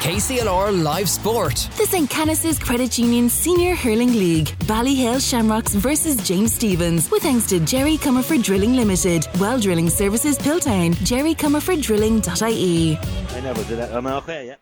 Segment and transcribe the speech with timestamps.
[0.00, 1.68] KCLR Live Sport.
[1.76, 2.08] The St.
[2.08, 4.46] Canice's Credit Union Senior Hurling League.
[4.60, 7.10] Ballyhale Shamrocks versus James Stephens.
[7.10, 9.28] With thanks to Jerry Comerford Drilling Limited.
[9.38, 10.94] Well Drilling Services Piltown.
[11.04, 12.98] JerryComerfordDrilling.ie.
[12.98, 13.92] I never did that.
[13.92, 14.54] I'm okay, yeah.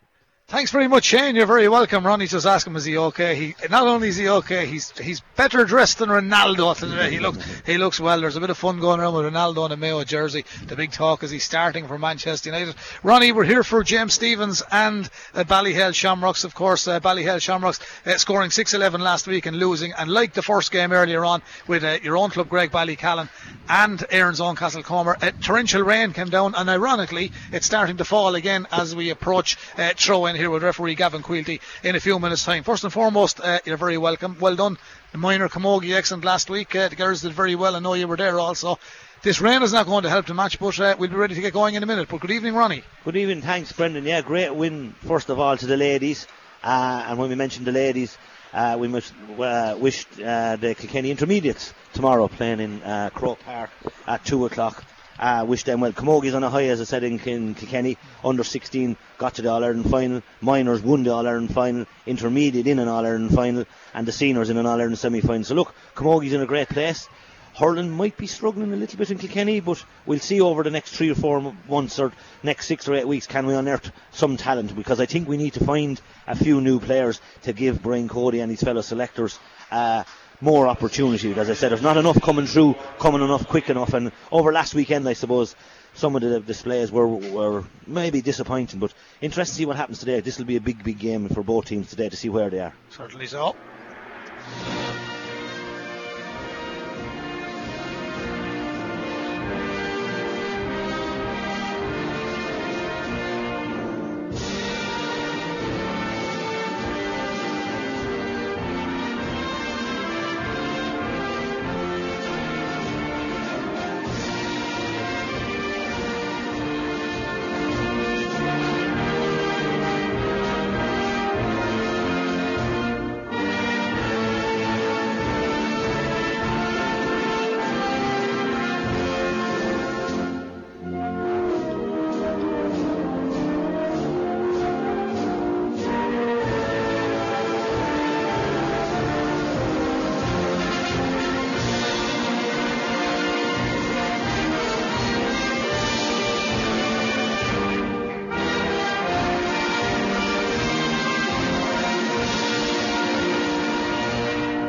[0.51, 1.37] Thanks very much, Shane.
[1.37, 2.07] You're very welcome.
[2.07, 3.35] Ronnie just asked him, is he okay?
[3.35, 7.11] He not only is he okay, he's he's better dressed than Ronaldo today.
[7.19, 8.19] He looks he looks well.
[8.19, 10.46] There's a bit of fun going around with Ronaldo in a Mayo jersey.
[10.67, 12.77] The big talk is he's starting for Manchester United.
[13.03, 16.89] Ronnie, we're here for James Stephens and uh, Ballyhale Shamrocks, of course.
[16.89, 19.93] Uh, Ballyhale Shamrocks uh, scoring 6-11 last week and losing.
[19.93, 23.29] And like the first game earlier on with uh, your own club, Graigue-Ballycallan,
[23.69, 28.35] and Erin's Own Castlecomer, uh, torrential rain came down, and ironically, it's starting to fall
[28.35, 29.93] again as we approach uh,
[30.39, 32.62] here with referee Gavin Quilty in a few minutes' time.
[32.62, 34.37] First and foremost, uh, you're very welcome.
[34.39, 34.78] Well done.
[35.11, 36.75] The minor Camogie excellent last week.
[36.77, 37.75] Uh, the girls did very well.
[37.75, 38.78] I know you were there also.
[39.23, 41.41] This rain is not going to help the match, but uh, we'll be ready to
[41.41, 42.09] get going in a minute.
[42.09, 42.84] But good evening, Ronnie.
[43.05, 44.05] Good evening, thanks, Brendan.
[44.05, 46.28] Yeah, great win, first of all, to the ladies.
[46.62, 48.17] Uh, and when we mentioned the ladies,
[48.53, 53.70] uh, we must uh, wish the Kilkenny Intermediates tomorrow playing in Croke Park
[54.06, 54.84] at 2 o'clock.
[55.19, 55.92] Uh, wish them well.
[55.92, 57.98] Camogie's on a high, as I said, in, in Kilkenny.
[58.24, 60.22] Under 16 got to the All Ireland final.
[60.41, 61.86] Minors won the All Ireland final.
[62.06, 63.64] Intermediate in an All Ireland final.
[63.94, 65.44] And the seniors in an All Ireland semi final.
[65.44, 67.08] So look, Camogie's in a great place.
[67.58, 70.94] Hurling might be struggling a little bit in Kilkenny, but we'll see over the next
[70.94, 72.12] three or four months or
[72.44, 75.55] next six or eight weeks can we unearth some talent because I think we need
[75.55, 79.41] to find a few new players to give Brian Cody and his fellow selectors
[79.72, 80.05] uh,
[80.41, 81.33] more opportunity.
[81.34, 84.75] As I said, there's not enough coming through, coming enough quick enough, and over last
[84.75, 85.55] weekend, I suppose.
[85.95, 90.20] Some of the displays were, were maybe disappointing, but interesting to see what happens today.
[90.20, 92.61] This will be a big, big game for both teams today to see where they
[92.61, 92.75] are.
[92.91, 93.56] Certainly so.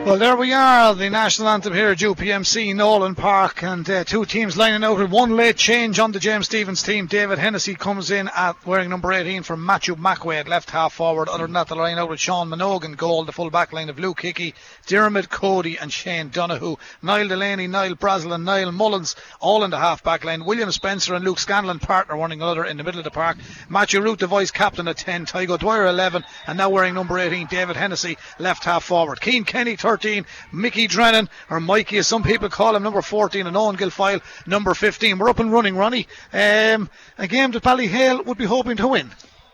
[0.09, 4.25] Well, there we are, the national anthem here at UPMC, Nolan Park, and uh, two
[4.25, 7.05] teams lining out with one late change on the James Stephens team.
[7.05, 11.29] David Hennessy comes in at wearing number 18 from Matthew McWay at left half forward.
[11.29, 13.99] Other than that, the line out with Sean Minogan, goal, the full back line of
[13.99, 14.55] Luke Hickey,
[14.87, 16.77] Dermot Cody, and Shane Donoghue.
[17.03, 20.43] Niall Delaney, Niall Brassil, and Niall Mullins, all in the half back line.
[20.43, 23.37] William Spencer and Luke Scanlon, partner, running another in the middle of the park.
[23.69, 27.45] Matthew Root, the vice captain at 10, Tadhg O'Dwyer 11, and now wearing number 18,
[27.45, 29.19] David Hennessy, left half forward.
[29.21, 30.25] Cian Kenny 13.
[30.53, 34.73] Mickey Drennan, or Mikey as some people call him, number 14, and Eoin Guilfoyle, number
[34.73, 35.19] 15.
[35.19, 36.07] We're up and running, Ronnie.
[36.31, 39.11] Um, a game that Ballyhale would be hoping to win.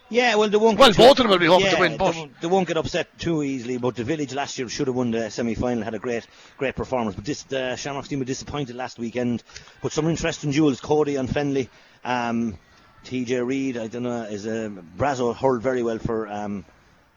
[0.07, 0.77] Yeah, well, they won't.
[0.77, 2.67] Well, get both of them will be hoping to win, but- they won't, they won't
[2.67, 3.77] get upset too easily.
[3.77, 7.15] But the village last year should have won the semi-final, had a great, great performance.
[7.15, 9.41] But this the Shamrocks team were disappointed last weekend.
[9.81, 11.69] But some interesting jewels: Cody and Fennelly,
[12.03, 12.59] um,
[13.03, 13.41] T.J.
[13.41, 13.77] Reid.
[13.77, 14.21] I don't know.
[14.23, 16.65] Is a Brazo hurled very well for um,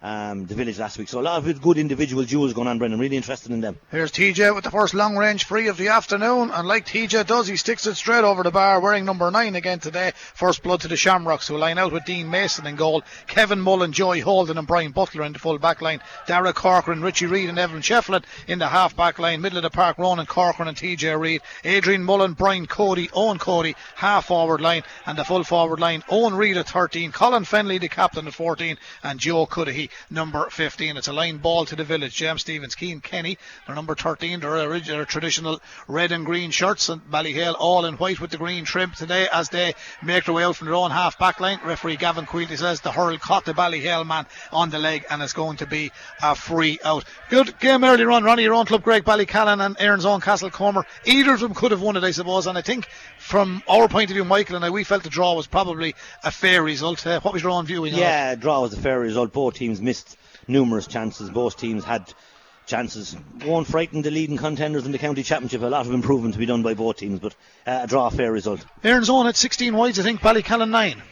[0.03, 1.09] um, the village last week.
[1.09, 2.79] So a lot of good individual jewels going on.
[2.79, 3.79] Brendan, really interested in them.
[3.91, 7.49] Here's TJ with the first long range free of the afternoon, and like TJ does,
[7.49, 10.13] he sticks it straight over the bar, wearing number nine again today.
[10.35, 13.93] First blood to the Shamrocks, who line out with Dean Mason in goal, Kevin Mullen,
[13.93, 16.01] Joey Holden, and Brian Butler in the full back line.
[16.27, 19.41] Darragh Corcoran, Richie Reid, and Evan Shefflin in the half back line.
[19.41, 23.75] Middle of the park, Ronan Corcoran and TJ Reid, Adrian Mullen, Brian Cody, Eoin Cody,
[23.97, 26.03] half forward line, and the full forward line.
[26.09, 30.97] Eoin Reid at 13, Colin Fennelly, the captain at 14, and Joe Cuddihy, number 15.
[30.97, 32.15] It's a line ball to the village.
[32.15, 34.41] James Stephens, Cian Kenny, they're number 13.
[34.41, 38.65] They're original traditional red and green shirts, and Ballyhale all in white with the green
[38.65, 41.61] trim today as they make their way out from their own half back line.
[41.65, 45.33] Referee Gavin Quilty says the hurl caught the Ballyhale man on the leg, and it's
[45.33, 45.91] going to be
[46.23, 47.05] a free out.
[47.29, 48.25] Good game early on.
[48.25, 50.85] Ronnie, your own club, Graigue-Ballycallan and Erin's Own Castle Comer.
[51.05, 52.89] Either of them could have won it, I suppose, and I think
[53.29, 55.95] from our point of view, Michael and I, we felt the draw was probably
[56.25, 57.07] a fair result.
[57.07, 57.95] Uh, what was your own viewing?
[57.95, 59.33] Yeah, draw was a fair result.
[59.33, 60.17] Both teams missed
[60.47, 61.29] numerous chances.
[61.29, 62.13] Both teams had
[62.67, 63.17] chances.
[63.45, 65.61] Won't frighten the leading contenders in the county championship.
[65.61, 67.35] A lot of improvement to be done by both teams, but
[67.67, 68.65] uh, a draw, a fair result.
[68.83, 71.03] Erin's Own at 16 wides, I think Ballycallan 9.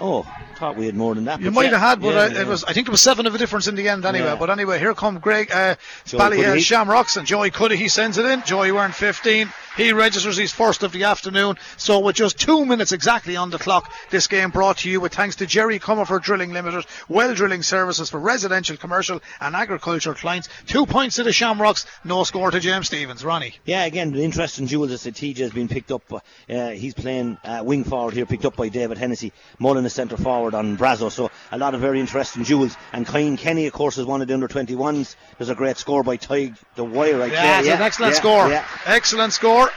[0.00, 0.26] Oh,
[0.58, 1.40] thought we had more than that.
[1.40, 2.40] You might yeah, have had, but yeah, uh, yeah.
[2.42, 2.64] it was.
[2.64, 4.36] I think it was seven of a difference in the end, anyway.
[4.38, 7.76] But anyway, here come Greg uh, Ballyhale Shamrocks and Joey Cuddy.
[7.76, 8.42] He sends it in.
[8.42, 9.52] Joey wearing 15.
[9.76, 11.54] He registers his first of the afternoon.
[11.76, 15.14] So with just two minutes exactly on the clock, this game brought to you with
[15.14, 20.48] thanks to Jerry Comerford Drilling Limited, well drilling services for residential, commercial, and agricultural clients.
[20.66, 21.86] Two points to the Shamrocks.
[22.02, 23.24] No score to James Stephens.
[23.24, 23.54] Ronnie.
[23.64, 26.02] Yeah, again, the interesting jewels as TJ has been picked up.
[26.12, 29.32] Uh, he's playing uh, wing forward here, picked up by David Hennessy.
[29.60, 31.10] Mullen centre forward on Brazo.
[31.10, 32.76] So a lot of very interesting jewels.
[32.92, 35.16] And Cian Kenny, of course, is one of the under 21s.
[35.38, 37.72] There's a great score by Tig the Wire right Yeah, there.
[37.72, 38.48] it's an excellent yeah, score.
[38.48, 38.64] Yeah.
[38.86, 39.70] Excellent score.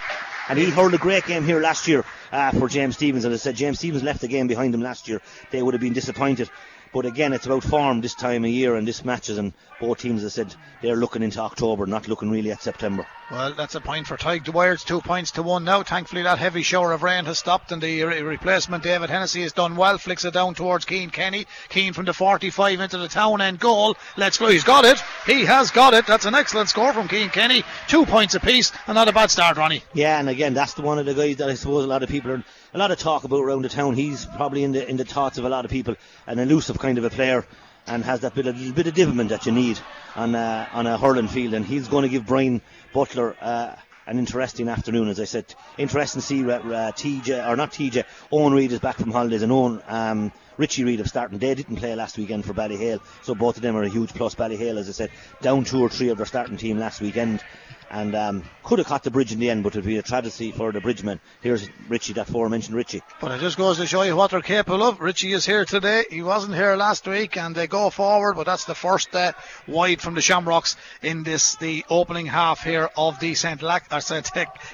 [0.49, 3.23] And he hurled a great game here last year uh, for James Stephens.
[3.25, 5.21] And I said James Stephens left the game behind him last year.
[5.51, 6.49] They would have been disappointed.
[6.93, 9.37] But again, it's about form this time of year and this matches.
[9.37, 13.07] And both teams, I said, they're looking into October, not looking really at September.
[13.31, 14.73] Well, that's a point for Tyke Dwyer.
[14.73, 15.83] It's two points to one now.
[15.83, 19.53] Thankfully, that heavy shower of rain has stopped, and the re- replacement, David Hennessy, has
[19.53, 19.97] done well.
[19.97, 21.47] Flicks it down towards Cian Kenny.
[21.69, 23.95] Cian from the 45 into the town end goal.
[24.17, 24.49] Let's go.
[24.49, 25.01] He's got it.
[25.25, 26.05] He has got it.
[26.07, 27.63] That's an excellent score from Cian Kenny.
[27.87, 29.83] Two points apiece, and not a bad start, Ronnie.
[29.93, 32.09] Yeah, and again, that's the one of the guys that I suppose a lot of
[32.09, 33.95] people are a lot of talk about around the town.
[33.95, 35.95] He's probably in the in the thoughts of a lot of people,
[36.27, 37.45] an elusive kind of a player,
[37.87, 39.79] and has that bit of little bit of development that you need
[40.15, 41.53] on uh, on a hurling field.
[41.53, 42.61] And he's going to give Brian
[42.93, 43.35] Butler.
[43.41, 43.75] Uh,
[44.07, 45.53] an interesting afternoon, as I said.
[45.77, 46.59] Interesting to see uh,
[46.91, 50.99] TJ, or not TJ, Eoin Reid is back from holidays, and Owen, um, Richie Reid
[50.99, 51.37] have starting.
[51.37, 54.35] They didn't play last weekend for Ballyhale, so both of them are a huge plus.
[54.35, 57.43] Ballyhale, as I said, down two or three of their starting team last weekend,
[57.91, 60.51] and um, could have caught the bridge in the end, but it'd be a tragedy
[60.51, 61.19] for the bridgemen.
[61.41, 63.01] Here's Richie, that aforementioned Richie.
[63.19, 65.01] But it just goes to show you what they're capable of.
[65.01, 66.05] Richie is here today.
[66.09, 68.35] He wasn't here last week, and they go forward.
[68.35, 69.33] But that's the first uh,
[69.67, 73.61] wide from the Shamrocks in this the opening half here of the St.
[73.61, 74.25] Lac or St.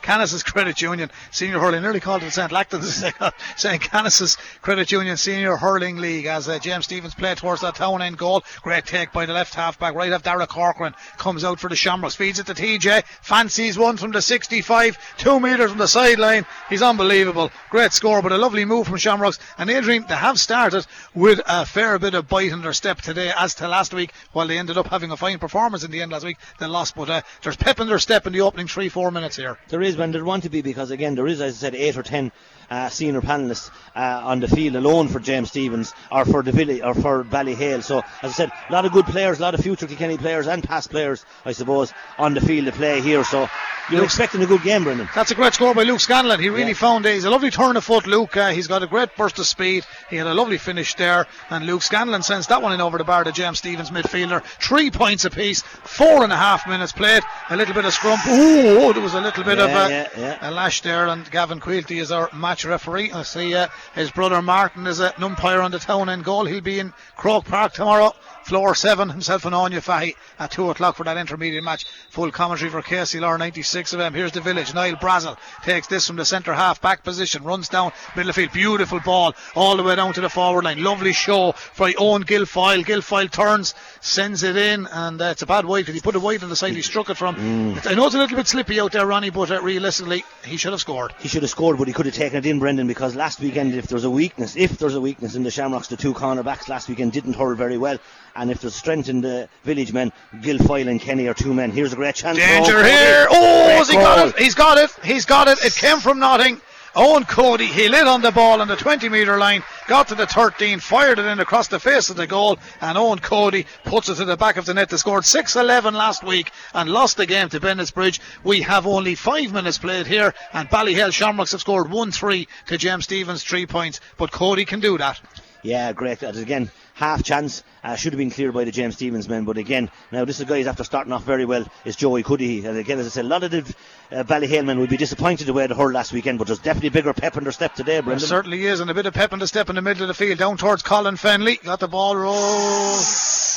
[0.01, 1.81] Canice's Credit Union Senior Hurling.
[1.81, 2.51] Nearly called it St.
[2.51, 3.03] Lachtain's
[3.55, 3.81] St.
[3.81, 8.19] Canice's Credit Union Senior Hurling League as uh, James Stephens played towards that town end
[8.19, 8.43] goal.
[8.61, 9.95] Great take by the left half back.
[9.95, 12.15] Right of Darragh Corcoran comes out for the Shamrocks.
[12.15, 13.03] Feeds it to TJ.
[13.21, 16.45] Fancies one from the 65, two metres from the sideline.
[16.69, 17.51] He's unbelievable.
[17.69, 19.39] Great score, but a lovely move from Shamrocks.
[19.57, 23.31] And Adrian, they have started with a fair bit of bite in their step today,
[23.37, 26.11] as to last week, while they ended up having a fine performance in the end
[26.11, 26.37] last week.
[26.59, 29.35] They lost, but uh, there's pep in their step in the opening three, four minutes
[29.35, 29.57] here.
[29.69, 31.97] There is, when there want to be, because again, there is, as I said, eight
[31.97, 32.31] or ten
[32.69, 36.93] uh, senior panelists uh, on the field alone for James Stephens or for the or
[36.93, 37.83] for Ballyhale.
[37.83, 40.47] So, as I said, a lot of good players, a lot of future Kilkenny players
[40.47, 43.23] and past players, I suppose, on the field to play here.
[43.23, 43.49] So,
[43.89, 45.07] you're expecting a good game, Brendan.
[45.15, 46.39] That's a great score by Luke Scanlon.
[46.41, 46.73] He really Yeah.
[46.73, 47.13] found it.
[47.13, 48.35] He's a lovely turn of foot, Luke.
[48.35, 49.85] Uh, he's got a great burst of speed.
[50.09, 51.25] He had a lovely finish there.
[51.49, 54.43] And Luke Scanlon sends that one in over the bar to James Stephens, midfielder.
[54.43, 55.61] Three points apiece.
[55.61, 57.23] Four and a half minutes played.
[57.49, 58.19] A little bit of scrum.
[58.27, 60.37] Ooh, there was a little bit of a, yeah, yeah.
[60.41, 61.07] a lash there.
[61.07, 63.13] And Gavin Quilty is our match referee.
[63.13, 66.43] I see uh, his brother Martin is a umpire on the town end goal.
[66.45, 68.13] He'll be in Croke Park tomorrow.
[68.47, 71.83] Floor 7, himself and Anya Fahy at 2 o'clock for that intermediate match.
[72.11, 74.15] Full commentary for KCLR 96 FM.
[74.15, 74.73] Here's the village.
[74.73, 78.53] Niall Brazel takes this from the centre half back position, runs down middle of field.
[78.53, 80.81] Beautiful ball all the way down to the forward line.
[80.81, 82.85] Lovely show by Eoin Guilfoyle.
[82.85, 86.19] Guilfoyle turns, sends it in, and uh, it's a bad wide because he put it
[86.19, 87.35] wide on the side he struck it from.
[87.83, 90.71] I know it's a little bit slippy out there, Ronnie, but uh, realistically, he should
[90.71, 91.13] have scored.
[91.19, 93.73] He should have scored, but he could have taken it in, Brendan, because last weekend,
[93.73, 96.87] if there's a weakness, if there's a weakness in the Shamrocks, the two cornerbacks last
[96.87, 97.99] weekend didn't hurl very well.
[98.37, 101.71] And if there's strength in the village men, Guilfoyle and Kenny are two men.
[101.71, 102.37] Here's a great chance.
[102.37, 103.25] Danger here.
[103.29, 104.37] Oh, has he got it?
[104.37, 104.91] He's got it.
[105.03, 105.57] He's got it.
[105.65, 106.61] It came from nothing.
[106.95, 110.25] Eoin Cody, he lit on the ball on the 20 metre line, got to the
[110.25, 114.15] 13, fired it in across the face of the goal, and Eoin Cody puts it
[114.15, 114.89] to the back of the net.
[114.89, 118.19] They scored 6 11 last week and lost the game to Bennett's Bridge.
[118.43, 122.77] We have only five minutes played here, and Ballyhale Shamrocks have scored 1 3 to
[122.79, 123.99] James Stephens, three points.
[124.17, 125.21] But Cody can do that.
[125.61, 126.19] Yeah, great.
[126.19, 127.63] That is again half chance.
[127.87, 130.41] Uh, should have been cleared by the James Stephens men, but again, now this is
[130.41, 131.65] a guys after starting off very well.
[131.85, 133.75] Is Joey Cuddy, and again, as I said, a lot of the
[134.11, 136.89] uh, Ballyhale men would be disappointed the way they hurled last weekend, but there's definitely
[136.89, 139.39] bigger pep in their step today, There certainly is, and a bit of pep in
[139.39, 141.61] the step in the middle of the field, down towards Colin Fennelly.
[141.63, 142.97] Got the ball roll.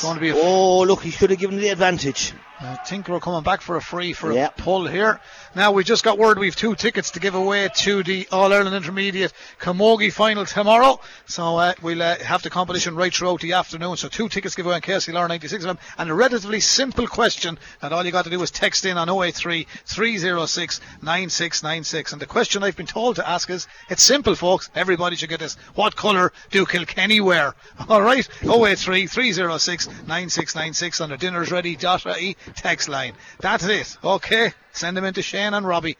[0.01, 2.33] Going to be Oh, look, he should have given the advantage.
[2.63, 4.47] I think we're coming back for a free for Yeah.
[4.47, 5.19] a pull here.
[5.55, 8.75] Now we just got word we've two tickets to give away to the All Ireland
[8.75, 10.99] Intermediate Camogie final tomorrow.
[11.25, 13.97] So uh, we'll uh, have the competition right throughout the afternoon.
[13.97, 18.05] So two tickets giveaway on KCLR 96 FM, and a relatively simple question that all
[18.05, 19.65] you got to do is text in on 083
[20.47, 22.13] 306 9696.
[22.13, 24.69] And the question I've been told to ask is, it's simple, folks.
[24.73, 25.55] Everybody should get this.
[25.75, 27.53] What colour do Kilkenny wear?
[27.89, 33.13] All right, 083 306 9696 on the dinner's ready .ie text line.
[33.39, 33.97] That's it.
[34.03, 35.97] Okay, send them in to Shane and Robbie.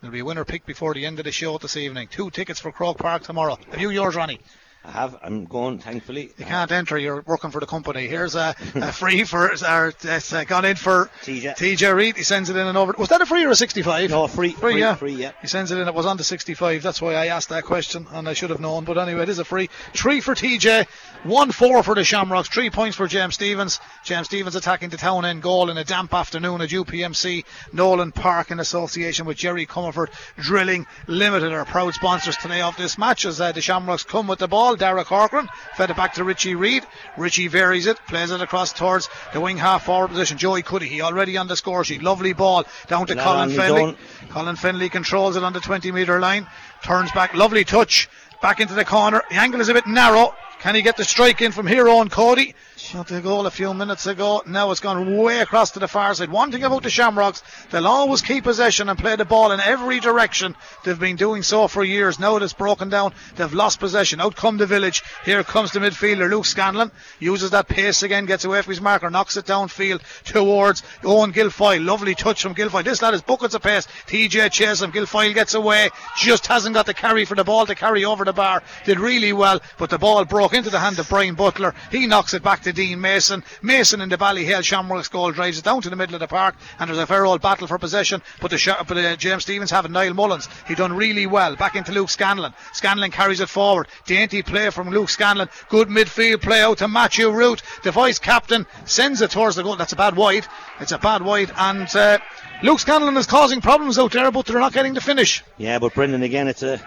[0.00, 2.08] There'll be a winner picked before the end of the show this evening.
[2.08, 3.58] Two tickets for Croke Park tomorrow.
[3.70, 4.40] Have you yours, Ronnie?
[4.82, 5.18] I have.
[5.22, 6.32] I'm going, thankfully.
[6.38, 6.96] You can't enter.
[6.96, 8.06] You're working for the company.
[8.06, 9.92] Here's a, a free for our.
[10.02, 11.56] It's uh, gone in for TJ.
[11.56, 12.16] TJ Reid.
[12.16, 12.94] He sends it in and over.
[12.96, 14.08] Was that a free or a 65?
[14.08, 14.52] No, free.
[14.52, 14.94] Free, free, yeah.
[14.94, 15.32] free, yeah.
[15.42, 15.86] He sends it in.
[15.86, 16.82] It was on to 65.
[16.82, 18.84] That's why I asked that question, and I should have known.
[18.84, 19.68] But anyway, it is a free.
[19.92, 20.86] Three for TJ.
[21.22, 22.48] One four for the Shamrocks.
[22.48, 23.78] Three points for James Stephens.
[24.04, 28.50] James Stephens attacking the town end goal in a damp afternoon at UPMC Nolan Park
[28.50, 30.08] in association with Jerry Comerford
[30.38, 33.26] Drilling Limited, our proud sponsors today of this match.
[33.26, 35.46] As uh, the Shamrocks come with the ball, Darragh Corcoran
[35.76, 36.86] fed it back to Richie Reid.
[37.18, 40.38] Richie varies it, plays it across towards the wing half forward position.
[40.38, 42.02] Joey Cuddy, he already on the score sheet.
[42.02, 43.94] Lovely ball down to Colin Fennelly.
[44.30, 46.46] Colin Fennelly controls it on the 20 metre line,
[46.82, 48.08] turns back, lovely touch,
[48.40, 49.22] back into the corner.
[49.28, 50.34] The angle is a bit narrow.
[50.60, 52.54] Can he get the strike in from here on, Cody?
[52.76, 54.42] Shot the goal a few minutes ago.
[54.46, 56.30] Now it's gone way across to the far side.
[56.30, 60.00] One thing about the Shamrocks, they'll always keep possession and play the ball in every
[60.00, 60.56] direction.
[60.84, 62.18] They've been doing so for years.
[62.18, 63.12] Now it is broken down.
[63.36, 64.20] They've lost possession.
[64.20, 65.02] Out come the village.
[65.24, 66.90] Here comes the midfielder, Luke Scanlon.
[67.20, 71.84] Uses that pace again, gets away from his marker, knocks it downfield towards Eoin Guilfoyle.
[71.84, 72.84] Lovely touch from Guilfoyle.
[72.84, 73.86] This lad is buckets of pace.
[74.08, 74.92] TJ chases him.
[74.92, 75.90] Guilfoyle gets away.
[76.18, 78.62] Just hasn't got the carry for the ball to carry over the bar.
[78.84, 81.74] Did really well, but the ball broke into the hand of Brian Butler.
[81.90, 83.44] He knocks it back to Dean Mason.
[83.62, 86.56] Mason in the Ballyhale Shamrocks goal drives it down to the middle of the park,
[86.78, 88.22] and there's a fair old battle for possession.
[88.40, 90.48] But the Sh- but uh, James Stephens having Niall Mullins.
[90.66, 91.56] He done really well.
[91.56, 92.54] Back into Luke Scanlon.
[92.72, 93.88] Scanlon carries it forward.
[94.06, 95.48] Dainty play from Luke Scanlon.
[95.68, 97.62] Good midfield play out to Matthew Root.
[97.82, 99.76] The vice captain sends it towards the goal.
[99.76, 100.46] That's a bad wide.
[100.80, 101.88] It's a bad wide, and.
[101.94, 102.18] Uh,
[102.62, 105.42] Luke Scanlon is causing problems out there, but they're not getting the finish.
[105.56, 106.78] Yeah, but Brendan, again, it's a.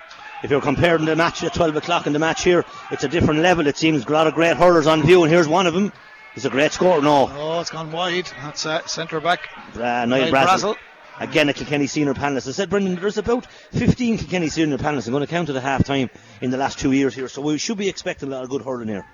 [0.43, 3.39] If you're comparing the match at 12 o'clock and the match here, it's a different
[3.39, 3.65] level.
[3.65, 5.93] It seems a lot of great hurlers on view, and here's one of them.
[6.33, 7.29] He's a great scorer now.
[7.33, 8.29] Oh, it's gone wide.
[8.41, 9.47] That's uh, centre back.
[9.75, 10.75] Uh, Niall Brassil.
[11.19, 12.47] Again, a Kilkenny senior panelist.
[12.50, 15.05] I said, Brendan, there's about 15 Kilkenny senior panelists.
[15.07, 16.09] I'm going to count to the half time
[16.41, 18.63] in the last two years here, so we should be expecting a lot of good
[18.63, 19.05] hurling here.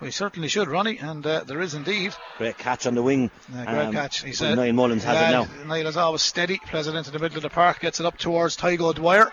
[0.00, 2.14] We certainly should, Ronnie, and uh, there is indeed.
[2.36, 3.30] Great catch on the wing.
[3.52, 4.22] Uh, great Um, catch.
[4.22, 5.64] He said Niall Mullins has it now.
[5.66, 6.58] Niall is always steady.
[6.58, 7.80] Plays it into the middle of the park.
[7.80, 9.32] Gets it up towards Tadhg O'Dwyer.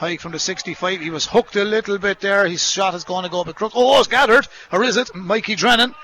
[0.00, 1.00] Tyke from the 65.
[1.02, 2.46] He was hooked a little bit there.
[2.48, 3.72] His shot is going to go a bit crook.
[3.74, 4.48] Oh, it's gathered.
[4.72, 5.14] Or is it?
[5.14, 5.94] Mikey Drennan.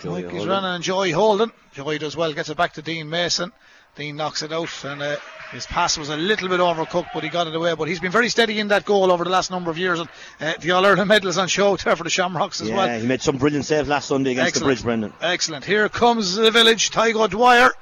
[0.00, 0.46] Joey Mikey Holden.
[0.46, 1.50] Drennan and Joey Holden.
[1.72, 2.32] Joey does well.
[2.32, 3.50] Gets it back to Dean Mason.
[3.96, 4.68] Dean knocks it out.
[4.84, 5.16] And uh,
[5.50, 7.74] his pass was a little bit overcooked, but he got it away.
[7.74, 9.98] But he's been very steady in that goal over the last number of years.
[9.98, 10.08] And
[10.40, 13.00] uh, the All Ireland medals on show there for the Shamrocks as Yeah, well.
[13.00, 15.12] he made some brilliant saves last Sunday against the Bridge, Brendan.
[15.20, 15.64] Excellent.
[15.64, 16.92] Here comes the village.
[16.92, 17.72] Tadhg O'Dwyer.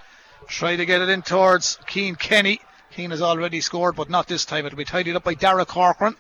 [0.49, 2.61] Try to get it in towards Cian Kenny.
[2.95, 4.67] Cian has already scored, but not this time.
[4.67, 6.17] It'll be tidied up by Darragh Corcoran.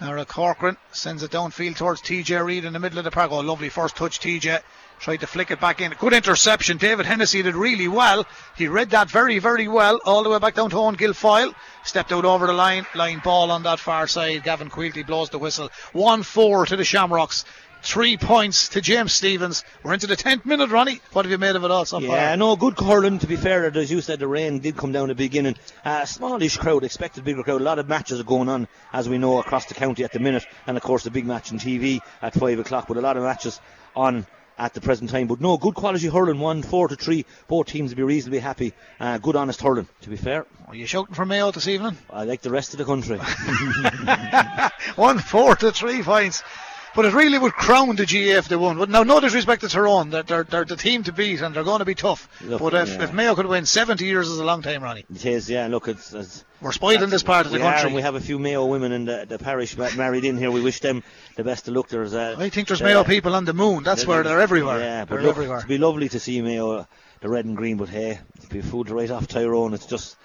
[0.00, 3.32] Darragh Corcoran sends it downfield towards TJ Reid in the middle of the park.
[3.32, 4.60] Oh, lovely first touch, TJ.
[5.00, 5.92] Tried to flick it back in.
[5.98, 6.76] Good interception.
[6.76, 8.24] David Hennessy did really well.
[8.56, 10.00] He read that very, very well.
[10.04, 11.54] All the way back down to Eoin Guilfoyle.
[11.82, 12.86] Stepped out over the line.
[12.94, 14.44] Line ball on that far side.
[14.44, 15.70] Gavin Quilty blows the whistle.
[15.92, 17.44] 1 4 to the Shamrocks.
[17.84, 19.62] Three points to James Stephens.
[19.82, 21.02] We're into the 10th minute, Ronnie.
[21.12, 22.16] What have you made of it all so far?
[22.16, 23.18] Yeah, no, good hurling.
[23.18, 25.56] To be fair, as you said, the rain did come down at the beginning.
[25.84, 27.60] Uh, smallish crowd, expected bigger crowd.
[27.60, 30.18] A lot of matches are going on, as we know, across the county at the
[30.18, 32.88] minute, and of course the big match on TV at five o'clock.
[32.88, 33.60] But a lot of matches
[33.94, 34.26] on
[34.56, 35.26] at the present time.
[35.26, 36.38] But no, good quality hurling.
[36.38, 37.26] One four to three.
[37.48, 38.72] Both teams will be reasonably happy.
[38.98, 39.88] Uh, good, honest hurling.
[40.02, 41.98] To be fair, Are you shouting for Mayo this evening?
[42.08, 43.18] I like the rest of the country.
[44.96, 46.42] One four to three points.
[46.94, 48.78] But it really would crown the GA if they won.
[48.78, 51.64] But now, no disrespect to Tyrone, they're, they're, they're the team to beat and they're
[51.64, 52.28] going to be tough.
[52.42, 53.04] Look, but if, yeah.
[53.04, 55.04] if Mayo could win, 70 years is a long time, Ronnie.
[55.12, 55.66] it is, yeah.
[55.66, 56.12] Look, it's.
[56.12, 57.92] it's We're spoiled in this part of the country.
[57.92, 60.50] we have a few Mayo women in the, the parish married in here.
[60.50, 61.02] We wish them
[61.36, 61.88] the best of luck.
[61.88, 63.82] There's, uh, I think there's uh, Mayo people on the moon.
[63.82, 64.78] That's where they're everywhere.
[64.78, 65.58] Yeah, but they're look, everywhere.
[65.58, 66.84] it'd be lovely to see Mayo, uh,
[67.20, 67.76] the red and green.
[67.76, 69.74] But hey, it'd be food right off Tyrone.
[69.74, 70.16] It's just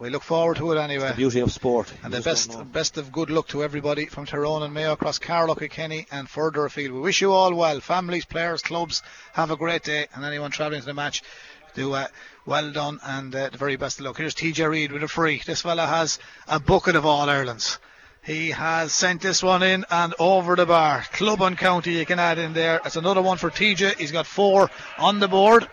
[0.00, 1.10] We look forward to it anyway.
[1.10, 1.92] the beauty of sport.
[2.02, 5.18] And You the best best of good luck to everybody from Tyrone and Mayo across
[5.18, 6.94] Carlow, Kenny and further afield.
[6.94, 7.80] We wish you all well.
[7.80, 9.02] Families, players, clubs,
[9.34, 10.06] have a great day.
[10.14, 11.22] And anyone travelling to the match,
[11.74, 12.06] do uh,
[12.46, 14.16] well done and uh, the very best of luck.
[14.16, 15.42] Here's TJ Reid with a free.
[15.44, 17.78] This fella has a bucket of All Irelands.
[18.22, 21.04] He has sent this one in and over the bar.
[21.12, 22.80] Club and county you can add in there.
[22.86, 23.98] It's another one for TJ.
[23.98, 25.68] He's got four on the board.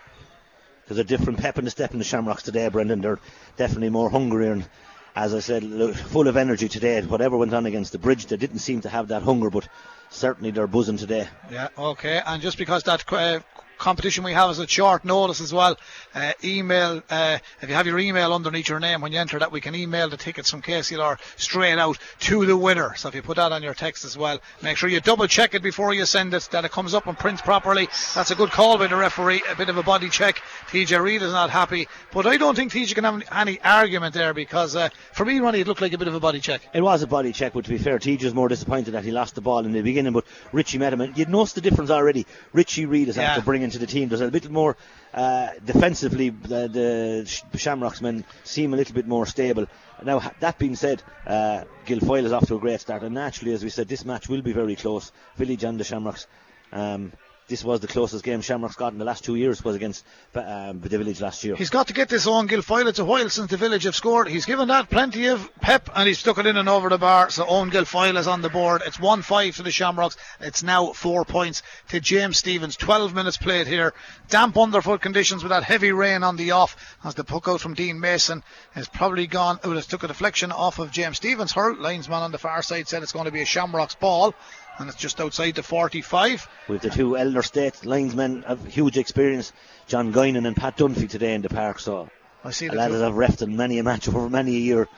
[0.88, 3.02] There's a different pep in the step in the Shamrocks today, Brendan.
[3.02, 3.20] They're
[3.58, 4.66] definitely more hungry and,
[5.14, 5.62] as I said,
[5.94, 7.02] full of energy today.
[7.02, 9.68] Whatever went on against the bridge, they didn't seem to have that hunger, but
[10.08, 11.28] certainly they're buzzing today.
[11.50, 12.22] Yeah, okay.
[12.24, 13.40] And just because that uh,
[13.78, 15.76] competition we have is at short notice as well.
[16.14, 19.52] Uh, email, uh, if you have your email underneath your name when you enter that,
[19.52, 22.94] we can email the tickets from KCLR straight out to the winner.
[22.96, 25.54] So if you put that on your text as well, make sure you double check
[25.54, 27.88] it before you send it, that it comes up and prints properly.
[28.14, 29.42] That's a good call by the referee.
[29.50, 30.42] A bit of a body check.
[30.70, 34.34] TJ Reid is not happy, but I don't think TJ can have any argument there
[34.34, 36.60] because uh, for me, Ronnie, it looked like a bit of a body check.
[36.74, 39.10] It was a body check, but to be fair, TJ was more disappointed that he
[39.10, 41.00] lost the ball in the beginning, but Richie met him.
[41.00, 42.26] And you'd notice the difference already.
[42.52, 43.30] Richie Reid is Yeah.
[43.30, 44.08] after bringing to the team.
[44.08, 44.76] There's a little more
[45.12, 49.66] uh, defensively, the, the Shamrocks men seem a little bit more stable.
[50.02, 53.64] Now, that being said, uh, Guilfoyle is off to a great start, and naturally, as
[53.64, 55.12] we said, this match will be very close.
[55.36, 56.26] Village and the Shamrocks.
[56.72, 57.12] Um,
[57.48, 60.80] this was the closest game Shamrocks got in the last two years was against um,
[60.80, 61.56] the Village last year.
[61.56, 62.86] He's got to get this on Guilfoyle.
[62.86, 64.28] It's a while since the village have scored.
[64.28, 67.30] He's given that plenty of pep and he's stuck it in and over the bar.
[67.30, 68.82] So Eoin Guilfoyle is on the board.
[68.84, 70.18] It's 1 5 to the Shamrocks.
[70.40, 72.76] It's now 4 points to James Stephens.
[72.76, 73.94] 12 minutes played here.
[74.28, 77.72] Damp underfoot conditions with that heavy rain on the off as the puck out from
[77.74, 79.58] Dean Mason has probably gone.
[79.64, 81.52] It took a deflection off of James Stephens.
[81.52, 84.34] Her linesman on the far side said it's going to be a Shamrocks ball
[84.78, 86.48] and it's just outside the 45.
[86.68, 89.52] with the two elder state linesmen of huge experience,
[89.86, 91.78] John Guinan and Pat Dunphy today in the park.
[91.80, 92.08] So
[92.44, 93.00] I see the the lads two.
[93.00, 94.88] have refed in many a match over many a year.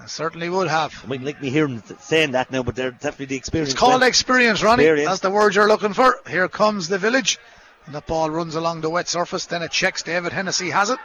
[0.00, 1.00] I certainly would have.
[1.04, 3.70] I might like me hearing saying that now, but they're definitely the experience.
[3.70, 4.08] It's called men.
[4.08, 4.82] experience, Ronnie.
[4.82, 5.08] Experience.
[5.08, 6.20] That's the word you're looking for.
[6.28, 7.38] Here comes the village.
[7.86, 9.46] And that ball runs along the wet surface.
[9.46, 10.02] Then it checks.
[10.02, 10.98] David Hennessy has it.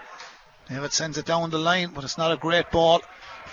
[0.69, 3.01] David sends it down the line, but it's not a great ball.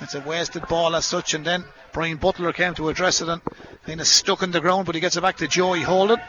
[0.01, 1.35] It's a wasted ball as such.
[1.35, 1.65] And then
[1.97, 3.41] Brian Butler came to address it and
[3.87, 6.21] kind of stuck in the ground, but he gets it back to Joey Holden.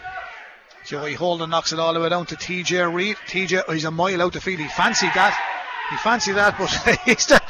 [0.86, 3.18] Joey Holden knocks it all the way down to TJ Reid.
[3.28, 4.62] TJ, he's a mile out the field.
[4.62, 5.38] He fancied that.
[5.90, 6.70] He fancied that, but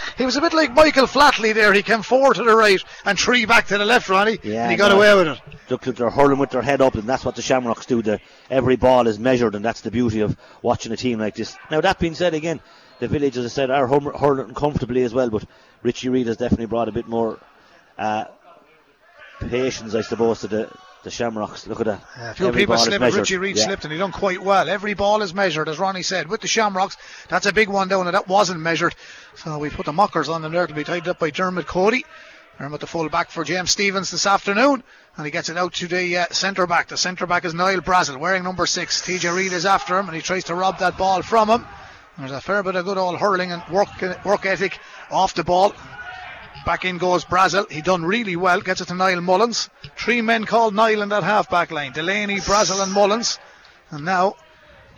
[0.18, 1.72] he was a bit like Michael Flatley there.
[1.74, 4.40] He came four to the right and three back to the left, Ronnie.
[4.42, 4.98] Yeah, and he got no.
[4.98, 5.40] away with it.
[5.70, 8.02] Look, they're hurling with their head up, and that's what the Shamrocks do.
[8.02, 8.20] The,
[8.50, 11.56] every ball is measured, and that's the beauty of watching a team like this.
[11.70, 12.62] Now, that being said, again,
[12.98, 15.46] the village, as I said, are hurling comfortably as well, but
[15.84, 17.40] Richie Reid has definitely brought a bit more
[17.98, 18.26] uh,
[19.40, 20.72] patience, I suppose, to the,
[21.04, 21.68] the Shamrocks.
[21.68, 22.02] Look at that.
[22.18, 23.16] A few Every people slipped.
[23.16, 23.66] Richie Reid Yeah.
[23.66, 24.70] slipped, and he done quite well.
[24.70, 26.28] Every ball is measured, as Ronnie said.
[26.28, 26.98] With the Shamrocks,
[27.30, 28.96] that's a big one down, and that wasn't measured.
[29.36, 32.06] So we put the mockers on them there to be tied up by Dermot Cody.
[32.60, 34.82] Dermot the full back for James Stephens this afternoon,
[35.16, 36.88] and he gets it out to the uh, centre back.
[36.88, 39.02] The centre back is Niall Brassil, wearing number six.
[39.02, 41.66] TJ Reid is after him, and he tries to rob that ball from him.
[42.18, 43.90] There's a fair bit of good old hurling and work
[44.26, 44.80] work ethic
[45.12, 45.76] off the ball.
[46.68, 47.66] Back in goes Brassil.
[47.72, 48.60] He done really well.
[48.60, 49.70] Gets it to Niall Mullins.
[49.96, 51.94] Three men called Niall in that half back line.
[51.94, 53.40] Delaney, Brassil, and Mullins.
[53.90, 54.36] And now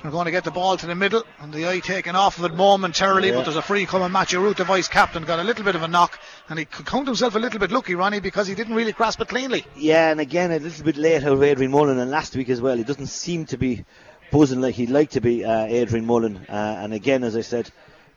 [0.01, 1.21] they're going to get the ball to the middle.
[1.39, 3.27] And the eye taken off of it momentarily.
[3.27, 3.35] Yeah.
[3.35, 4.11] But there's a free coming.
[4.11, 6.19] Root, the vice captain, got a little bit of a knock.
[6.49, 9.21] And he could count himself a little bit lucky, Ronnie, because he didn't really grasp
[9.21, 9.63] it cleanly.
[9.75, 12.61] Yeah, and again, a little bit late out of Adrian Mullen, and last week as
[12.61, 12.77] well.
[12.77, 13.85] He doesn't seem to be
[14.31, 16.47] buzzing like he'd like to be, uh, Adrian Mullen.
[16.49, 17.69] Uh, and again, as I said,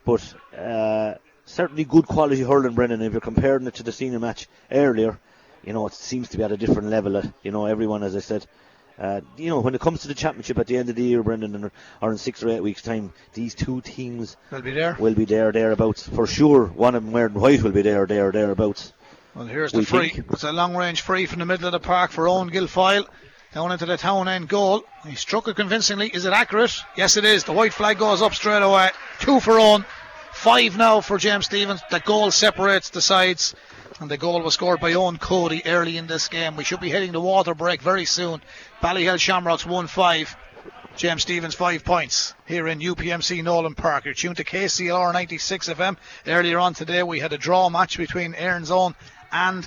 [0.07, 3.03] but uh, certainly good quality hurling, Brendan.
[3.03, 5.19] If you're comparing it to the senior match earlier,
[5.65, 7.17] you know, it seems to be at a different level.
[7.17, 8.47] Uh, you know, everyone, as I said,
[8.99, 11.23] uh, you know, when it comes to the championship at the end of the year,
[11.23, 14.97] Brendan, and- or in six or eight weeks' time, these two teams They'll be there.
[14.99, 16.07] will be there, thereabouts.
[16.09, 18.93] For sure, one of them wearing white will be there, there, thereabouts.
[19.35, 20.11] Well, here's the free.
[20.11, 20.27] think.
[20.31, 23.07] It's a long range free from the middle of the park for Eoin Guilfoyle.
[23.55, 24.83] Down into the town end goal.
[25.07, 26.09] He struck it convincingly.
[26.09, 26.75] Is it accurate?
[26.97, 27.45] Yes, it is.
[27.45, 28.91] The white flag goes up straight away.
[29.21, 29.85] Two for Owen.
[30.33, 31.81] Five now for James Stephens.
[31.91, 33.55] The goal separates the sides.
[34.01, 36.57] And the goal was scored by Eoin Cody early in this game.
[36.57, 38.43] We should be hitting the water break very soon.
[38.83, 40.37] Ballyhale Shamrocks 1 5.
[40.97, 44.05] James Stephens, five points here in UPMC Nolan Park.
[44.05, 45.97] You're tuned to KCLR 96 FM.
[46.27, 48.95] Earlier on today, we had a draw match between Erin's Own
[49.31, 49.67] and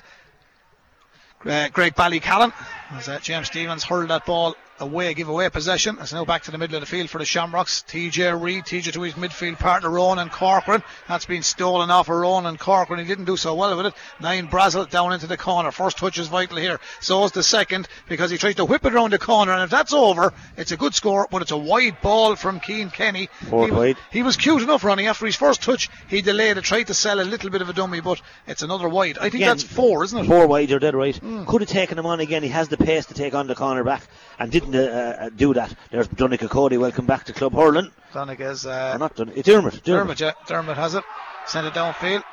[1.45, 2.53] uh, Graigue-Ballycallan.
[2.91, 5.97] As uh, James Stephens hurled that ball away, give away possession.
[6.01, 7.83] It's now back to the middle of the field for the Shamrocks.
[7.87, 10.83] TJ Reid, TJ to his midfield partner Ronan Corcoran.
[11.07, 12.99] That's been stolen off of Ronan Corcoran.
[12.99, 13.93] He didn't do so well with it.
[14.19, 15.71] Nine Brassil down into the corner.
[15.71, 16.79] First touch is vital here.
[16.99, 19.53] So is the second because he tries to whip it around the corner.
[19.53, 22.89] And if that's over, it's a good score, but it's a wide ball from Cian
[22.89, 23.29] Kenny.
[23.49, 23.97] Four he, was- wide.
[24.11, 25.89] he was cute enough running after his first touch.
[26.07, 28.89] He delayed it, tried to sell a little bit of a dummy, but it's another
[28.89, 29.17] wide.
[29.17, 30.27] I think Again, that's four, isn't it?
[30.27, 31.15] Four wide, you're dead right.
[31.15, 31.45] Hmm.
[31.45, 32.43] Could have taken him on again.
[32.43, 34.03] He has the pace to take on the corner back
[34.39, 34.79] and didn't uh,
[35.19, 35.75] uh, do that.
[35.91, 36.77] There's Donica Cody.
[36.77, 37.91] Welcome back to Club Hurling.
[38.13, 39.43] Donick is uh, not Donica.
[39.43, 39.83] Dermot.
[39.83, 40.31] Dermot, yeah.
[40.47, 41.03] Dermot has it.
[41.45, 42.23] Send it downfield.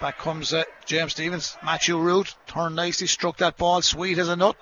[0.00, 1.56] Back comes uh, James Stephens.
[1.64, 4.56] Matthew Root turned nicely, struck that ball, sweet as a nut.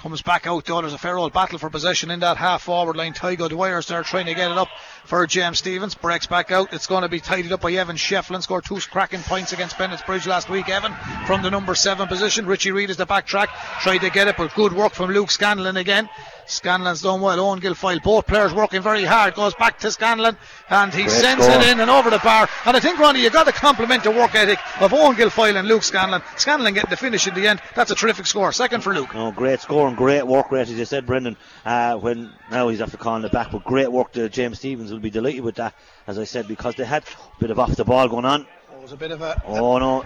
[0.00, 0.80] Comes back out though.
[0.80, 3.14] There's a fair old battle for possession in that half forward line.
[3.14, 4.68] Tadhg O'Dwyer's there trying to get it up
[5.06, 5.94] for James Stephens.
[5.94, 6.72] Breaks back out.
[6.72, 8.42] It's going to be tidied up by Evan Shefflin.
[8.42, 10.68] Scored two cracking points against Bennett's Bridge last week.
[10.68, 10.92] Evan
[11.26, 12.46] from the number seven position.
[12.46, 13.48] Richie Reid is the back track.
[13.80, 16.08] Tried to get it, but good work from Luke Scanlon again.
[16.46, 17.38] Scanlon's done well.
[17.38, 19.34] Eoin Guilfoyle, both players working very hard.
[19.34, 20.36] Goes back to Scanlon
[20.70, 22.48] and he Great sends it in and over the bar.
[22.64, 25.66] And I think, Ronnie, you got to compliment the work ethic of Eoin Guilfoyle and
[25.66, 26.22] Luke Scanlon.
[26.36, 27.60] Scanlon getting the finish in the end.
[27.74, 28.52] That's a terrific score.
[28.52, 29.12] Second for Luke.
[29.14, 31.36] No, great score and great work rate, as you said, Brendan.
[31.64, 34.12] Uh, when now he's after calling it back, but great work.
[34.12, 35.74] To James Stephens will be delighted with that,
[36.06, 38.46] as I said, because they had a bit of off the ball going on.
[38.72, 39.40] Oh, there's a bit of a.
[39.46, 40.04] Oh no,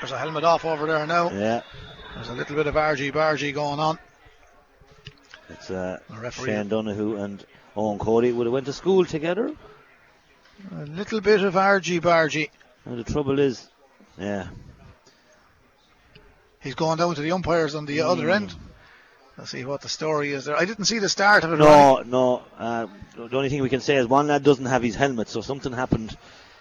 [0.00, 1.30] There's a helmet off over there now.
[1.30, 1.62] yeah,
[2.14, 3.98] There's a little bit of argy bargy going on.
[5.48, 5.98] it's uh.
[6.32, 7.44] Shane Donahue and
[7.76, 9.52] Eoin Cody would have went to school together.
[10.72, 12.50] A little bit of argy bargy.
[12.84, 13.66] And the trouble is,
[14.18, 14.48] yeah,
[16.60, 18.08] He's going down to the umpires on the Hmm.
[18.08, 18.54] other end.
[19.36, 20.56] Let's see what the story is there.
[20.56, 21.58] I didn't see the start of it.
[21.58, 22.42] No, no.
[22.56, 25.40] Uh, the only thing we can say is one lad doesn't have his helmet, so
[25.40, 26.16] something happened.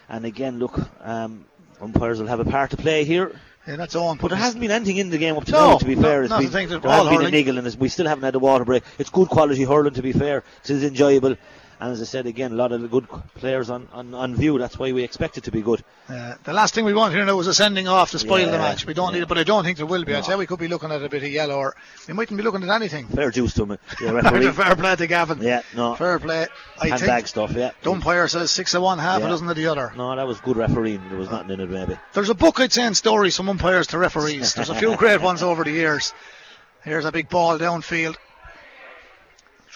[0.09, 1.45] And again, look, um,
[1.79, 3.39] umpires will have a part to play here.
[3.67, 4.15] Yeah, that's all.
[4.15, 6.01] But there hasn't been anything in the game up to No, now, to be no,
[6.01, 6.23] fair.
[6.23, 8.23] It's been, the thing that there all has been a niggle, and we still haven't
[8.23, 8.83] had a water break.
[8.97, 10.43] It's good quality hurling, to be fair.
[10.63, 11.37] It is enjoyable.
[11.83, 14.57] And as I said again, a lot of the good players on, on, on view.
[14.57, 15.83] That's why we expect it to be good.
[16.07, 18.57] Uh, the last thing we want here now is a sending off to spoil the
[18.57, 18.85] match.
[18.85, 19.15] We don't yeah.
[19.15, 20.15] need it, but I don't think there will be.
[20.15, 21.75] I'd say we could be looking at a bit of yellow, or
[22.07, 23.07] we mightn't be looking at anything.
[23.07, 24.49] Fair juice to him, referee.
[24.53, 25.41] Fair play to Gavin.
[25.41, 25.95] yeah, no.
[25.95, 26.47] Fair play.
[26.79, 27.71] I Handbag think stuff, yeah.
[27.81, 29.25] the umpire says six of one, half Yeah.
[29.25, 29.91] a dozen of the other.
[29.97, 31.01] No, that was good refereeing.
[31.09, 31.97] There was nothing in it, maybe.
[32.13, 34.53] There's a book I'd send stories from umpires to referees.
[34.53, 36.13] There's a few great ones over the years.
[36.85, 38.15] Here's a big ball downfield.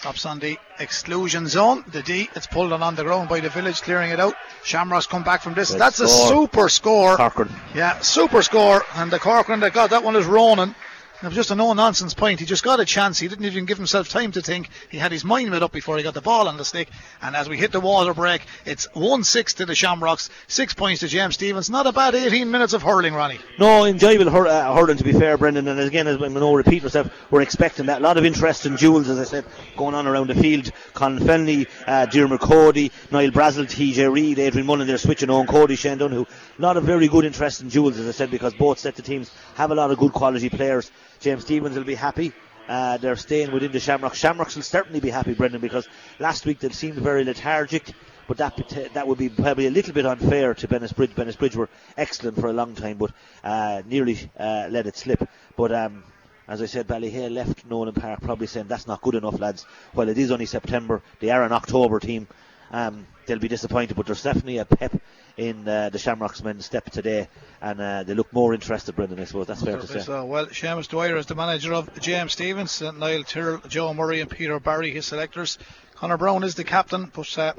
[0.00, 1.82] Drops on the exclusion zone.
[1.88, 4.34] The D, it's pulled on the ground by the village, clearing it out.
[4.62, 5.70] Shamrocks come back from this.
[5.70, 7.16] Great That's a super score.
[7.16, 7.52] Corcoran.
[7.74, 8.84] Yeah, super score.
[8.94, 10.76] And the Corcoran that got that one is Ronan.
[11.20, 12.38] It was just a no nonsense point.
[12.38, 13.18] He just got a chance.
[13.18, 14.68] He didn't even give himself time to think.
[14.88, 16.88] He had his mind made up before he got the ball on the stick.
[17.20, 21.00] And as we hit the water break, it's 1 6 to the Shamrocks, 6 points
[21.00, 21.70] to James Stephens.
[21.70, 23.40] Not a bad 18 minutes of hurling, Ronnie.
[23.58, 25.66] No, enjoyable hur- uh, hurling to be fair, Brendan.
[25.66, 27.98] And again, as we know, repeat ourselves, we're expecting that.
[27.98, 29.44] A lot of interest in duels, as I said,
[29.76, 30.70] going on around the field.
[30.94, 35.74] Con Fennelly, uh, Dermot Cody, Niall Brassil, TJ Reid, Adrian Mullen, they're switching on Cody,
[35.74, 36.22] Shane Dunn, who
[36.58, 39.04] a lot of very good interest in duels, as I said, because both sets of
[39.04, 40.92] teams have a lot of good quality players.
[41.20, 42.32] James Stephens will be happy.
[42.68, 44.18] Uh, they're staying within the Shamrocks.
[44.18, 47.92] Shamrocks will certainly be happy, Brendan, because last week they seemed very lethargic.
[48.26, 51.14] But that that would be probably a little bit unfair to Bennett's Bridge.
[51.14, 55.26] Bennett's Bridge were excellent for a long time, but uh, nearly uh, let it slip.
[55.56, 56.04] But um,
[56.46, 59.64] as I said, Ballyhale left Nolan Park probably saying that's not good enough, lads.
[59.94, 62.28] While it is only September, they are an October team.
[62.70, 65.00] Um, they'll be disappointed, but there's definitely a pep
[65.36, 67.28] in uh, the Shamrocks men's step today,
[67.62, 69.20] and uh, they look more interested, Brendan.
[69.20, 70.00] I suppose that's fair to say.
[70.00, 74.20] So, well, Seamus Dwyer is the manager of James Stephens, uh, Niall Tyrrell, Joe Murray,
[74.20, 75.58] and Peter Barry, his selectors.
[75.94, 77.52] Connor Brown is the captain, but uh,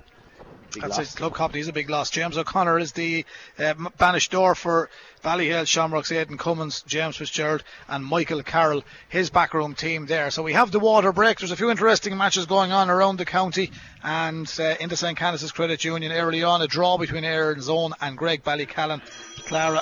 [0.74, 1.16] Big that's loss.
[1.16, 1.58] club captain.
[1.58, 2.10] He's a big loss.
[2.10, 3.26] James O'Connor is the
[3.58, 4.90] uh, bainisteoir for
[5.24, 10.32] Ballyhale, Shamrocks, Aidan Cummins, James Fitzgerald, and Michael Carroll, his backroom team there.
[10.32, 11.40] So we have the water break.
[11.40, 13.72] There's a few interesting matches going on around the county,
[14.04, 15.18] and uh, in the St.
[15.18, 19.02] Canice's Credit Union early on, a draw between Erin's Own and Graigue-Ballycallan,
[19.48, 19.82] Clara,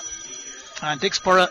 [0.81, 1.49] and Dicksboro.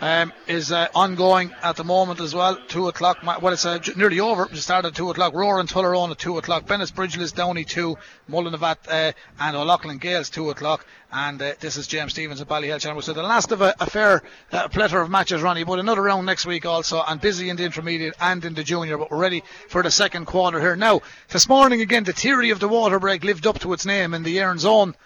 [0.00, 2.58] Um, is uh, ongoing at the moment as well.
[2.68, 3.18] Two o'clock.
[3.22, 4.48] Well, it's uh, nearly over.
[4.50, 5.32] It started at two o'clock.
[5.32, 6.66] Roar and Tullaroan at two o'clock.
[6.66, 7.96] Bennett's Bridgeless Downey two.
[8.28, 10.84] Mullinavat uh, and O'Loughlin Gaels two o'clock.
[11.12, 13.00] And uh, this is James Stephens at Ballyhale Channel.
[13.02, 15.64] So the last of a, a fair uh, plethora of matches, Ronnie.
[15.64, 18.98] But another round next week also, and busy in the intermediate and in the junior.
[18.98, 21.02] But we're ready for the second quarter here now.
[21.28, 24.24] This morning again, the theory of the water break lived up to its name in
[24.24, 24.96] the Erin's Own.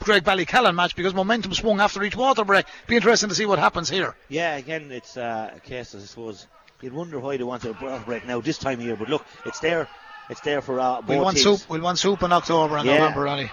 [0.00, 2.66] Graigue-Ballycallan match because momentum swung after each water break.
[2.86, 4.14] Be interesting to see what happens here.
[4.28, 6.46] Yeah, again, it's uh, a case, I suppose.
[6.80, 9.24] You'd wonder why they wanted a water break now this time of year, but look,
[9.46, 9.88] it's there.
[10.30, 11.60] It's there for uh, both We'll want teams.
[11.62, 11.70] soup.
[11.70, 12.98] We'll want soup in October and Yeah.
[12.98, 13.50] November, Ronnie.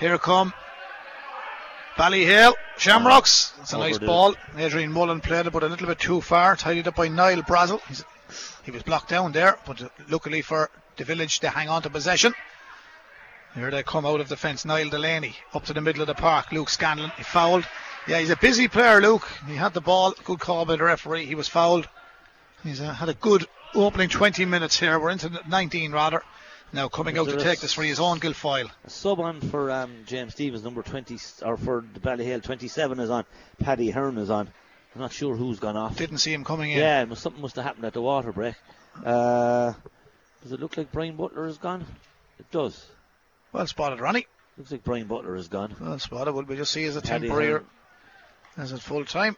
[0.00, 0.52] Here come
[1.96, 3.52] Ballyhale Shamrocks.
[3.60, 4.34] It's a Over nice ball.
[4.56, 6.54] Adrian Mullen played it, but a little bit too far.
[6.56, 7.80] Tidied up by Niall Brassil.
[7.88, 8.04] He's,
[8.64, 12.34] he was blocked down there, but luckily for the village, they hang on to possession.
[13.54, 14.64] Here they come out of the fence.
[14.64, 16.52] Niall Delaney up to the middle of the park.
[16.52, 17.10] Luke Scanlon.
[17.16, 17.64] He fouled.
[18.06, 19.28] Yeah, he's a busy player, Luke.
[19.46, 20.14] He had the ball.
[20.24, 21.26] Good call by the referee.
[21.26, 21.88] He was fouled.
[22.62, 24.98] He's uh, had a good opening 20 minutes here.
[24.98, 26.22] We're into the 19 rather.
[26.72, 28.70] Now coming out to take this for his own Guilfoyle.
[28.86, 33.24] Sub on for um, James Stephens, number 20, or for the Ballyhale, 27 is on.
[33.58, 34.48] Paddy Hearn is on.
[34.94, 35.96] I'm not sure who's gone off.
[35.96, 36.78] Didn't see him coming in.
[36.78, 38.54] Yeah, must, something must have happened at the water break.
[39.04, 39.72] Uh,
[40.42, 41.86] does it look like Brian Butler is gone?
[42.38, 42.84] It does.
[43.52, 44.26] Well spotted, Ronnie.
[44.56, 45.74] Looks like Brian Butler is gone.
[45.80, 46.32] Well spotted.
[46.32, 47.66] Will we just see as a Paddy temporary Hearn.
[48.56, 49.36] as a full time.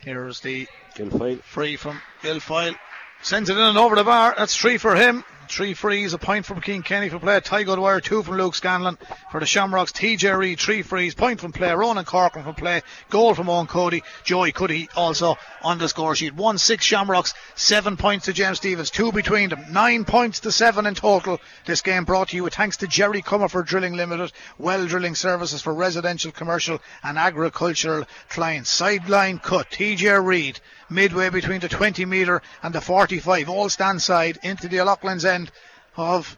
[0.00, 0.66] Here's the
[0.96, 1.42] Guilfoyle.
[1.42, 2.76] free from Guilfoyle.
[3.22, 4.34] Sends it in and over the bar.
[4.36, 5.24] That's three for him.
[5.52, 7.38] Three frees, a point from Cian Kenny for play.
[7.38, 8.96] Tadhg O'Dwyer, two from Luke Scanlon.
[9.30, 11.70] For the Shamrocks, TJ Reid, three frees, point from play.
[11.74, 14.02] Ronan Corcoran from play, goal from Eoin Cody.
[14.24, 16.34] Joey Cuddy also on the score sheet.
[16.34, 20.86] One six Shamrocks, seven points to James Stephens, two between them, nine points to seven
[20.86, 21.38] in total.
[21.66, 25.60] This game brought to you with thanks to Jerry Comerford Drilling Limited, well drilling services
[25.60, 28.70] for residential, commercial, and agricultural clients.
[28.70, 30.60] Sideline cut, TJ Reid,
[30.92, 35.50] midway between the 20 metre and the 45, all stand side into the Loughlin's end
[35.96, 36.36] of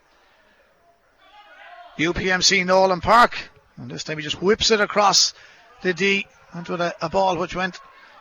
[1.99, 3.37] UPMC Nolan Park.
[3.77, 5.35] And this time he just whips it across
[5.83, 7.79] the D into a, a ball which went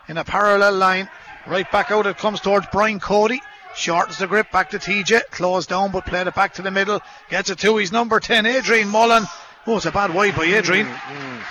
[0.07, 1.09] in a parallel line.
[1.45, 3.41] Right back out it comes towards Brian Cody.
[3.75, 5.31] Shortens the grip back to TJ.
[5.31, 7.01] Closed down but played it back to the middle.
[7.29, 9.23] Gets it to his number 10, Adrian Mullen.
[9.65, 10.87] Oh, it's a bad wide by Adrian.
[10.87, 11.43] Mm, mm.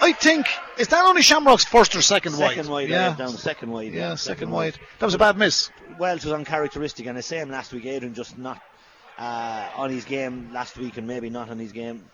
[0.00, 0.46] I think
[0.78, 2.50] is that only Shamrock's first or second, wide?
[2.50, 2.82] Second wide?
[2.82, 3.14] wide, yeah.
[3.16, 3.92] down second wide.
[3.92, 4.78] Yeah, second wide.
[4.98, 5.70] That was a bad miss.
[5.98, 7.86] Well, it was uncharacteristic, and the same last week.
[7.86, 8.62] Adrian just not
[9.18, 12.04] uh, on his game last week, and maybe not on his game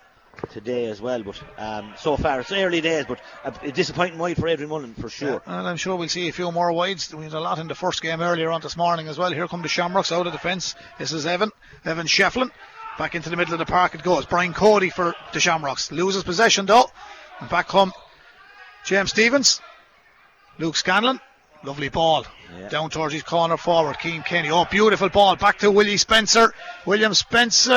[0.50, 1.22] today as well.
[1.22, 5.08] But um, so far, it's early days, but a, disappointing wide for Adrian Mullen for
[5.08, 5.42] sure.
[5.46, 7.14] And I'm sure we'll see a few more wides.
[7.14, 9.32] We had a lot in the first game earlier on this morning as well.
[9.32, 10.74] Here come the Shamrocks out of the fence.
[10.98, 11.50] This is Evan.
[11.84, 12.50] Evan Shefflin.
[12.96, 14.24] Back into the middle of the park it goes.
[14.24, 15.90] Brian Cody for the Shamrocks.
[15.90, 16.90] Loses possession though.
[17.40, 17.92] And back come
[18.84, 19.60] James Stephens.
[20.58, 21.20] Luke Scanlon.
[21.64, 22.26] Lovely ball.
[22.60, 22.68] Yeah.
[22.68, 23.96] Down towards his corner forward.
[24.00, 24.50] Cian Kenny.
[24.50, 25.34] Oh, beautiful ball.
[25.36, 26.52] Back to Willie Spencer.
[26.84, 27.72] William Spencer.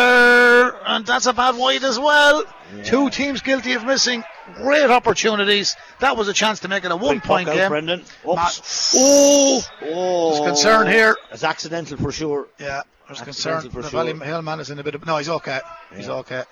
[0.86, 2.44] And that's a bad wide as well.
[2.84, 4.24] Two teams guilty of missing
[4.56, 5.76] great opportunities.
[6.02, 7.70] That was a chance to make it a one Quick point puck out, game.
[7.70, 8.00] Brendan.
[8.30, 8.94] Oops.
[8.98, 11.16] oh, Oh, There's concern here.
[11.32, 12.48] It's accidental for sure.
[12.60, 12.82] yeah.
[13.08, 13.64] There's concern.
[13.64, 13.82] The sure.
[13.84, 15.06] Valley Hill man is in a bit of.
[15.06, 15.62] No, he's okay.
[15.96, 16.44] He's okay.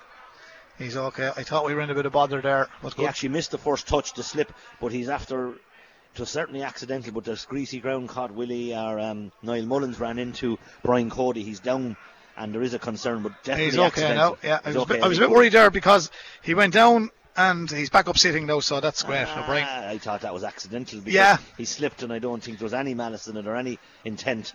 [0.78, 1.32] He's okay.
[1.36, 2.68] I thought we were in a bit of bother there.
[2.82, 3.10] But He good.
[3.10, 5.50] actually missed the first touch, the slip, but he's after.
[6.14, 10.18] It was certainly accidental, but this greasy ground caught Willie or um, Niall Mullins ran
[10.18, 11.44] into Brian Cody.
[11.44, 11.98] He's down,
[12.38, 14.32] and there is a concern, but definitely He's okay accidental.
[14.32, 14.38] now.
[14.42, 15.04] Yeah, I was, a bit.
[15.04, 16.12] I was a bit worried there because
[16.42, 19.26] he went down and he's back up sitting now, so that's great.
[19.28, 21.38] Ah, I thought that was accidental because Yeah.
[21.58, 24.54] he slipped, and I don't think there was any malice in it or any intent.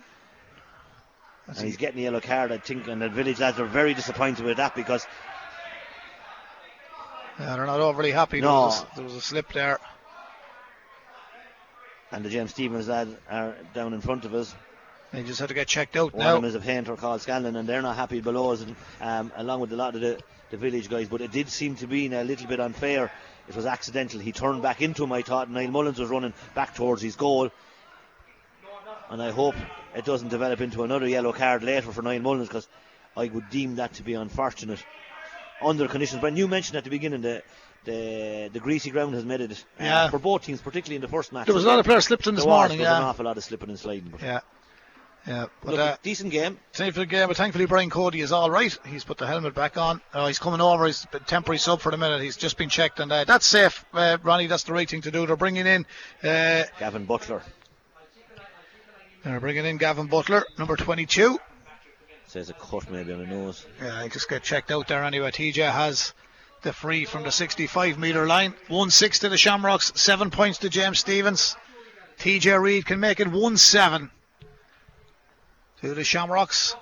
[1.47, 4.45] and he's getting a yellow card, I think, and the village lads are very disappointed
[4.45, 5.05] with that because
[7.41, 8.39] Yeah, they're not overly happy.
[8.39, 9.79] There, was a, there was a slip there.
[12.11, 14.53] and the James Stephens lad are down in front of us.
[15.11, 16.35] They just had to get checked out One now.
[16.35, 19.31] of them is a painter called Scanlon, and they're not happy below us, and, um,
[19.35, 20.19] along with a lot of the,
[20.51, 21.09] the village guys.
[21.09, 23.11] But it did seem to be a little bit unfair.
[23.49, 24.19] It was accidental.
[24.19, 25.47] He turned back into him, I thought.
[25.47, 27.49] and Niall Mullins was running back towards his goal.
[29.09, 29.55] And I hope
[29.95, 32.67] it doesn't develop into another yellow card later for Niall Mullins because
[33.17, 34.81] I would deem that to be unfortunate
[35.63, 36.21] under conditions.
[36.21, 37.43] But you mentioned at the beginning the
[37.83, 40.09] the, the greasy ground has made it uh, Yeah.
[40.11, 41.47] for both teams, particularly in the first match.
[41.47, 42.77] There was a lot of players slipped in this was, morning.
[42.77, 44.09] there was an awful lot of slipping and sliding.
[44.11, 44.39] But yeah,
[45.25, 45.45] yeah.
[45.63, 46.59] But look, uh, decent game.
[46.73, 48.77] Same for the game, but thankfully Brian Cody is all right.
[48.85, 49.99] He's put the helmet back on.
[50.13, 50.85] Uh, he's coming over.
[50.85, 52.21] He's been temporary sub for the minute.
[52.21, 54.45] He's just been checked, and uh, that's safe, uh, Ronnie.
[54.45, 55.25] That's the right thing to do.
[55.25, 55.85] They're bringing in,
[56.23, 57.41] uh, Gavin Butler
[59.23, 61.39] they're bringing in Gavin Butler, number 22.
[62.31, 63.65] Says a cut maybe on the nose.
[63.81, 65.31] Yeah, he just get checked out there anyway.
[65.31, 66.13] TJ has
[66.61, 68.53] the free from the 65 metre line.
[68.69, 71.57] 1 6 to the Shamrocks, 7 points to James Stephens.
[72.19, 74.09] TJ Reid can make it 1 7
[75.81, 76.73] to the Shamrocks.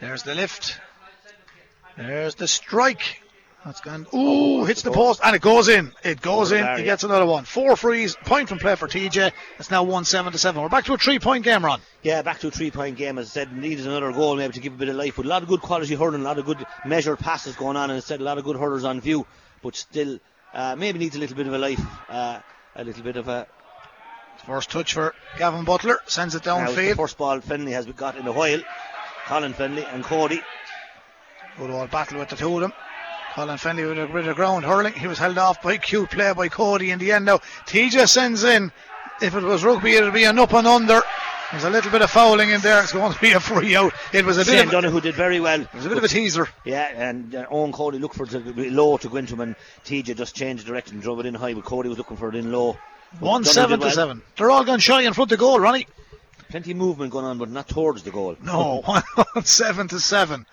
[0.00, 0.78] There's the lift.
[1.96, 3.21] There's the strike.
[3.64, 4.06] That's gone.
[4.12, 5.92] Ooh, hits the post and it goes in.
[6.02, 6.78] It goes in.
[6.78, 7.44] He gets another one.
[7.44, 8.16] Four frees.
[8.16, 9.30] Point from play for TJ.
[9.58, 10.60] It's now 1 7 to 7.
[10.60, 11.80] We're back to a three point game, Ron.
[12.02, 13.16] Yeah, back to a three-point game.
[13.18, 15.14] As I said, needed another goal maybe to give a bit of life.
[15.16, 17.90] But a lot of good quality hurling, a lot of good measured passes going on,
[17.90, 19.24] and as I said a lot of good hurlers on view.
[19.62, 20.18] But still,
[20.52, 22.40] uh, maybe needs a little bit of a life, uh,
[22.74, 23.46] a little bit of a.
[24.46, 26.00] First touch for Gavin Butler.
[26.06, 26.96] Sends it downfield.
[26.96, 28.60] first ball Fennelly has got in a while.
[29.26, 30.40] Colin Fennelly and Cody.
[31.58, 32.72] Good old battle with the two of them.
[33.34, 34.92] Colin Fennelly with a bit of ground hurling.
[34.92, 37.24] He was held off by cute play by Cody in the end.
[37.24, 38.70] Now TJ sends in.
[39.20, 41.00] If it was rugby, it'd be an up and under.
[41.52, 42.82] There's a little bit of fouling in there.
[42.82, 43.92] It's going to be a free out.
[44.12, 45.60] It was a bit Shane of, Donoghue did very well.
[45.60, 46.48] it was a bit of a teaser.
[46.64, 49.40] Yeah, and uh, Eoin Cody looked for it to be low to go into him,
[49.42, 52.34] and TJ just changed direction, drove it in high, but Cody was looking for it
[52.36, 52.76] in low.
[53.12, 53.94] But One seven did to well.
[53.94, 54.22] seven.
[54.36, 55.86] They're all gone shy in front of goal, Ronnie.
[56.48, 58.34] Plenty of movement going on, but not towards the goal.
[58.42, 60.46] No, one seven to seven.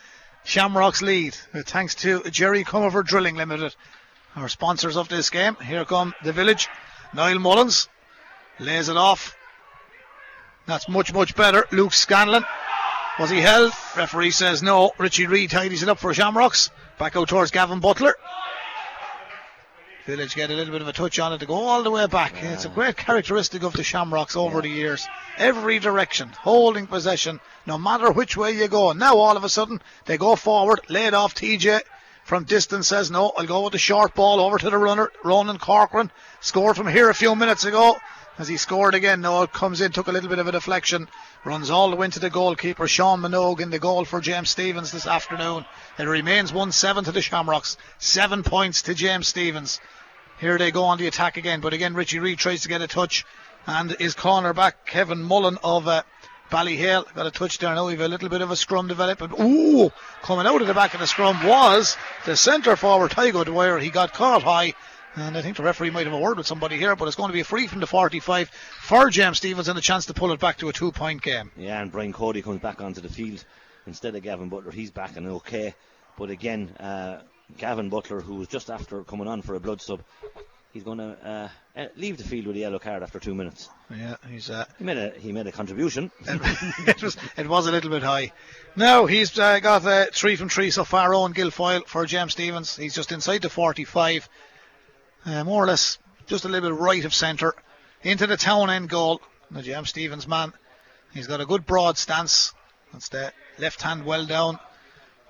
[0.43, 1.35] Shamrocks lead.
[1.53, 3.75] Uh, Thanks to Jerry Comerford Drilling Limited,
[4.35, 5.55] our sponsors of this game.
[5.55, 6.67] Here come the village.
[7.13, 7.87] Niall Mullins
[8.59, 9.35] lays it off.
[10.65, 11.65] That's much, much better.
[11.71, 12.43] Luke Scanlon.
[13.19, 13.73] Was he held?
[13.97, 14.91] Referee says no.
[14.97, 16.69] Richie Reid tidies it up for Shamrocks.
[16.97, 18.15] Back out towards Gavin Butler.
[20.09, 22.07] Village get a little bit of a touch on it to go all the way
[22.07, 22.33] back.
[22.41, 22.53] Yeah.
[22.53, 24.61] It's a great characteristic of the Shamrocks over yeah.
[24.61, 25.07] the years.
[25.37, 28.91] Every direction, holding possession, no matter which way you go.
[28.93, 31.81] Now all of a sudden they go forward, laid off TJ
[32.23, 35.59] from distance says no, I'll go with the short ball over to the runner, Ronan
[35.59, 36.11] Corcoran.
[36.41, 37.95] Scored from here a few minutes ago.
[38.39, 41.09] As he scored again, no, it comes in, took a little bit of a deflection,
[41.43, 44.91] runs all the way to the goalkeeper, Sean Minogue, in the goal for James Stephens
[44.91, 45.65] this afternoon.
[45.97, 49.81] It remains 1 7 to the Shamrocks, seven points to James Stephens.
[50.39, 52.87] Here they go on the attack again, but again Richie Reid tries to get a
[52.87, 53.25] touch,
[53.67, 56.03] and his cornerback Kevin Mullen of uh,
[56.49, 57.75] Ballyhale got a touch there.
[57.75, 59.33] Now we've a little bit of a scrum development.
[59.39, 63.79] Ooh, coming out of the back of the scrum was the centre forward Tadhg O'Dwyer.
[63.79, 64.73] He got caught high.
[65.15, 67.29] And I think the referee might have a word with somebody here, but it's going
[67.29, 70.31] to be a free from the 45 for James Stephens and a chance to pull
[70.31, 71.51] it back to a two point game.
[71.57, 73.43] Yeah, and Brian Cody comes back onto the field
[73.87, 74.71] instead of Gavin Butler.
[74.71, 75.73] He's back and okay.
[76.15, 77.21] But again, uh,
[77.57, 80.01] Gavin Butler, who was just after coming on for a blood sub,
[80.71, 83.69] he's going to uh, uh, leave the field with a yellow card after two minutes.
[83.89, 86.11] Yeah, he's uh, he made a he made a contribution.
[86.21, 88.31] it was it was a little bit high.
[88.75, 91.09] Now he's uh, got uh, three from three so far.
[91.09, 92.75] Eoin Guilfoyle for James Stephens.
[92.75, 94.29] He's just inside the 45,
[95.25, 97.55] uh, more or less just a little bit right of centre
[98.03, 99.21] into the town end goal.
[99.51, 100.53] The James Stephens man.
[101.13, 102.53] He's got a good broad stance.
[102.93, 104.59] That's the left hand well down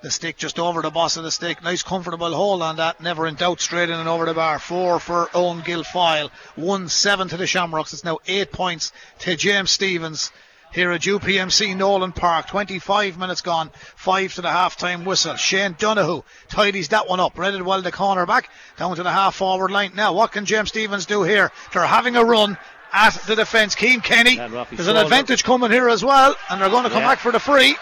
[0.01, 1.63] the stick just over the boss of the stick.
[1.63, 3.01] Nice comfortable hold on that.
[3.01, 3.62] Never in doubt.
[3.62, 4.59] Straight in and over the bar.
[4.59, 6.29] Four for Eoin Guilfoyle.
[6.55, 7.93] One seven to the Shamrocks.
[7.93, 10.31] It's now eight points to James Stephens.
[10.71, 15.35] Here at UPMC Nolan Park, 25 minutes gone, five to the half-time whistle.
[15.35, 19.12] Shane Donoghue tidies that one up, ready to well the corner back, down to the
[19.12, 19.93] half forward line.
[19.95, 21.51] Now, what can James Stephens do here?
[21.73, 22.55] They're having a run
[22.93, 23.75] at the defence.
[23.75, 27.07] Cian Kenny, there's an advantage coming here as well, and they're going to come yeah.
[27.07, 27.75] back for the free.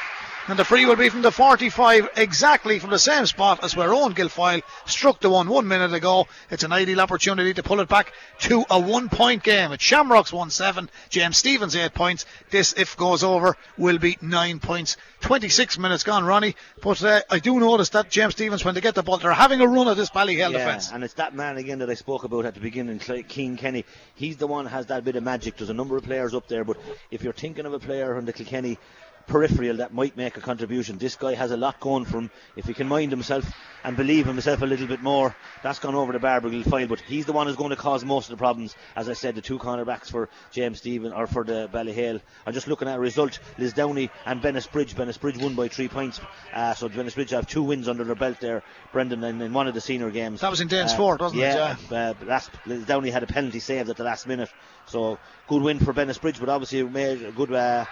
[0.49, 3.89] And the free will be from the 45, exactly from the same spot as where
[3.89, 6.27] Eoin Guilfoyle struck the one one minute ago.
[6.49, 9.73] It's an ideal opportunity to pull it back to a one point game.
[9.73, 12.25] It's Shamrocks 1 7, James Stephens 8 points.
[12.49, 14.95] This, if goes over, will be 9 points.
[15.19, 16.55] 26 minutes gone, Ronnie.
[16.81, 19.60] But uh, I do notice that James Stephens, when they get the ball, they're having
[19.60, 20.91] a run at this Ballyhale yeah, defence.
[20.93, 23.83] And it's that man again that I spoke about at the beginning, Cian Kenny.
[24.15, 25.57] He's the one has that bit of magic.
[25.57, 26.77] There's a number of players up there, but
[27.12, 28.77] if you're thinking of a player on the Kilkenny
[29.28, 30.98] peripheral that might make a contribution.
[30.98, 32.32] This guy has a lot going for him.
[32.56, 33.46] If he can mind himself
[33.84, 36.88] and believe himself a little bit more, that's gone over the Barbergill file.
[36.88, 38.76] But he's the one who's going to cause most of the problems.
[38.96, 42.22] As I said, the two cornerbacks for James Stephen or for the Ballyhale.
[42.46, 43.40] I'm just looking at a result.
[43.58, 44.96] Lisdowney and Bennettsbridge.
[44.96, 46.20] Bennis Bridge won by three points.
[46.54, 48.63] Uh, so Bridge have two wins under their belt there,
[48.94, 50.42] Brendan, in, in one of the senior games.
[50.42, 51.78] That was in Danesfort, uh, wasn't yeah, it?
[51.92, 52.10] Yeah.
[52.10, 54.50] Uh, last, Lisdowney had a penalty saved at the last minute.
[54.88, 57.52] So good win for Bennettsbridge, but obviously made a good.
[57.52, 57.86] Uh,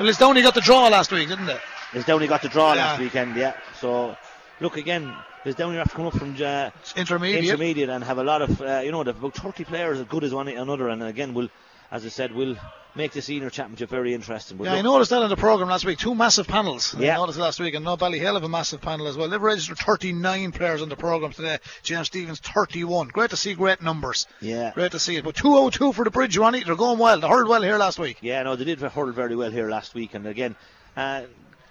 [0.00, 1.60] well, Lisdowney got the draw last week, didn't it?
[1.92, 2.84] Lisdowney got the draw yeah.
[2.84, 3.54] last weekend, yeah.
[3.78, 4.16] So,
[4.60, 7.44] look again, there's Lisdowney have to come up from uh, intermediate.
[7.44, 10.24] intermediate and have a lot of, uh, you know, they've about 30 players as good
[10.24, 11.50] as one another, and again, we'll,
[11.90, 12.56] as I said, will
[12.94, 14.56] make the senior championship very interesting.
[14.56, 15.98] But yeah, I noticed that in the programme last week.
[15.98, 16.94] Two massive panels.
[16.98, 17.14] Yeah.
[17.14, 19.28] I noticed last week, and no Ballyhale have a massive panel as well.
[19.28, 21.58] They've registered 39 players on the programme today.
[21.82, 23.08] James Stephens, 31.
[23.08, 24.26] Great to see great numbers.
[24.40, 24.72] Yeah.
[24.74, 25.24] Great to see it.
[25.24, 26.64] But 202 for the bridge, Ronnie.
[26.64, 27.20] They're going well.
[27.20, 28.18] They hurled well here last week.
[28.20, 30.56] Yeah, no, they did hurl very well here last week, and again,
[30.96, 31.22] uh,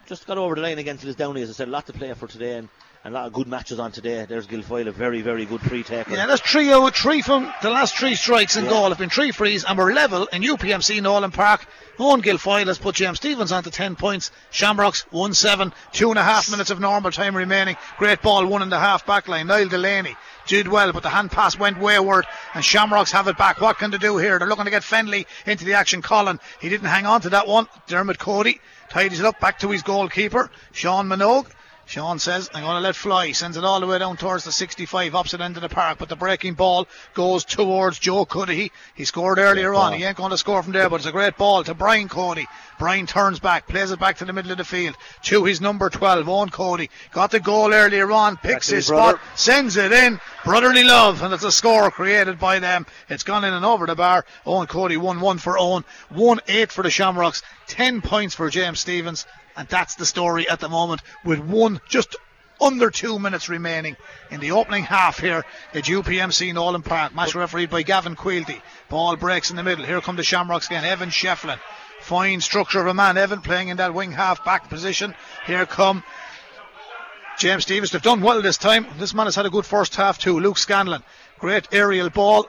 [0.05, 2.27] just got over the line against Lisdowney, as I said, a lot to play for
[2.27, 2.57] today.
[2.57, 2.69] And
[3.05, 4.25] a lot of good matches on today.
[4.27, 6.11] There's Guilfoyle, a very, very good free taker.
[6.11, 8.71] Yeah, that's three out three from the last three strikes in yeah.
[8.71, 11.65] goal have been three frees, and we're level in UPMC Nolan Park.
[11.97, 14.31] Eoin Guilfoyle has put James on to 10 points.
[14.51, 17.77] Shamrocks 1 7, two and a half minutes of normal time remaining.
[17.97, 19.47] Great ball, one and a half back line.
[19.47, 23.61] Niall Delaney did well, but the hand pass went wayward, and Shamrocks have it back.
[23.61, 24.39] What can they do here?
[24.39, 26.01] They're looking to get Fennelly into the action.
[26.01, 27.67] Colin, he didn't hang on to that one.
[27.87, 28.59] Dermot Cody
[28.89, 31.49] tidies it up back to his goalkeeper, Sean Minogue.
[31.89, 33.31] Sean says, I'm going to let fly.
[33.31, 35.97] Sends it all the way down towards the 65, opposite end of the park.
[35.97, 38.69] But the breaking ball goes towards Joe Cuddihy.
[38.93, 39.93] He scored earlier on.
[39.93, 42.45] He ain't going to score from there, but it's a great ball to Brian Cody.
[42.77, 45.89] Brian turns back, plays it back to the middle of the field to his number
[45.89, 46.91] 12, Eoin Cody.
[47.11, 50.21] Got the goal earlier on, picks his spot, sends it in.
[50.45, 52.85] Brotherly love, and it's a score created by them.
[53.09, 54.25] It's gone in and over the bar.
[54.45, 58.79] Eoin Cody 1 1 for Eoin, 1 8 for the Shamrocks, 10 points for James
[58.79, 59.25] Stephens,
[59.59, 62.15] and that's the story at the moment with one just
[62.61, 63.97] under two minutes remaining
[64.31, 65.43] in the opening half here
[65.73, 67.13] at UPMC Nolan Park.
[67.13, 68.61] Match refereed by Gavin Quilty.
[68.87, 69.83] Ball breaks in the middle.
[69.83, 70.85] Here come the Shamrocks again.
[70.85, 71.59] Evan Shefflin.
[71.99, 73.17] Fine structure of a man.
[73.17, 75.13] Evan playing in that wing half back position.
[75.45, 76.03] Here come
[77.37, 77.91] James Stephens.
[77.91, 78.87] They've done well this time.
[78.97, 80.39] This man has had a good first half too.
[80.39, 81.03] Luke Scanlon.
[81.37, 82.45] Great aerial ball.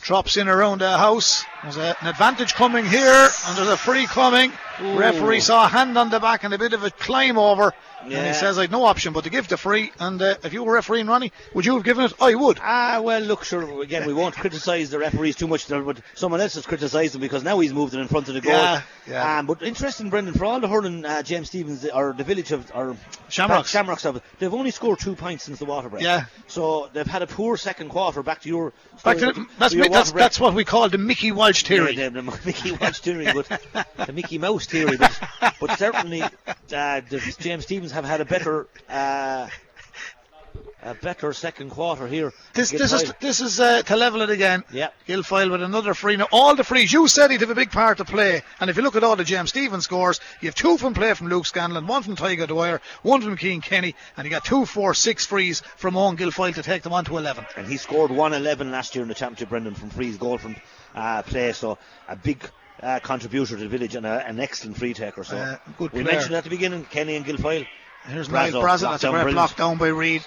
[0.00, 1.44] Drops in around the house.
[1.66, 4.52] There's a, an advantage coming here, and there's a free coming.
[4.80, 4.96] Ooh.
[4.96, 7.74] Referee saw a hand on the back and a bit of a climb over.
[8.02, 9.90] And he says, I'd no option but to give the free.
[9.98, 12.12] And uh, if you were refereeing, Ronnie, would you have given it?
[12.20, 12.60] I would.
[12.62, 16.54] Ah, well, look, sure, again, we won't criticise the referees too much, but someone else
[16.54, 18.52] has criticised them because now he's moved it in front of the goal.
[18.52, 19.38] Yeah, yeah.
[19.38, 22.70] Um, but interesting, Brendan, for all the hurling, uh, James Stephens, or the village of,
[22.72, 22.96] or
[23.28, 23.70] Shamrocks.
[23.70, 26.04] Shamrocks have, they've only scored two points since the water break.
[26.04, 26.26] Yeah.
[26.46, 28.72] So they've had a poor second quarter, back to your.
[29.02, 31.94] Back to the, that's, that's, that's what we call the Mickey Walsh theory.
[31.94, 33.48] Yeah, the, the Mickey Mouse theory, but
[34.06, 35.18] the Mickey Mouse theory, but,
[35.60, 36.30] but certainly uh,
[36.68, 39.48] the James Stephens have had a better, uh,
[40.86, 42.32] a better second quarter here.
[42.54, 44.62] This, this is this is uh, to level it again.
[44.72, 44.88] Yeah.
[45.08, 46.16] Guilfoyle with another free.
[46.16, 48.76] Now all the frees you said he'd have a big part to play, and if
[48.76, 51.44] you look at all the James Stephens scores, you have two from play from Luke
[51.46, 55.26] Scanlon, one from Tadhg O'Dwyer, one from Cian Kenny, and you got two, four, six
[55.26, 57.44] frees from Eoin Guilfoyle to take them on to eleven.
[57.56, 60.56] and he scored 111 last year in the championship, Brendan, from frees goal from
[60.94, 61.52] uh, play.
[61.52, 61.78] So
[62.08, 62.48] a big
[62.82, 65.24] uh, contributor to the village and a, an excellent free taker.
[65.24, 66.14] So Uh, good we player.
[66.14, 67.66] mentioned at the beginning, Kenny and Guilfoyle.
[68.06, 68.90] Here's Niall Brassil.
[68.90, 70.22] That's a great block down by Reid.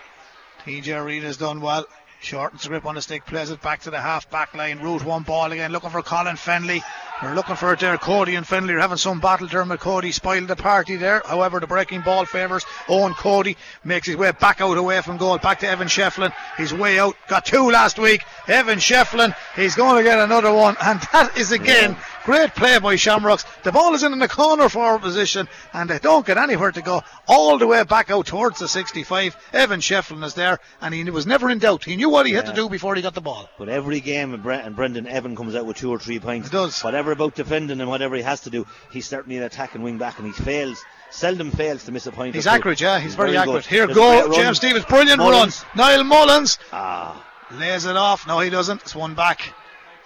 [0.65, 1.85] TJ has done well.
[2.21, 4.79] Shortens grip on the stick, plays it back to the half back line.
[4.79, 6.83] Route one ball again, looking for Colin Fennelly.
[7.21, 7.97] They're looking for it there.
[7.97, 9.47] Cody and Fennelly are having some battle.
[9.47, 9.65] there.
[9.77, 11.21] Cody spoiled the party there.
[11.25, 13.57] However, the breaking ball favours Eoin Cody.
[13.83, 15.37] Makes his way back out away from goal.
[15.37, 16.33] Back to Evan Shefflin.
[16.57, 17.15] He's way out.
[17.27, 18.23] Got two last week.
[18.47, 19.35] Evan Shefflin.
[19.55, 20.77] He's going to get another one.
[20.89, 21.95] And that is again
[22.29, 23.43] great play by Shamrocks.
[23.63, 27.03] The ball is in the corner forward position and they don't get anywhere to go.
[27.27, 29.35] All the way back out towards the 65.
[29.53, 31.83] Evan Shefflin is there and he was never in doubt.
[31.83, 33.49] He knew what he had to do before he got the ball.
[33.57, 36.49] But every game, and, and Brendan Evan comes out with two or three points.
[36.49, 36.81] He does.
[36.83, 40.17] Whatever about defending and whatever he has to do, he's certainly an attacking wing back,
[40.19, 40.83] and he fails.
[41.11, 42.35] Seldom fails to miss a point.
[42.35, 42.99] He's accurate, yeah.
[42.99, 43.63] He's, very, accurate.
[43.63, 43.69] good.
[43.69, 44.31] Here There's go.
[44.31, 44.85] James Stephens.
[44.85, 45.65] Brilliant Mullins.
[45.75, 45.91] run.
[45.91, 48.27] Niall Mullins Ah, lays it off.
[48.27, 48.81] No, he doesn't.
[48.83, 49.41] It's one back.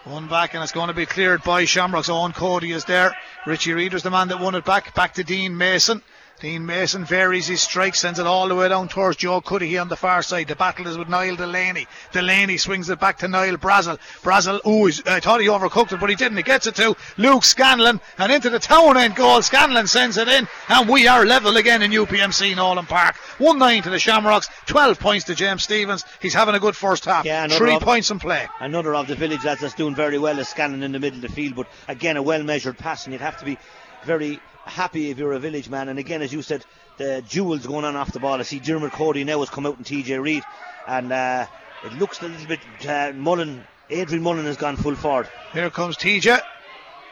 [0.05, 2.07] One back, and it's going to be cleared by Shamrocks.
[2.09, 3.15] Eoin Cody is there.
[3.45, 4.93] Richie Reeder's the man that won it back.
[4.95, 6.01] Back to Dean Mason.
[6.41, 9.87] Dean Mason varies his strike, sends it all the way down towards Joe Cuddihy on
[9.87, 10.49] the far side.
[10.49, 11.87] The battle is with Niall Delaney.
[12.11, 13.97] Delaney swings it back to Niall Brassil.
[14.23, 16.35] Brassil, ooh, uh, he's- I thought he overcooked it, but he didn't.
[16.35, 19.41] He gets it to Luke Scanlon and into the town end goal.
[19.41, 23.15] Scanlon sends it in, and we are level again in UPMC Nolan Park.
[23.37, 26.03] 1 9 to the Shamrocks, 12 points to James Stephens.
[26.19, 27.23] He's having a good first half.
[27.23, 28.49] Yeah, Three of- points in play.
[28.59, 31.21] another of the village lads that's doing very well is Scanlon in the middle of
[31.21, 33.57] the field, but again, a well measured pass, and you'd have to be
[34.03, 35.89] very happy if you're a village man.
[35.89, 36.65] And again, as you said,
[36.97, 38.39] the duels going on off the ball.
[38.39, 40.43] I see Dermot Cody now has come out in TJ Reid,
[40.87, 41.45] and uh,
[41.83, 42.59] it looks a little bit.
[42.87, 45.29] Uh, Mullen, Adrian Mullen has gone full forward.
[45.53, 46.41] Here comes TJ.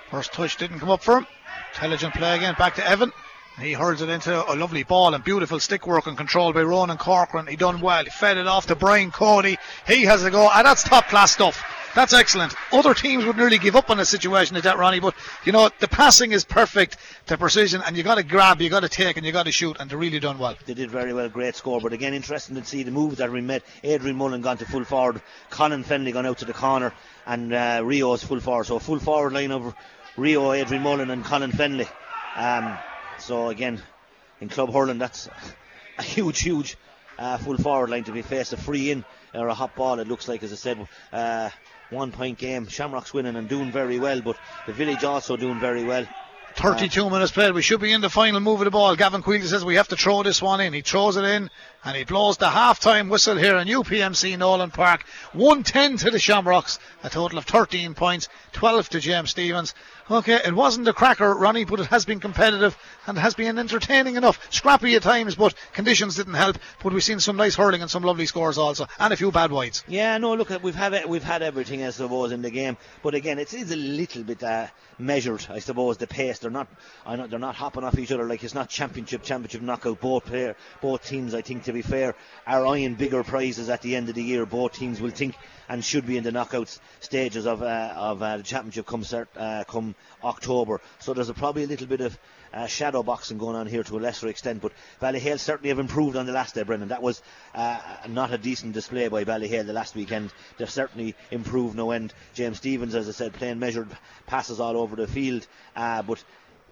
[0.10, 1.28] First touch didn't come up for him.
[1.74, 2.56] Intelligent play again.
[2.58, 3.12] Back to Evan.
[3.60, 6.98] He hurls it into a lovely ball and beautiful stick work and control by Ronan
[6.98, 7.48] Corcoran.
[7.48, 8.04] He done well.
[8.04, 9.58] He fed it off to Brian Cody.
[9.86, 10.50] He has a go.
[10.50, 11.64] And that's top class stuff.
[11.94, 12.56] That's excellent.
[12.72, 15.00] Other teams would nearly give up on a situation like that, Ronnie.
[15.02, 15.14] But
[15.44, 18.82] you know the passing is perfect, the precision, and you got to grab, you got
[18.82, 20.56] to take, and you got to shoot, and they really done well.
[20.66, 21.82] They did very well, great score.
[21.82, 23.64] But again, interesting to see the moves that we made.
[23.84, 26.94] Adrian Mullen gone to full forward, Colin Fennelly gone out to the corner,
[27.26, 28.66] and uh, Rio's full forward.
[28.66, 29.76] So a full forward line of
[30.16, 31.90] Rio, Adrian Mullen, and Colin Fennelly.
[32.36, 32.78] Um,
[33.20, 33.82] so again,
[34.40, 35.28] in club hurling, that's
[35.98, 36.78] a huge, huge
[37.20, 40.00] uh, full forward line to be faced a free in or a hot ball.
[40.00, 41.50] It looks like, as I said, uh,
[41.92, 42.68] one point game.
[42.68, 46.06] Shamrock's winning and doing very well, but the village also doing very well.
[46.56, 47.54] 32 minutes played.
[47.54, 48.96] We should be in the final move of the ball.
[48.96, 50.74] Gavin Queeley says we have to throw this one in.
[50.74, 51.50] He throws it in
[51.84, 55.04] and he blows the half-time whistle here in UPMC Nolan Park.
[55.34, 56.80] 110 to the Shamrocks.
[57.04, 58.28] A total of 13 points.
[58.54, 59.74] 12 to James Stephens.
[60.12, 62.78] Okay, it wasn't a cracker, Ronnie, but it has been competitive
[63.08, 64.46] and has been entertaining enough.
[64.54, 66.58] Scrappy at times, but conditions didn't help.
[66.84, 69.54] But we've seen some nice hurling and some lovely scores also, and a few bad
[69.54, 69.86] wides.
[69.88, 73.16] Yeah, no, look, we've had we've had everything as there was in the game, but
[73.16, 74.68] again, it is a little bit uh,
[75.00, 75.96] measured, I suppose.
[75.96, 76.68] The pace, they're not,
[77.06, 80.00] I know they're not hopping off each other like it's not championship, championship knockout.
[80.00, 82.16] Both player, both teams, I think, to be fair,
[82.46, 84.46] are eyeing bigger prizes at the end of the year.
[84.46, 85.36] Both teams will think
[85.70, 89.06] and should be in the knockouts stages of uh, of uh, the championship come
[89.38, 90.82] uh, come October.
[91.00, 92.18] So there's a, probably a little bit of
[92.54, 94.62] uh, shadow boxing going on here to a lesser extent.
[94.62, 96.90] But Ballyhale certainly have improved on the last day, Brendan.
[96.90, 97.22] That was
[97.56, 97.80] uh,
[98.10, 100.34] not a decent display by Ballyhale the last weekend.
[100.58, 102.14] They've certainly improved no end.
[102.34, 103.90] James Stephens, as I said, playing measured
[104.28, 105.48] passes all over the field.
[105.76, 106.24] Uh, but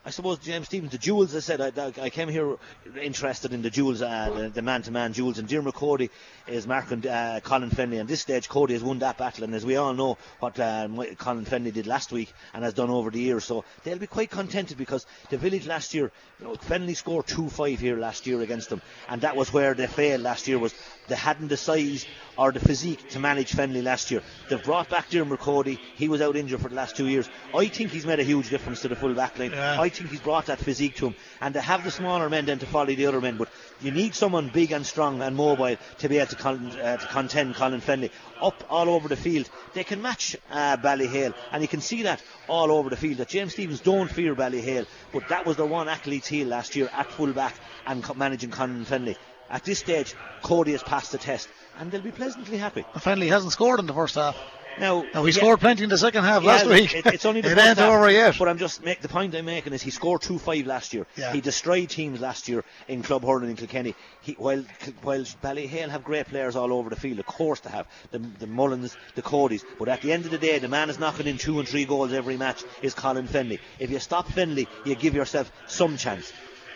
[0.06, 1.36] I suppose James Stephens, the duels.
[1.36, 2.58] I said I, I came here
[3.02, 6.10] interested in the duels, uh, the, man-to-man duels, and Diarmuid Cody
[6.48, 8.00] is marking uh, Colin Fennelly.
[8.00, 10.88] And this stage, Cody has won that battle, and as we all know, what uh,
[11.18, 14.30] Colin Fennelly did last week and has done over the years, so they'll be quite
[14.30, 18.70] contented because the village last year, you know, Fennelly scored 2-5 here last year against
[18.70, 20.60] them, and that was where they failed last year.
[20.60, 20.74] Was
[21.10, 22.06] they hadn't the size
[22.38, 24.22] or the physique to manage Fennelly last year.
[24.50, 25.78] They've brought back Diarmuid Cody.
[25.96, 27.30] He was out injured for the last two years.
[27.54, 29.52] I think he's made a huge difference to the full back line.
[29.52, 29.82] Yeah.
[29.82, 31.16] I think he's brought that physique to him.
[31.42, 33.36] And they have the smaller men then to follow the other men.
[33.36, 33.50] But
[33.82, 37.08] you need someone big and strong and mobile to be able to, con- uh, to
[37.08, 38.12] contend Colin Fennelly.
[38.42, 39.50] Up all over the field.
[39.74, 41.34] They can match uh, Ballyhale.
[41.52, 43.18] And you can see that all over the field.
[43.18, 44.86] That James Stephens don't fear Ballyhale.
[45.12, 47.56] But that was the one Achilles heel last year at full back
[47.86, 49.18] and co- managing Colin Fennelly.
[49.50, 51.50] At this stage, Cody has passed the test.
[51.80, 52.86] And they'll be pleasantly happy.
[52.96, 54.38] Fennelly hasn't scored in the first half.
[54.80, 56.94] Now, Now, he yeah, scored plenty in the second half yeah, last week.
[56.94, 58.36] It, it's only the it ain't half, over yet.
[58.38, 61.06] But I'm just make the point I'm making is he scored two five last year.
[61.18, 61.34] Yeah.
[61.34, 63.96] He destroyed teams last year in club hurling in Kilkenny.
[64.22, 64.64] He, while
[65.02, 68.48] while Ballyhale have great players all over the field, of course they have the, the
[68.48, 69.64] Mullins, the Codys.
[69.78, 71.86] But at the end of the day, the man is knocking in two and three
[71.86, 73.60] goals every match is Colin Fennelly.
[73.80, 76.32] If you stop Fennelly, you give yourself some chance.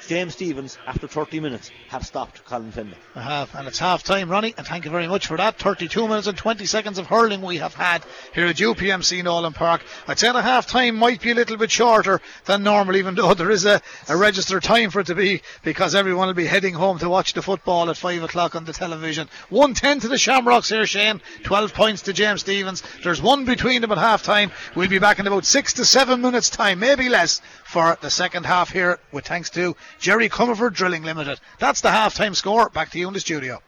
[0.08, 2.96] James Stephens, after 30 minutes, have stopped Colin Fennelly.
[3.16, 5.58] I have, and it's half time, Ronnie, and thank you very much for that.
[5.58, 9.84] 32 minutes and 20 seconds of hurling we have had here at UPMC Nolan Park.
[10.08, 13.34] I'd say the half time might be a little bit shorter than normal, even though
[13.34, 16.74] there is a, a registered time for it to be, because everyone will be heading
[16.74, 19.30] home to watch the football at 5 o'clock on the television.
[19.50, 21.22] 110 to the Shamrocks here, Shane.
[21.44, 22.84] 12 points to James Stephens.
[23.04, 24.52] There's one between them at half time.
[24.76, 28.46] We'll be back in about 6 to 7 minutes' time, maybe less, for the second
[28.46, 31.40] half here, with thanks to Jerry Comerford Drilling Limited.
[31.60, 32.68] That's the half time score.
[32.68, 33.62] Back to you in the studio.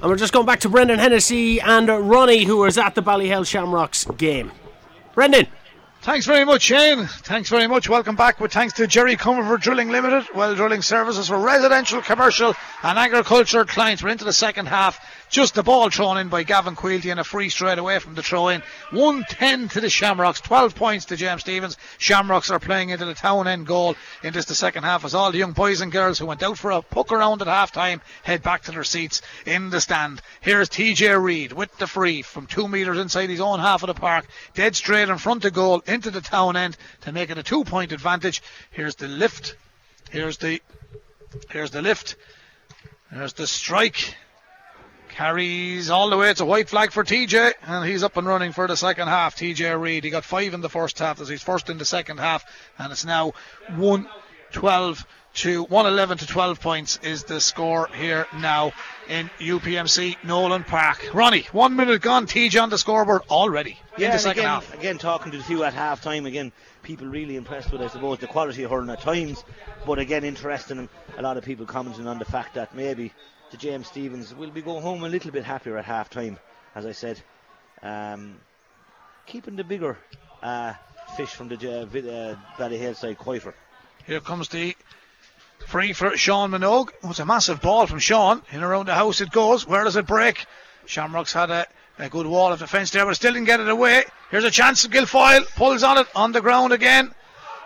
[0.00, 3.46] And we're just going back to Brendan Hennessy and Ronnie, who was at the Ballyhale
[3.46, 4.50] Shamrocks game.
[5.14, 5.46] Brendan.
[6.00, 7.06] Thanks very much, Shane.
[7.06, 7.88] Thanks very much.
[7.88, 10.26] Welcome back with thanks to Jerry Comerford Drilling Limited.
[10.34, 14.02] Well drilling services for residential, commercial and agriculture clients.
[14.02, 14.98] We're into the second half.
[15.32, 18.22] Just the ball thrown in by Gavin Quilty and a free straight away from the
[18.22, 18.62] throw in.
[18.90, 21.78] 110 to the Shamrocks, 12 points to James Stephens.
[21.96, 25.32] Shamrocks are playing into the town end goal in this the second half as all
[25.32, 28.02] the young boys and girls who went out for a puck around at half time
[28.22, 30.20] head back to their seats in the stand.
[30.42, 33.94] Here's TJ Reid with the free from two metres inside his own half of the
[33.94, 37.42] park, dead straight in front of goal into the town end to make it a
[37.42, 38.42] two point advantage.
[38.70, 39.56] Here's the lift.
[40.10, 40.60] Here's the
[41.48, 42.16] here's the lift.
[43.10, 44.14] There's the strike.
[45.12, 46.30] Carries all the way.
[46.30, 49.36] It's a white flag for TJ, and he's up and running for the second half.
[49.36, 50.04] TJ Reid.
[50.04, 52.44] He got five in the first half, as he's first in the second half,
[52.78, 53.32] and it's now
[53.76, 54.08] 1
[54.52, 58.72] 12 to 111 to 12 points is the score here now
[59.08, 61.10] in UPMC Nolan Park.
[61.14, 62.26] Ronnie, one minute gone.
[62.26, 64.74] TJ on the scoreboard already in the second again, half.
[64.74, 66.52] again, talking to the few at half time, again,
[66.82, 69.42] people really impressed with, I suppose, the quality of hurling at times.
[69.86, 73.12] But again, interesting, a lot of people commenting on the fact that maybe
[73.52, 76.38] the James Stephens We'll be going home a little bit happier at half time,
[76.74, 77.20] as I said.
[77.82, 78.36] Um,
[79.26, 79.98] keeping the bigger
[80.42, 80.72] uh,
[81.16, 83.54] fish from the uh, Vi- uh, Ballyhale side quieter.
[84.06, 84.74] Here comes the
[85.66, 86.88] free for Sean Minogue.
[87.04, 88.42] Oh, it's a massive ball from Sean.
[88.52, 89.66] In around the house it goes.
[89.66, 90.46] Where does it break?
[90.86, 91.66] Shamrocks had a,
[91.98, 94.04] a good wall of defence there, but still didn't get it away.
[94.30, 94.86] Here's a chance.
[94.86, 97.14] Guilfoyle pulls on it on the ground again.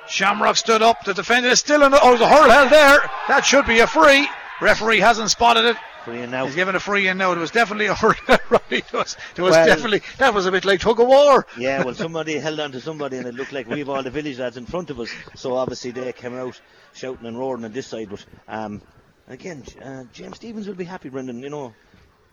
[0.09, 1.05] Shamrock stood up.
[1.05, 1.93] The defender is still in.
[1.93, 2.99] The, oh, the hurl held there.
[3.29, 4.29] That should be a free.
[4.61, 5.77] Referee hasn't spotted it.
[6.05, 6.47] Free and now.
[6.47, 7.33] He's given a free in now.
[7.33, 8.15] It was definitely a hurl.
[8.29, 8.63] right.
[8.71, 11.47] It was, it was Well- definitely that was a bit like tug of war.
[11.59, 14.39] Yeah, well, somebody held on to somebody, and it looked like we've all the village
[14.39, 15.11] lads in front of us.
[15.35, 16.61] So obviously they came out
[16.95, 18.09] shouting and roaring on this side.
[18.11, 18.83] But um,
[19.29, 21.41] again, uh, James Stephens will be happy, Brendan.
[21.43, 21.75] You know,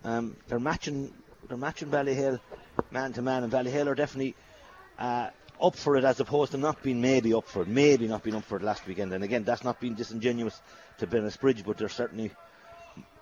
[0.04, 1.14] um, they're matching,
[1.48, 2.40] they're matching Ballyhale
[2.92, 4.36] man to man, and Ballyhale are definitely
[5.00, 5.30] uh,
[5.64, 8.36] up for it, as opposed to not being maybe up for it, maybe not being
[8.36, 9.14] up for it last weekend.
[9.14, 10.62] And again, that's not being disingenuous
[11.00, 12.32] to Bridge, but they're certainly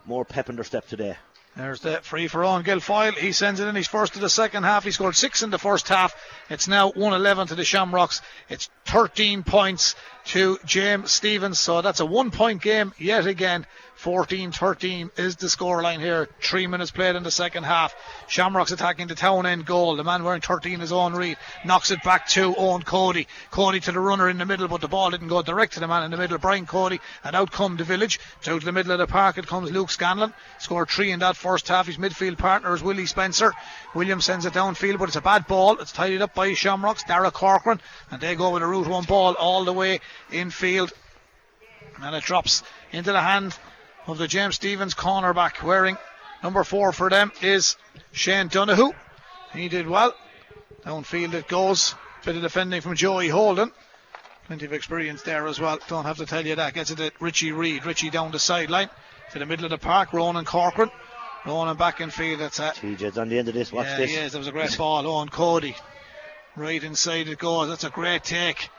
[0.06, 1.16] more pep in their step today.
[1.56, 3.14] There's the free for Eoin Guilfoyle.
[3.14, 3.76] He sends it in.
[3.76, 4.86] He's first to the second half.
[4.86, 6.16] He scored six in the first half.
[6.50, 8.22] It's now 111 to the Shamrocks.
[8.48, 9.96] It's 13 points
[10.28, 11.60] to James Stephens.
[11.60, 13.66] So that's a one point game yet again.
[14.02, 16.28] 14 13 is the scoreline here.
[16.41, 17.93] Three minutes played in the second half.
[18.28, 19.95] Shamrocks attacking the town end goal.
[19.95, 21.38] The man wearing 13 is Eoin Reid.
[21.66, 23.28] Knocks it back to Eoin Cody.
[23.52, 25.88] Cody to the runner in the middle, but the ball didn't go direct to the
[25.88, 26.39] man in the middle.
[26.39, 26.99] Brian Cody.
[27.24, 28.20] And out come the village.
[28.47, 30.34] Out to the middle of the park it comes Luke Scanlon.
[30.58, 31.86] Scored three in that first half.
[31.86, 33.54] His midfield partner is Willie Spencer.
[33.93, 35.78] Williams sends it downfield, but it's a bad ball.
[35.78, 37.04] It's tidied up by Shamrocks.
[37.04, 37.80] Darragh Corcoran.
[38.10, 39.99] And they go with a route one ball all the way
[40.32, 40.91] infield.
[42.02, 43.56] And it drops into the hand
[44.08, 45.97] of the James Stephens cornerback wearing
[46.43, 47.76] number four for them is
[48.12, 48.91] Shane Donahue.
[49.54, 50.14] He did well.
[50.86, 51.95] Downfield it goes.
[52.26, 53.72] Bit of defending from Joey Holden.
[54.47, 55.80] Plenty of experience there as well.
[55.88, 56.74] Don't have to tell you that.
[56.74, 57.86] Gets it to Richie Reid.
[57.86, 58.89] Richie down the sideline
[59.32, 60.14] to the middle of the park.
[60.14, 60.91] Ronan Corcoran.
[61.45, 62.39] Ronan back in field.
[62.39, 62.76] That's it.
[62.76, 63.72] TJ's on the end of this.
[63.72, 64.10] Watch yeah, this.
[64.12, 64.32] He is.
[64.34, 65.04] That was a great ball.
[65.04, 65.76] Eoin Cody.
[66.56, 67.70] Right inside it goes.
[67.70, 68.70] That's a great take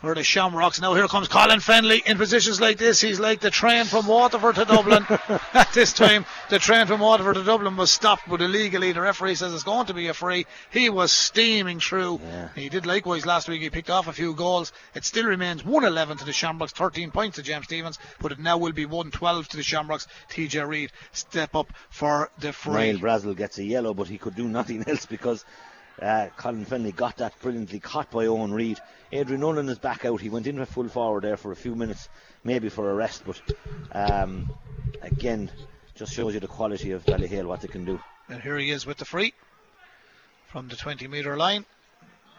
[0.00, 0.80] for the Shamrocks.
[0.80, 3.00] Now here comes Colin Fennelly in positions like this.
[3.00, 5.06] He's like the train from Waterford to Dublin.
[5.54, 9.34] At this time, the train from Waterford to Dublin was stopped, but illegally the referee
[9.34, 10.46] says it's going to be a free.
[10.70, 12.20] He was steaming through.
[12.22, 12.48] Yeah.
[12.54, 13.62] He did likewise last week.
[13.62, 14.72] He picked off a few goals.
[14.94, 18.58] It still remains 111 to the Shamrocks, 13 points to James Stephens, but it now
[18.58, 20.06] will be 112 to the Shamrocks.
[20.30, 22.92] TJ Reid step up for the free.
[22.92, 25.44] Niall Brassil gets a yellow, but he could do nothing else because
[26.00, 28.80] uh, Colin Fennelly got that brilliantly caught by Eoin Reid.
[29.12, 30.20] Adrian Nolan is back out.
[30.20, 32.08] He went in for full forward there for a few minutes,
[32.42, 33.40] maybe for a rest, but
[33.92, 34.50] um,
[35.02, 35.50] again,
[35.94, 38.00] just shows you the quality of Ballyhale, what they can do.
[38.28, 39.32] And here he is with the free
[40.46, 41.64] from the 20 metre line.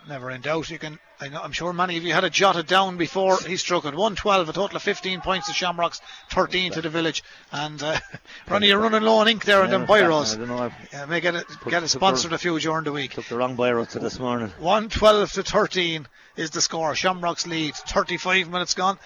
[0.08, 0.70] Never in doubt.
[0.70, 0.99] You can.
[1.20, 3.95] I know, I'm sure many of you had it jotted down before he struck it.
[3.95, 6.01] 112, a total of 15 points to Shamrocks,
[6.32, 7.24] 13 to the village.
[7.51, 7.97] And uh,
[8.49, 10.36] Ronnie, you're running low on ink there in them biros.
[10.36, 10.72] I don't know.
[10.93, 13.14] Uh, may get it, get it sponsored a few during the week.
[13.14, 14.51] took the wrong biro to this morning.
[14.60, 16.93] 112 to 13 is the score.
[16.95, 17.76] Shamrocks lead.
[17.76, 18.99] 35 minutes gone.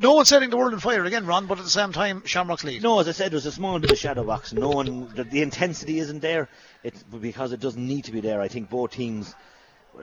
[0.00, 2.64] No one setting the world on fire again, Ron, but at the same time, Shamrocks
[2.64, 2.82] lead.
[2.82, 4.52] No, as I said, there's a small bit of shadow box.
[4.52, 6.48] No one, the, the intensity isn't there.
[6.82, 8.40] It's because it doesn't need to be there.
[8.40, 9.32] I think both teams,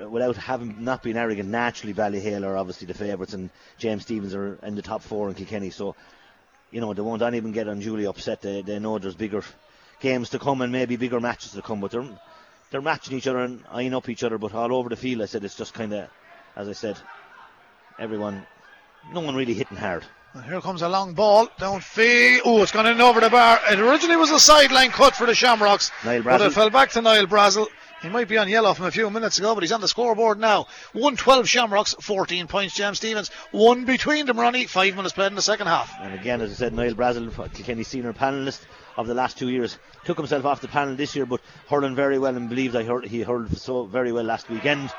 [0.10, 4.56] without having not being arrogant, naturally Ballyhale are obviously the favourites, and James Stephens are
[4.64, 5.70] in the top four in Kilkenny.
[5.70, 5.96] So,
[6.72, 8.42] you know, they won't even get unduly upset.
[8.42, 9.44] They, they know there's bigger
[10.00, 11.82] games to come and maybe bigger matches to come.
[11.82, 12.08] But they're
[12.72, 14.38] they're matching each other and eyeing up each other.
[14.38, 16.10] But all over the field, I said it's just kind of,
[16.56, 16.98] as I said,
[18.00, 18.46] everyone,
[19.14, 20.06] no one really hitting hard.
[20.34, 22.40] And here comes a long ball downfield.
[22.46, 23.60] Oh, it's gone in over the bar.
[23.70, 27.02] It originally was a sideline cut for the Shamrocks, Niall but it fell back to
[27.02, 27.68] Niall Brassil.
[28.02, 30.40] He might be on yellow from a few minutes ago, but he's on the scoreboard
[30.40, 30.66] now.
[30.94, 33.30] 112 Shamrocks, 14 points James Stephens.
[33.52, 34.66] One between them, Ronnie.
[34.66, 35.94] Five minutes played in the second half.
[36.00, 38.62] And again, as I said, Niall Brassil, Kilkenny senior panelist
[38.98, 42.18] of the last two years, took himself off the panel this year, but hurling very
[42.18, 44.92] well and believes I heard he hurled so very well last weekend,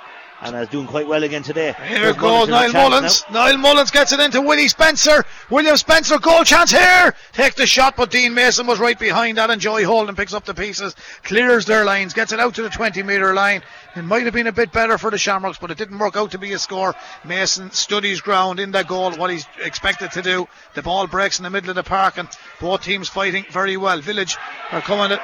[0.42, 1.72] and is doing quite well again today.
[1.86, 3.24] Here There's goes Niall Mullins.
[3.30, 3.46] now.
[3.46, 5.24] Niall Mullins gets it into Willie Spencer.
[5.50, 7.14] William Spencer, goal chance here.
[7.32, 10.44] Take the shot, but Dean Mason was right behind that, and Joey Holden picks up
[10.44, 13.62] the pieces, clears their lines, gets it out to the 20 metre line.
[13.94, 16.32] It might have been a bit better for the Shamrocks, but it didn't work out
[16.32, 16.94] to be a score.
[17.24, 20.48] Mason studies ground in that goal, what he's expected to do.
[20.74, 22.28] The ball breaks in the middle of the park, and
[22.60, 24.00] both teams fighting very well.
[24.00, 24.36] Village
[24.72, 25.22] are coming at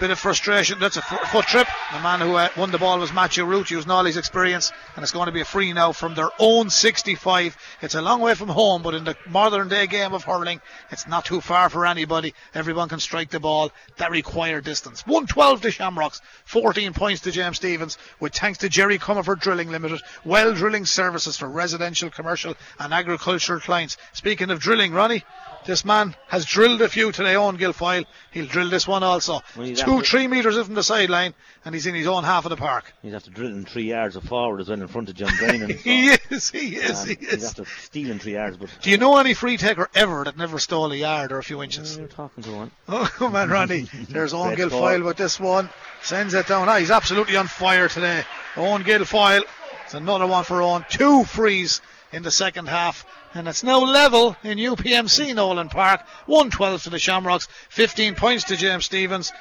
[0.00, 0.78] bit of frustration.
[0.80, 1.68] That's a fo- foot trip.
[1.92, 5.02] The man who uh, won the ball was Matthew Root, using all his experience, and
[5.02, 7.56] it's going to be a free now from their own 65.
[7.82, 11.06] It's a long way from home, but in the modern day game of hurling, it's
[11.06, 12.32] not too far for anybody.
[12.54, 13.72] Everyone can strike the ball.
[13.98, 15.06] That required distance.
[15.06, 20.00] 112 to Shamrocks, 14 points to James Stephens, with thanks to Jerry Comerford Drilling Limited,
[20.24, 23.98] well drilling services for residential, commercial, and agricultural clients.
[24.14, 25.24] Speaking of drilling, Ronnie.
[25.66, 28.06] This man has drilled a few today Eoin Guilfoyle.
[28.30, 29.40] He'll drill this one also.
[29.56, 31.34] Well, Two, three metres in from the sideline,
[31.64, 32.92] and he's in his own half of the park.
[33.02, 35.70] He's after drilling three yards of forward as well in front of John Brennan.
[35.84, 39.18] He is, he is, Um, he He's after stealing three yards, but Do you know
[39.18, 41.98] any free taker ever that never stole a yard or a few inches?
[41.98, 42.70] we're talking to one.
[42.88, 43.82] Oh, come on, Ronnie.
[44.08, 45.68] There's Eoin Guilfoyle with this one.
[46.02, 46.68] Sends it down.
[46.70, 48.24] Ah, he's absolutely on fire today.
[48.54, 49.42] Eoin Guilfoyle.
[49.84, 50.88] It's another one for Eoin.
[50.88, 51.82] Two frees
[52.12, 53.04] in the second half.
[53.34, 56.02] And it's now level in UPMC Nolan Park.
[56.26, 57.46] 112 to the Shamrocks.
[57.68, 59.32] 15 points to James Stephens.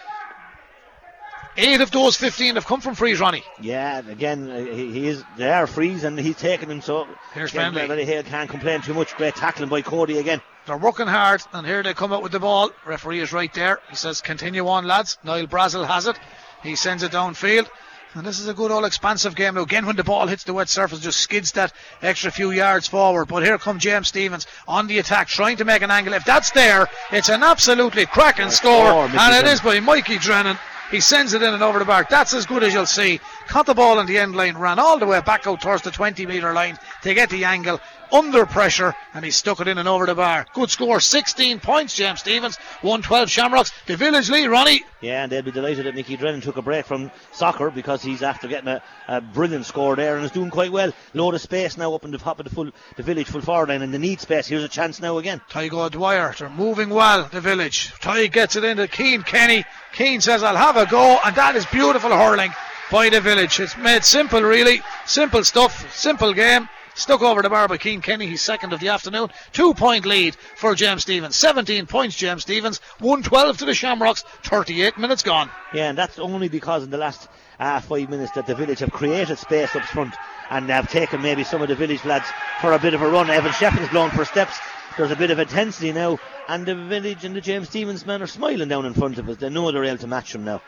[1.58, 3.44] Eight of those 15 have come from frees, Ronnie.
[3.60, 5.24] Yeah, again, uh, he, he is.
[5.36, 6.82] They are frees, and he's taking them.
[6.82, 7.86] So Here's Fennelly.
[7.88, 9.14] Ballyhale can't complain too much.
[9.18, 10.42] Great tackling by Cody again.
[10.68, 12.70] They're working hard, and here they come out with the ball.
[12.86, 13.80] Referee is right there.
[13.90, 16.18] He says, "Continue on, lads." Niall Brassil has it.
[16.64, 17.68] He sends it downfield,
[18.16, 19.55] and this is a good old expansive game.
[19.55, 22.88] Now, again, when the ball hits the wet surface, just skids that extra few yards
[22.88, 23.28] forward.
[23.28, 26.14] But here come James Stephens on the attack, trying to make an angle.
[26.14, 30.57] If that's there, it's an absolutely cracking score, and it is by Mikey Drennan.
[30.89, 32.07] He sends it in and over the bar.
[32.10, 33.20] That's as good as you'll see.
[33.47, 35.91] Caught the ball on the end line, ran all the way back out towards the
[35.91, 37.80] 20 metre line to get the angle
[38.12, 40.45] under pressure, and he stuck it in and over the bar.
[40.53, 42.57] Good score, 16 points, James Stephens.
[42.82, 43.72] 112 Shamrocks.
[43.86, 44.84] The village Lee, Ronnie.
[45.01, 48.22] Yeah, and they'll be delighted that Mickey Drennan took a break from soccer because he's
[48.22, 50.91] after getting a, a brilliant score there and is doing quite well.
[51.14, 53.70] Load of space now up in the top of the full the village full forward
[53.70, 54.47] line and the need space.
[54.47, 55.41] Here's a chance now again.
[55.49, 57.93] Tadhg O'Dwyer, they're moving well, the village.
[58.01, 59.64] Ty gets it into Cian Kenny.
[59.93, 62.51] Cian says, I'll have a go, and that is beautiful hurling
[62.91, 63.60] by the village.
[63.60, 64.82] It's made simple, really.
[65.05, 66.68] Simple stuff, simple game.
[67.00, 68.28] Stuck over the bar by Cian Kenny.
[68.28, 69.30] He's second of the afternoon.
[69.54, 71.38] Two point lead for James Stephens.
[71.38, 72.82] 17 points, James Stephens.
[73.00, 74.26] 112 to the Shamrocks.
[74.43, 75.50] 38 minutes gone.
[75.74, 78.91] Yeah, and that's only because in the last uh, five minutes that the village have
[78.91, 80.14] created space up front
[80.50, 82.26] and have taken maybe some of the village lads
[82.60, 83.30] for a bit of a run.
[83.30, 84.60] Evan Shefflin's blown for steps.
[84.97, 86.20] There's a bit of intensity now,
[86.50, 89.38] and the village and the James Stephens men are smiling down in front of us.
[89.38, 90.62] They know they're able to match them now.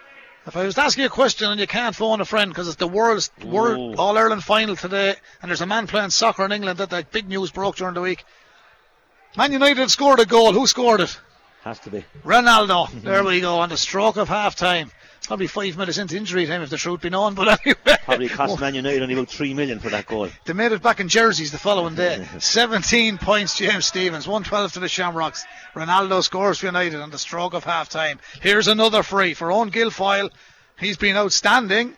[0.47, 2.67] If I was to ask you a question and you can't phone a friend because
[2.67, 6.51] it's the world's world All Ireland final today, and there's a man playing soccer in
[6.51, 8.23] England that that big news broke during the week.
[9.37, 10.51] Man United scored a goal.
[10.51, 11.19] Who scored it?
[11.63, 12.03] Has to be.
[12.25, 12.87] Ronaldo.
[12.87, 13.01] Mm-hmm.
[13.01, 13.59] There we go.
[13.59, 14.91] On the stroke of half time.
[15.27, 17.97] Probably five minutes into injury time if the truth be known, but anyway.
[18.05, 20.29] Probably cost Man United only about three million for that goal.
[20.45, 22.27] They made it back in jerseys the following day.
[22.39, 24.27] 17 points, James Stephens.
[24.27, 25.45] 112 to the Shamrocks.
[25.75, 28.19] Ronaldo scores for United on the stroke of half time.
[28.41, 30.31] Here's another free for Eoin Guilfoyle.
[30.79, 31.95] He's been outstanding.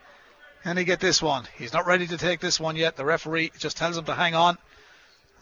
[0.66, 1.46] And he get this one.
[1.58, 2.96] He's not ready to take this one yet.
[2.96, 4.58] The referee just tells him to hang on.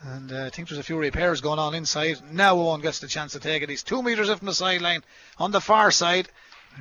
[0.04, 2.18] And uh, I think there's a few repairs going on inside.
[2.32, 3.70] Now Eoin gets the chance to take it.
[3.70, 5.04] He's two metres from the sideline
[5.38, 6.28] on the far side.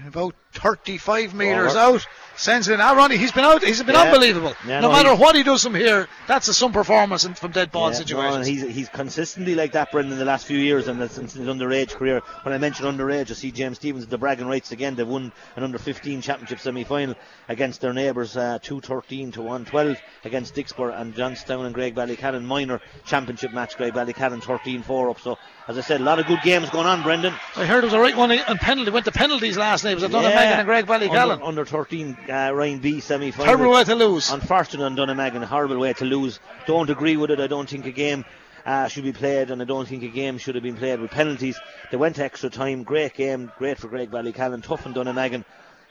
[0.06, 2.06] About 35 metres out.
[2.36, 2.80] Sends it in.
[2.80, 3.62] Ah, Ronnie, he's been out.
[3.62, 4.02] He's been yeah.
[4.02, 4.54] unbelievable.
[4.66, 7.70] Yeah, no, no, matter what he does from here, that's a some performance from dead
[7.70, 8.46] ball yeah, situations.
[8.46, 11.90] No, he's, he's consistently like that, Brendan, the last few years and since his underage
[11.90, 12.22] career.
[12.42, 14.94] When I mentioned underage, I see James Stephens the bragging rights again.
[14.94, 17.14] They've won an under 15 championship semi final
[17.48, 23.52] against their neighbours, uh, 213 to 112 against Dicksboro and Johnstown and Graigue-Ballycallan minor championship
[23.52, 23.76] match.
[23.76, 25.20] Graigue-Ballycallan 13 4 up.
[25.20, 25.36] So,
[25.70, 27.32] as I said, a lot of good games going on, Brendan.
[27.54, 28.90] I heard it was a right one on penalty.
[28.90, 29.92] Went to penalties last night.
[29.92, 31.32] It Was it Dunnamaggin yeah, and Graigue-Ballycallan?
[31.34, 33.46] Under, under 13 uh, Roinn B semi final.
[33.46, 34.30] Horrible way to lose.
[34.32, 35.44] Unfortunate on Dunnamaggin.
[35.44, 36.40] Horrible way to lose.
[36.66, 37.38] Don't agree with it.
[37.38, 38.24] I don't think a game.
[38.66, 41.10] Uh, should be played, and I don't think a game should have been played with
[41.10, 41.58] penalties.
[41.90, 42.82] They went to extra time.
[42.82, 45.46] Great game, great for Graigue-Ballycallan, tough on Dunnamaggin.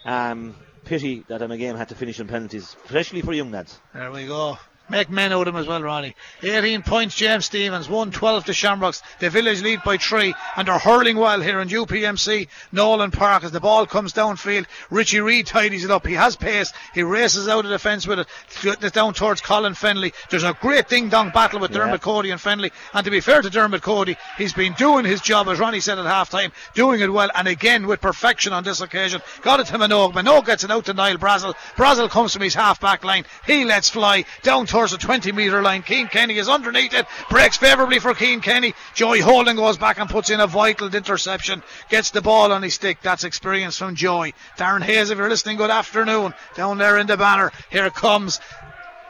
[0.05, 0.55] Um,
[0.85, 3.79] pity that a game had to finish in penalties, especially for young lads.
[3.91, 4.59] There we go.
[4.89, 6.15] Make men out of him as well, Ronnie.
[6.41, 7.87] 18 points, James Stephens.
[7.87, 9.03] 112 to Shamrocks.
[9.19, 12.47] The village lead by three, and they're hurling well here in UPMC.
[12.71, 14.65] Nolan Park as the ball comes downfield.
[14.89, 16.07] Richie Reid tidies it up.
[16.07, 16.73] He has pace.
[16.93, 18.27] He races out of the fence with it.
[18.63, 20.13] It's Down towards Colin Fennelly.
[20.29, 21.77] There's a great ding dong battle with yeah.
[21.77, 22.71] Dermot Cody and Fennelly.
[22.93, 25.99] And to be fair to Dermot Cody, he's been doing his job, as Ronnie said
[25.99, 29.21] at half time, doing it well, and again with perfection on this occasion.
[29.41, 30.13] Got it to Minogue.
[30.13, 31.53] Minogue gets it out to Niall Brassil.
[31.75, 33.25] Brassil comes from his half back line.
[33.45, 35.83] He lets fly down towards towards the 20 metre line.
[35.83, 38.73] Cian Kenny is underneath it, breaks favourably for Cian Kenny.
[38.93, 42.75] Joey Holden goes back and puts in a vital interception, gets the ball on his
[42.75, 42.99] stick.
[43.01, 44.33] That's experience from Joey.
[44.57, 46.33] Darren Hayes, if you're listening, good afternoon.
[46.55, 48.39] Down there in the banner, here comes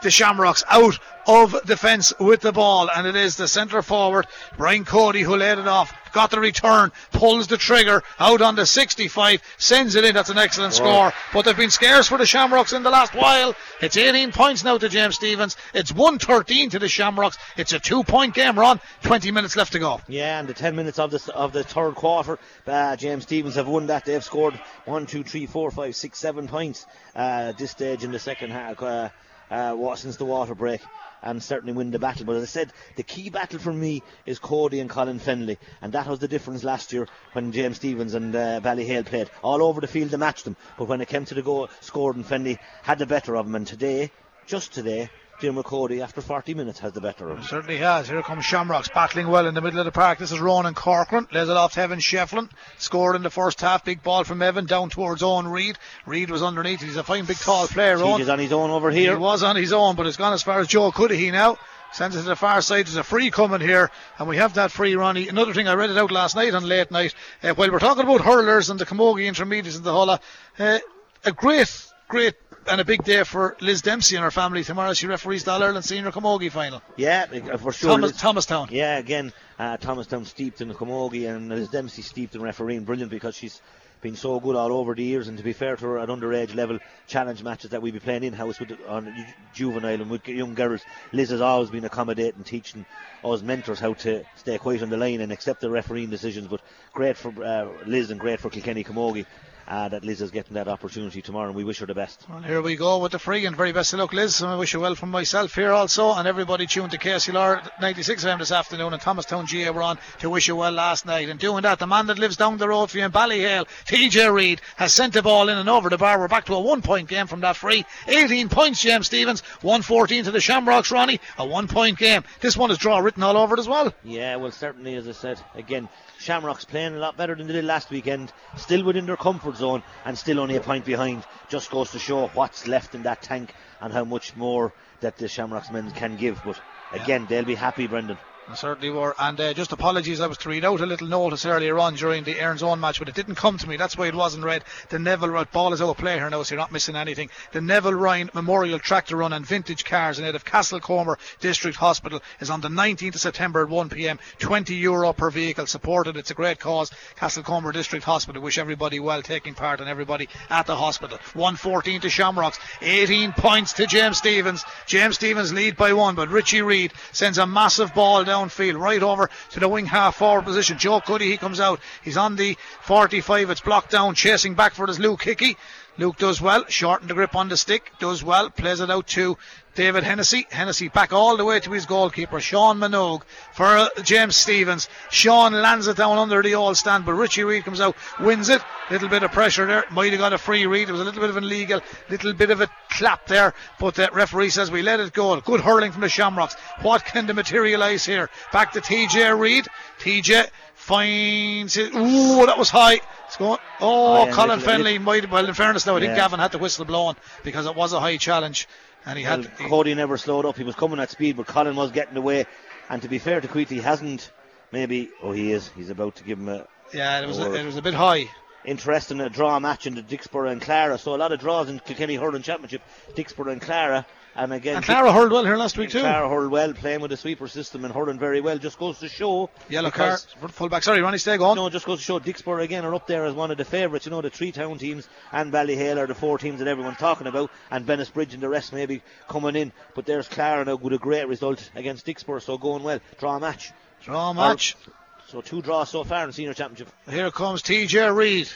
[0.02, 0.97] the Shamrocks out
[1.28, 4.26] of defence with the ball, and it is the centre forward,
[4.58, 5.93] Brian Cody, who laid it off.
[6.12, 10.16] Got the return, pulls the trigger out on the 65, sends it in.
[10.16, 11.14] That's an excellent score.
[11.32, 13.54] But they've been scarce for the Shamrocks in the last while.
[13.80, 15.56] It's 18 points now to James Stephens.
[15.72, 17.38] It's 113 to the Shamrocks.
[17.58, 18.82] It's a two point game run.
[19.04, 20.02] 20 minutes left to go.
[20.08, 23.68] Yeah, and the 10 minutes of the, of the third quarter, uh, James Stephens have
[23.68, 24.06] won that.
[24.06, 28.12] They've scored 1, 2, 3, 4, 5, 6, 7 points uh, at this stage in
[28.12, 28.82] the second half.
[28.82, 29.10] Uh,
[29.50, 30.82] uh, since the water break
[31.22, 32.26] and certainly win the battle.
[32.26, 35.93] But as I said, the key battle for me is Cody and Colin Fennelly, and
[35.93, 39.30] that was the difference last year when James Stephens and uh, Ballyhale played.
[39.41, 42.16] All over the field they matched them, but when it came to the goal, scored
[42.16, 43.56] and Fennelly had the better of them.
[43.56, 44.12] And today,
[44.45, 45.10] just today,
[45.40, 47.44] Jim McCody, after 40 minutes, has the better of him.
[47.46, 48.10] Certainly has.
[48.10, 50.20] Here comes Shamrocks battling well in the middle of the park.
[50.20, 51.30] This is Ronan Corcoran.
[51.32, 52.50] Lays it off to Evan Shefflin.
[52.78, 53.86] Scored in the first half.
[53.86, 55.78] Big ball from Evan down towards Eoin Reid.
[56.06, 56.82] Reid was underneath.
[56.82, 57.98] He's a fine big tall player.
[58.18, 59.14] He's on his own over here.
[59.14, 61.58] He was on his own, but it's gone as far as Joe Cuddihy now.
[61.94, 62.86] Sends it to the far side.
[62.86, 65.30] There's a free coming here, and we have that free, Ronnie.
[65.30, 67.16] Another thing, I read it out last night on late night.
[67.42, 70.20] Uh, while we're talking about hurlers and the Camogie intermediates and the Hulla,
[70.60, 70.80] uh,
[71.26, 72.36] a great, great
[72.70, 74.93] and a big day for Liz Dempsey and her family tomorrow.
[74.93, 76.82] She referees the All Ireland Senior Camogie final.
[76.95, 77.26] Yeah,
[77.57, 77.91] for sure.
[77.91, 78.70] Thomas, Thomastown.
[78.72, 82.84] Yeah, again, uh, Thomastown steeped in the Camogie and Liz Dempsey steeped in refereeing.
[82.84, 83.61] Brilliant because she's
[84.01, 85.28] been so good all over the years.
[85.28, 88.24] And to be fair to her, at underage level challenge matches that we be playing
[88.24, 89.13] in house with on
[89.53, 92.86] juvenile and with young girls, Liz has always been accommodating, teaching
[93.24, 96.47] us mentors how to stay quiet on the line and accept the refereeing decisions.
[96.47, 96.61] But
[96.93, 99.26] great for uh, Liz and great for Kilkenny Camogie
[99.70, 102.26] uh, that Liz is getting that opportunity tomorrow, and we wish her the best.
[102.28, 104.41] Well, here we go with the free, and very best of luck, Liz.
[104.41, 108.26] And I wish you well from myself here also, and everybody tuned to KCLR 96
[108.26, 111.30] AM this afternoon, and Thomastown GA were on to wish you well last night.
[111.30, 114.34] And doing that, the man that lives down the road for you in Ballyhale, TJ
[114.34, 116.20] Reid, has sent the ball in and over the bar.
[116.20, 117.86] We're back to a one point game from that free.
[118.07, 121.20] 18 points, James Stephens, 114 to the Shamrocks, Ronnie.
[121.38, 122.24] A one point game.
[122.39, 123.93] This one is draw written all over it as well.
[124.03, 125.89] Yeah, well, certainly, as I said, again,
[126.20, 129.82] Shamrocks playing a lot better than they did last weekend, still within their comfort zone
[130.05, 131.26] and still only a point behind.
[131.47, 135.30] Just goes to show what's left in that tank and how much more that the
[135.30, 136.43] Shamrocks men can give.
[136.43, 136.59] But
[136.91, 138.17] again, they'll be happy, Brendan.
[138.56, 139.16] Certainly were.
[139.20, 142.24] And uh, just apologies, I was to read out a little notice earlier on during
[142.24, 143.78] the Erin's Own match, but it didn't come to me.
[143.78, 144.64] That's why it wasn't read.
[144.89, 147.30] The Neville ball is out play here now, so you're not missing anything.
[147.52, 152.22] The Neville Ryan Memorial Tractor Run and Vintage Cars in aid of Castlecomer District Hospital
[152.39, 154.20] is on the 19th of September at 1 p.m.
[154.39, 155.68] 20 euro per vehicle.
[155.68, 156.18] Supported.
[156.18, 156.91] It's a great cause.
[157.18, 158.41] Castlecomer District Hospital.
[158.41, 161.18] Wish everybody well taking part and everybody at the hospital.
[161.34, 162.60] 114 to Shamrocks.
[162.82, 164.66] 18 points to James Stephens.
[164.86, 169.02] James Stephens lead by one, but Richie Reid sends a massive ball down downfield, right
[169.02, 170.78] over to the wing half forward position.
[170.78, 171.80] Joe Cuddy, he comes out.
[172.04, 173.50] He's on the 45.
[173.50, 175.58] It's blocked down, chasing back for his Luke Hickey.
[175.98, 179.38] Luke does well, shorten the grip on the stick, does well, plays it out to
[179.80, 180.45] David Hennessy.
[180.51, 183.21] Hennessy back all the way to his goalkeeper, Sean Minogue,
[183.53, 184.89] for uh, James Stephens.
[185.09, 188.61] Sean lands it down under the all stand, but Richie Reid comes out, wins it.
[188.91, 189.86] Little bit of pressure there.
[189.89, 190.89] Might have got a free read.
[190.89, 193.95] It was a little bit of an illegal, little bit of a clap there, but
[193.95, 195.39] the referee says we let it go.
[195.39, 196.55] Good hurling from the Shamrocks.
[196.82, 198.30] What can they materialise here?
[198.51, 199.65] Back to TJ Reid.
[199.99, 201.93] TJ finds it.
[201.95, 202.99] Ooh, that was high.
[203.27, 203.59] It's going.
[203.80, 205.30] Oh, Oh, yeah, Colin Fennelly might.
[205.30, 207.99] Well, in fairness, now I think Gavin had the whistle blown because it was a
[207.99, 208.67] high challenge,
[209.06, 209.52] and he Well, had.
[209.58, 210.58] he- Cody never slowed up.
[210.58, 212.45] He was coming at speed, but Colin was getting away.
[212.89, 214.32] And to be fair to Queety, he hasn't
[214.72, 215.10] maybe.
[215.22, 215.70] Oh, he is.
[215.76, 217.38] He's about to give him a yeah, it was.
[217.39, 218.30] A, it was a bit high.
[218.66, 220.97] interesting a draw match in the Dicksboro and Clara.
[220.97, 222.82] So a lot of draws in Kilkenny Hurling Championship,
[223.16, 224.06] Dicksboro and Clara.
[224.36, 225.99] And again, And Clara hurled well here last week too.
[226.01, 228.57] Clara hurled well, playing with the sweeper system and hurling very well.
[228.57, 229.49] Just goes to show.
[229.69, 230.84] Yellow card because- for full back.
[230.84, 231.55] Sorry, Ronnie, stay going.
[231.55, 234.05] No, just goes to show Dicksboro again are up there as one of the favourites.
[234.05, 237.27] You know, the three town teams and Ballyhale are the four teams that everyone's talking
[237.27, 239.71] about, and Venice Bridge and the rest maybe coming in.
[239.95, 242.99] But there's Clara now with a great result against Dicksboro, so going well.
[243.19, 243.71] Draw match.
[244.03, 244.75] Draw match.
[244.88, 244.91] Oh,
[245.27, 246.89] so two draws so far in the senior championship.
[247.09, 248.49] Here comes TJ Reid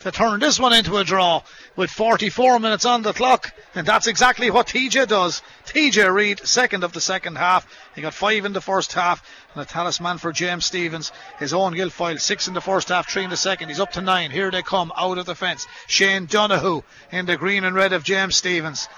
[0.00, 1.42] to turn this one into a draw
[1.76, 3.52] with 44 minutes on the clock.
[3.74, 5.42] And that's exactly what TJ does.
[5.66, 7.66] TJ Reid, second of the second half.
[7.94, 9.22] He got five in the first half.
[9.54, 11.12] And a talisman for James Stephens.
[11.38, 13.68] His Eoin Guilfoyle, six in the first half, three in the second.
[13.68, 14.30] He's up to nine.
[14.30, 15.66] Here they come out of the fence.
[15.86, 18.88] Shane Donahue in the green and red of James Stephens.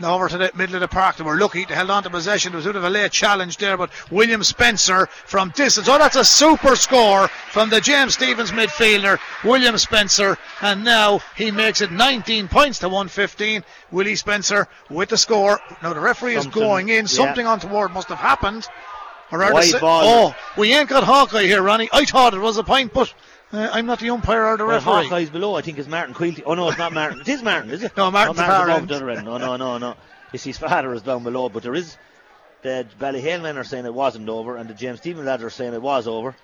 [0.00, 1.16] Now over to the middle of the park.
[1.16, 1.64] They were lucky.
[1.64, 2.52] They held on to possession.
[2.52, 5.88] There was a bit of a late challenge there, but William Spencer from distance.
[5.88, 10.38] Oh, that's a super score from the James Stephens midfielder, William Spencer.
[10.60, 13.64] And now he makes it 19 points to 115.
[13.90, 15.58] Willie Spencer with the score.
[15.82, 17.04] Now the referee is going in.
[17.04, 17.06] yeah.
[17.06, 18.68] Something untoward must have happened.
[19.30, 20.02] Or are Wide ball.
[20.04, 21.90] Oh, we ain't got Hawkeye here, Ronnie.
[21.92, 23.12] I thought it was a point, but
[23.52, 25.08] uh, I'm not the umpire or the Well, referee.
[25.08, 26.42] Hawkeye's below, I think, is Martin Quilty.
[26.44, 27.20] Oh, no, it's not Martin.
[27.20, 27.92] It is Martin, is it?
[27.96, 29.00] No, Martin's the far above the.
[29.22, 29.94] No, no, no, no.
[30.32, 31.96] It's his father is down below, but there is.
[32.62, 35.74] The Ballyhale men are saying it wasn't over, and the James Stephen lads are saying
[35.74, 36.34] it was over.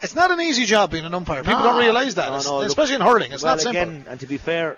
[0.00, 1.42] It's not an easy job being an umpire.
[1.44, 1.64] People No.
[1.66, 3.30] don't realise that, No, no, look- especially in hurling.
[3.32, 3.80] It's well, not simple.
[3.80, 4.76] again, and to be fair,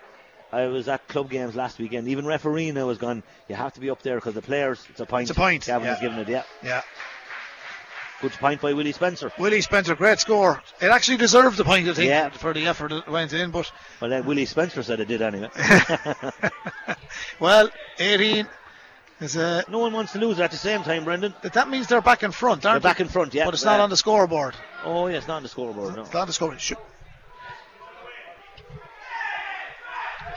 [0.53, 2.07] I was at club games last weekend.
[2.09, 3.22] Even refereeing now has gone.
[3.49, 4.85] You have to be up there because the players.
[4.91, 5.22] It's a point.
[5.22, 5.95] It's a point, Gavin yeah.
[5.95, 6.29] has given it.
[6.29, 6.83] Yeah, Yeah.
[8.29, 9.31] Good point by Willie Spencer.
[9.39, 10.62] Willie Spencer, great score.
[10.81, 12.31] It actually deserved the point, I think, Yeah.
[12.31, 13.51] for the effort that went in.
[13.51, 13.70] But
[14.01, 15.51] Well, then Willie Spencer said it did anyway.
[17.41, 17.68] well,
[17.99, 18.47] 18
[19.20, 21.35] is uh, no one wants to lose at the same time, Brendan.
[21.43, 23.05] that means they're back in front, aren't They're back they?
[23.05, 23.45] in front, yeah.
[23.45, 24.55] But it's not Uh, on the scoreboard.
[24.85, 25.95] Oh, yeah, it's not on the scoreboard.
[25.97, 26.03] No.
[26.03, 26.61] It's not on the scoreboard.
[26.61, 26.79] Shoot.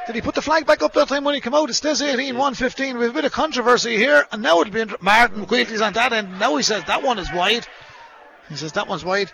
[0.07, 1.69] Did he put the flag back up that time when he came out?
[1.69, 2.97] It says 18, 115.
[2.97, 5.93] We have a bit of controversy here, and now it'll be inter- Martin Quilty's on
[5.93, 6.39] that end.
[6.39, 7.67] Now he says that one is wide.
[8.47, 9.29] He says that one's wide.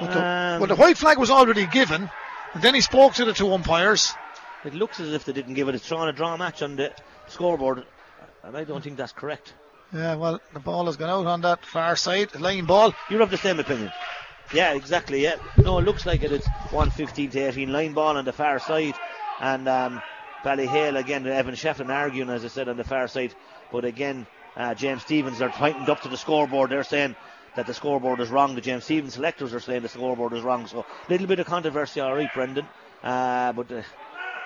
[0.00, 2.10] But the, Um, well, the white flag was already given,
[2.54, 4.12] and then he spoke to the two umpires.
[4.64, 5.74] It looks as if they didn't give it.
[5.76, 6.92] It's throwing a draw match on the
[7.28, 7.84] scoreboard,
[8.42, 9.54] and I don't think that's correct.
[9.92, 12.94] Yeah, well, the ball has gone out on that far side, line ball.
[13.08, 13.92] You're of the same opinion.
[14.52, 15.22] Yeah, exactly.
[15.22, 15.36] Yeah.
[15.56, 16.32] No, it looks like it.
[16.32, 18.94] It's 115 to 18 line ball on the far side,
[19.40, 20.02] and um,
[20.44, 21.26] Ballyhale again.
[21.26, 23.34] Evan Shefflin arguing, as I said, on the far side.
[23.72, 24.26] But again,
[24.56, 26.70] uh, James Stephens are pointing up to the scoreboard.
[26.70, 27.16] They're saying
[27.56, 28.54] that the scoreboard is wrong.
[28.54, 30.66] The James Stephens selectors are saying the scoreboard is wrong.
[30.66, 32.66] So a little bit of controversy, all right, Brendan.
[33.02, 33.82] Uh, but uh,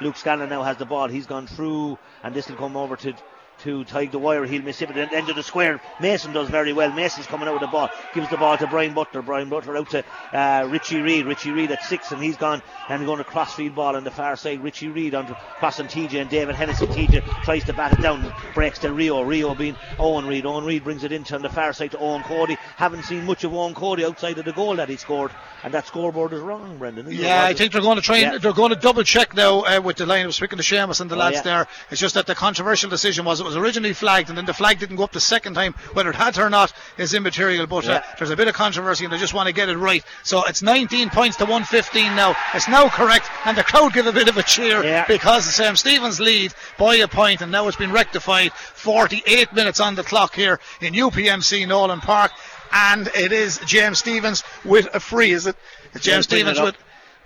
[0.01, 1.09] Luke Scanlon now has the ball.
[1.09, 3.14] He's gone through, and this will come over to
[3.62, 4.44] to Tadhg O'Dwyer.
[4.46, 5.80] He'll miss it at the end of the square.
[6.00, 6.92] Mason does very well.
[6.92, 7.88] Mason's coming out with the ball.
[8.14, 9.22] Gives the ball to Brian Butler.
[9.22, 11.26] Brian Butler out to uh, Richie Reid.
[11.26, 14.36] Richie Reid at six, and he's gone and going to crossfield ball on the far
[14.36, 14.62] side.
[14.62, 15.26] Richie Reid on
[15.59, 16.86] crossing TJ and David Hennessy.
[16.86, 18.32] TJ tries to bat it down.
[18.55, 19.22] Breaks to Rio.
[19.22, 20.44] Rio being Eoin Reid.
[20.44, 22.57] Eoin Reid brings it into on the far side to Eoin Cody.
[22.76, 25.30] Haven't seen much of Eoin Cody outside of the goal that he scored,
[25.62, 27.07] and that scoreboard is wrong, Brendan.
[27.11, 28.38] Yeah, I think they're going to try and Yeah.
[28.38, 30.22] they're going to double check now uh, with the line.
[30.22, 31.42] I was speaking to Seamus and the Oh, lads yeah.
[31.42, 31.66] there.
[31.90, 34.78] It's just that the controversial decision was it was originally flagged and then the flag
[34.78, 35.74] didn't go up the second time.
[35.92, 39.05] Whether it had to or not is immaterial, but uh, there's a bit of controversy
[39.05, 40.03] and they just want to get it right.
[40.22, 42.34] So it's 19 points to 115 now.
[42.55, 45.05] It's now correct and the crowd give a bit of a cheer Yeah.
[45.07, 48.53] because James Stephens lead by a point and now it's been rectified.
[48.53, 52.32] 48 minutes on the clock here in UPMC Nolan Park
[52.72, 55.57] and it is James Stephens with a free, is it?
[55.95, 56.76] James Yes, bring it Stevens with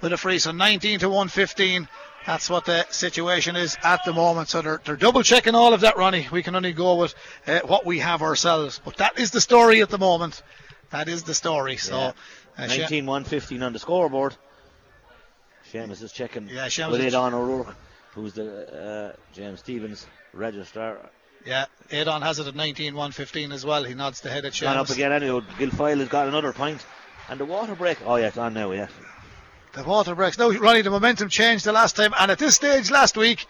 [0.01, 0.39] with a free.
[0.39, 1.89] So 19 to 115.
[2.27, 4.49] That's what the situation is at the moment.
[4.49, 6.29] So they're, they're double checking all of that, Ronnie.
[6.31, 7.15] We can only go with
[7.47, 8.81] uh, what we have ourselves.
[8.85, 10.43] But that is the story at the moment.
[10.91, 11.77] That is the story.
[11.77, 12.13] So, Yeah.
[12.65, 14.37] uh, Sha- 19 115 on the scoreboard.
[15.73, 17.75] Seamus is checking Yeah, Seamus with Adon O'Rourke,
[18.15, 20.99] who's the uh, James Stephens registrar.
[21.45, 23.85] yeah, Adon has it at 19 115 as well.
[23.85, 24.61] He nods the head at Seamus.
[24.63, 25.41] Gone up again anyway.
[25.59, 26.85] Guilfoyle has got another point.
[27.29, 27.99] And the water break.
[28.07, 28.89] Oh, yeah, it's on now, yeah.
[29.75, 30.39] The water breaks.
[30.39, 32.13] No, Ronnie, the momentum changed the last time.
[32.19, 33.47] And at this stage last week,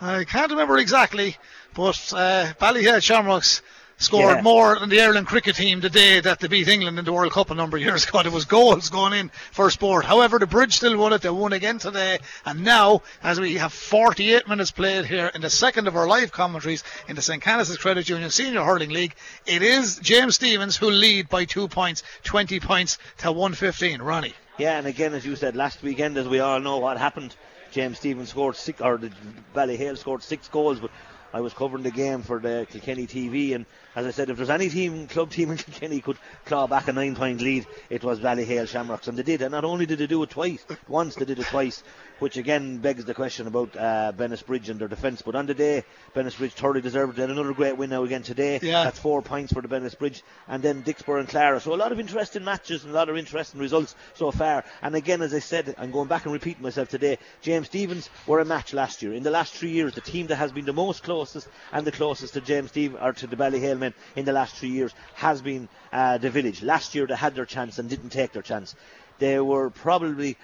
[0.00, 1.36] I can't remember exactly,
[1.74, 3.62] but uh, Ballyhale Shamrocks
[3.98, 4.42] scored Yeah.
[4.42, 7.32] more than the Ireland cricket team the day that they beat England in the World
[7.32, 8.22] Cup a number of years ago.
[8.22, 10.04] There was goals going in for sport.
[10.04, 11.22] However, the Bridge still won it.
[11.22, 12.18] They won again today.
[12.44, 16.32] And now, as we have 48 minutes played here in the second of our live
[16.32, 17.40] commentaries in the St.
[17.42, 19.14] Canice's Credit Union Senior Hurling League,
[19.46, 24.02] it is James Stephens who lead by two points, 20 points to 115.
[24.02, 24.34] Ronnie.
[24.58, 27.34] Yeah, and again, as you said, last weekend, as we all know what happened,
[27.70, 29.10] James Stephens scored six, or the
[29.54, 30.90] Ballyhale scored six goals, but
[31.32, 33.64] I was covering the game for the Kilkenny TV, and
[33.96, 36.92] as I said, if there's any team, club team in Kilkenny could claw back a
[36.92, 39.40] nine point lead, it was Ballyhale Shamrocks, and they did.
[39.40, 41.82] And not only did they do it twice, once they did it twice,
[42.22, 45.22] which again begs the question about uh, Bennettsbridge and their defence.
[45.22, 45.82] But on the day,
[46.14, 47.28] Bennettsbridge thoroughly deserved it.
[47.28, 48.60] Another great win now again today.
[48.62, 48.84] Yeah.
[48.84, 51.60] That's four points for the Bennettsbridge, and then Dicksboro and Clara.
[51.60, 54.62] So a lot of interesting matches and a lot of interesting results so far.
[54.82, 57.18] And again, as I said, I'm going back and repeating myself today.
[57.40, 59.12] James Stephens were a match last year.
[59.14, 61.90] In the last three years, the team that has been the most closest and the
[61.90, 65.42] closest to James Stephens or to the Ballyhale men in the last three years has
[65.42, 66.62] been uh, the Village.
[66.62, 68.76] Last year they had their chance and didn't take their chance.
[69.18, 70.36] They were probably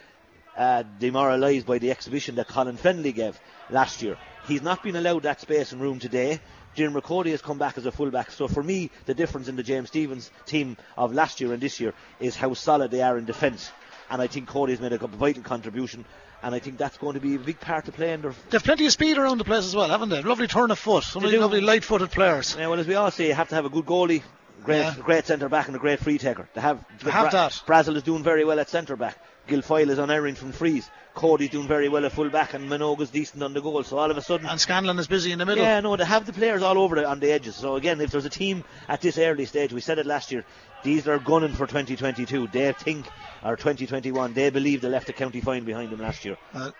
[0.58, 3.38] uh, demoralised by the exhibition that Colin Fennelly gave
[3.70, 4.18] last year.
[4.46, 6.40] He's not been allowed that space and room today.
[6.74, 8.30] Jim Cody has come back as a fullback.
[8.30, 11.80] So for me, the difference in the James Stephens team of last year and this
[11.80, 13.70] year is how solid they are in defence.
[14.10, 16.04] And I think Cody's made a vital contribution.
[16.42, 18.62] And I think that's going to be a big part to play in their They've
[18.62, 20.22] plenty of speed around the place as well, haven't they?
[20.22, 21.02] Lovely turn of foot.
[21.02, 22.54] Some really lovely light-footed players.
[22.56, 24.22] Yeah, well, as we all say, you have to have a good goalie,
[24.62, 24.94] great, Yeah.
[25.00, 26.48] great centre back, and a great free taker.
[26.54, 27.60] They have, They have that.
[27.66, 29.18] Brassil is doing very well at centre back.
[29.48, 30.90] Guilfoyle is on unerring from frees.
[31.14, 33.82] Cody's doing very well at full back, and Minogue's decent on the goal.
[33.82, 35.64] So all of a sudden, And Scanlon is busy in the middle.
[35.64, 37.56] yeah, no, they have the players all over the, on the edges.
[37.56, 40.44] So again, if there's a team at this early stage, we said it last year,
[40.84, 42.46] these are gunning for 2022.
[42.52, 43.06] They think,
[43.42, 46.36] or 2021, they believe they left the county fine behind them last year.
[46.54, 46.70] Uh,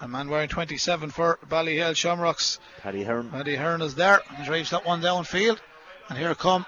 [0.00, 2.60] a man wearing 27 for Ballyhale Shamrocks.
[2.82, 3.30] Paddy Hearn.
[3.30, 4.20] Paddy Hearn is there.
[4.38, 5.58] He drives that one downfield.
[6.08, 6.64] And here come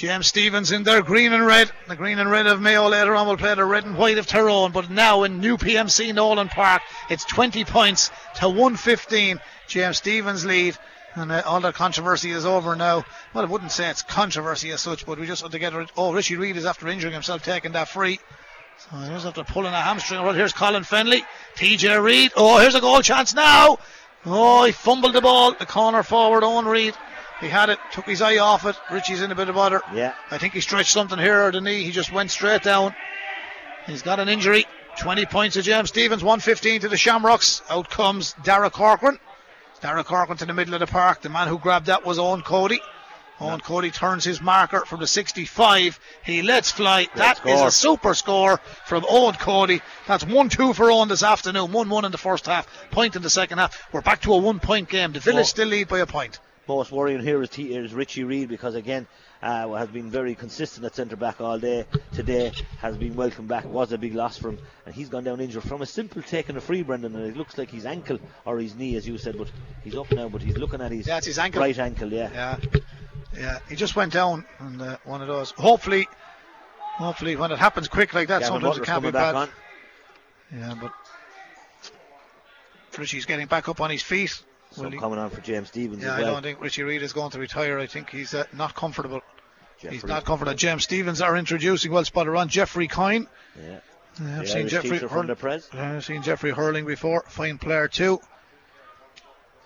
[0.00, 1.70] James Stephens in there, green and red.
[1.86, 4.26] The green and red of Mayo later on will play the red and white of
[4.26, 4.72] Tyrone.
[4.72, 6.80] But now in UPMC Nolan Park,
[7.10, 9.38] it's 20 points to 115.
[9.68, 10.78] James Stephens lead.
[11.16, 13.04] And uh, all the controversy is over now.
[13.34, 15.90] Well, I wouldn't say it's controversy as such, but we just want to get rid.
[15.98, 18.20] Oh, Richie Reid is after injuring himself, taking that free.
[18.78, 20.22] So here's after pulling a hamstring.
[20.22, 21.26] Well, here's Colin Fennelly.
[21.56, 22.32] TJ Reid.
[22.36, 23.76] Oh, here's a goal chance now.
[24.24, 25.52] Oh, he fumbled the ball.
[25.52, 26.94] The corner forward, Eoin Reid.
[27.40, 28.76] He had it, took his eye off it.
[28.90, 29.80] Richie's in a bit of bother.
[29.94, 30.12] Yeah.
[30.30, 31.82] I think he stretched something here or the knee.
[31.84, 32.94] He just went straight down.
[33.86, 34.66] He's got an injury.
[34.98, 37.62] 20 points to James Stephens, 115 to the Shamrocks.
[37.70, 39.18] Out comes Darragh Corcoran.
[39.80, 41.22] Darragh Corcoran to the middle of the park.
[41.22, 42.80] The man who grabbed that was Eoin Cody.
[43.38, 45.98] Eoin Cody turns his marker from the 65.
[46.22, 47.08] He lets fly.
[47.14, 47.68] That is score.
[47.68, 49.80] a super score from Eoin Cody.
[50.06, 51.72] That's 1 2 for Eoin this afternoon.
[51.72, 53.82] 1 1 in the first half, point in the second half.
[53.92, 55.12] We're back to a one point game.
[55.12, 55.48] The Village Oh.
[55.48, 56.38] still lead by a point.
[56.70, 59.08] Most worrying here is, T- is Richie Reid because again
[59.42, 61.84] uh, has been very consistent at centre back all day.
[62.12, 63.64] Today has been welcome back.
[63.64, 66.56] Was a big loss for him, and he's gone down injured from a simple taking
[66.56, 67.16] a free, Brendan.
[67.16, 69.50] And it looks like his ankle or his knee, as you said, but
[69.82, 70.28] he's up now.
[70.28, 71.60] But he's looking at his Yeah, his ankle.
[71.60, 72.12] right ankle.
[72.12, 72.30] Yeah.
[72.32, 72.56] Yeah,
[73.36, 73.58] yeah.
[73.68, 75.50] He just went down on uh, one of those.
[75.50, 76.06] Hopefully,
[76.98, 79.40] hopefully when it happens quick like that, Gavin sometimes it can't be back bad.
[79.42, 79.48] on.
[80.56, 80.92] Yeah, but
[82.96, 84.40] Richie's getting back up on his feet.
[84.72, 87.02] So Will he- coming on for James Stephens yeah, as I don't think Richie Reid
[87.02, 87.78] is going to retire.
[87.78, 89.20] I think he's uh, not comfortable.
[89.78, 90.54] He's not comfortable.
[90.54, 93.26] James Stephens are introducing well spotted on Jeffrey Coyne.
[93.58, 93.80] Yeah.
[94.20, 95.68] I've The seen Irish Jeffrey teacher from the Prez.
[95.74, 97.24] uh, I've seen Jeffrey hurling before.
[97.28, 98.20] Fine player too.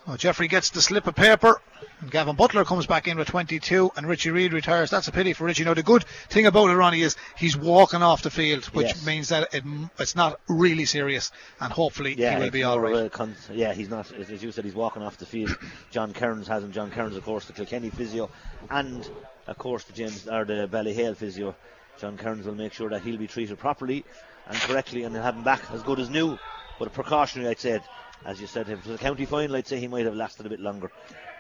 [0.07, 1.63] Oh, Jeffrey gets the slip of paper.
[2.01, 4.91] And Gavin Butler comes back in with 22, and Richie Reid retires.
[4.91, 5.65] That's a pity for Richie.
[5.65, 9.07] Now, the good thing about it, Ronnie, is he's walking off the field, which Yes.
[9.07, 9.65] means that it,
[9.99, 13.11] it's not really serious, and hopefully Yeah, he will be all right.
[13.11, 14.13] con- yeah, he's not.
[14.13, 15.57] As as you said, he's walking off the field.
[15.91, 16.73] John Kearns has him.
[16.73, 18.29] John Kearns, of course, the Kilkenny physio,
[18.71, 19.09] and
[19.47, 21.55] of course the James or the Ballyhale physio.
[21.99, 24.05] John Kearns will make sure that he'll be treated properly
[24.49, 26.39] and correctly, and they'll have him back as good as new.
[26.79, 27.81] But a precautionary, I'd say.
[28.25, 30.47] As you said, if it was a county final, I'd say he might have lasted
[30.47, 30.91] a bit longer.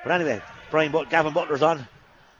[0.02, 1.88] But anyway, Brian but- Gavin Butler's on.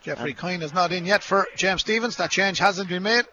[0.03, 2.17] Jeffrey Kine is not in yet for James Stephens.
[2.17, 3.25] That change hasn't been made.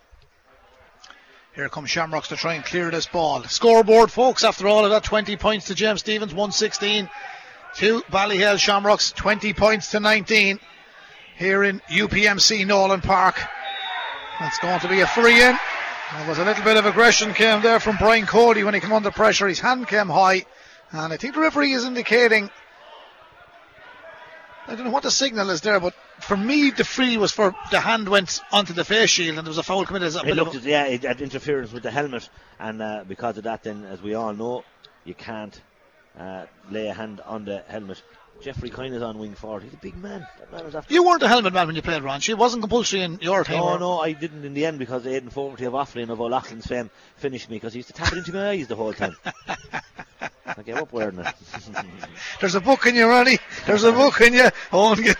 [1.53, 3.43] Here comes Shamrocks to try and clear this ball.
[3.43, 7.09] Scoreboard, folks, after all of that, 20 points to James Stephens, 116
[7.75, 10.61] to Ballyhale Shamrocks, 20 points to 19
[11.37, 13.41] here in UPMC Nolan Park.
[14.39, 15.59] That's going to be a free in.
[16.17, 18.93] There was a little bit of aggression came there from Brian Cody when he came
[18.93, 19.47] under pressure.
[19.47, 20.45] His hand came high,
[20.91, 22.49] and I think the referee is indicating
[24.67, 27.55] I don't know what the signal is there, but for me, the free was for
[27.71, 30.07] the hand went onto the face shield and there was a foul committed.
[30.07, 32.29] As a It looked at, yeah, it had interference with the helmet,
[32.59, 34.63] and uh, because of that, then as we all know,
[35.03, 35.59] you can't
[36.17, 38.01] uh, lay a hand on the helmet.
[38.41, 39.63] Jeffrey Kine is on wing forward.
[39.63, 40.25] He's a big man.
[40.39, 40.93] That man was after.
[40.93, 42.21] you weren't a helmet man when you played, Ron.
[42.27, 43.57] It wasn't compulsory in your time.
[43.57, 46.65] No, no, I didn't in the end because Aidan Fogarty of Offaly and of O'Loughlin's
[46.65, 49.15] fame finished me because he used to tap it into my eyes the whole time.
[50.57, 51.27] I gave up wearing it.
[52.41, 53.37] There's a book in you, Ronnie.
[53.65, 54.49] There's a book in you.
[54.73, 55.15] Owen Gill,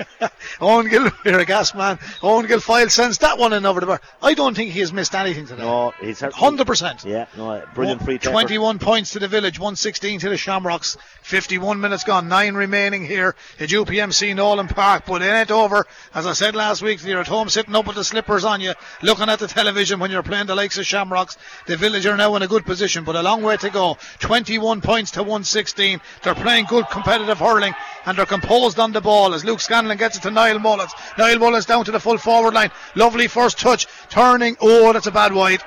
[0.60, 1.96] Owen Gill, you're a gas man.
[2.20, 4.00] Eoin Guilfoyle sends that one in over the bar.
[4.22, 5.62] I don't think he has missed anything today.
[5.62, 7.04] no, he's certainly- 100%.
[7.04, 8.18] Yeah, no, brilliant free.
[8.18, 10.98] 21 points to the village, 116 to the Shamrocks.
[11.22, 15.04] 51 minutes gone, nine remaining here at UPMC Nolan Park.
[15.06, 15.86] But it ain't over.
[16.14, 18.74] As I said last week, you're at home sitting up with the slippers on you,
[19.02, 21.36] looking at the television when you're playing the likes of Shamrocks.
[21.66, 23.98] The village are now in a good position, but a long way to go.
[24.20, 26.00] 21 points to 116.
[26.22, 27.74] They're playing good competitive hurling
[28.06, 30.92] and they're composed on the ball as Luke Scanlon gets it to Niall Mullins.
[31.18, 32.70] Niall Mullins down to the full forward line.
[32.94, 34.56] Lovely first touch, turning.
[34.60, 35.62] Oh, that's a bad wide.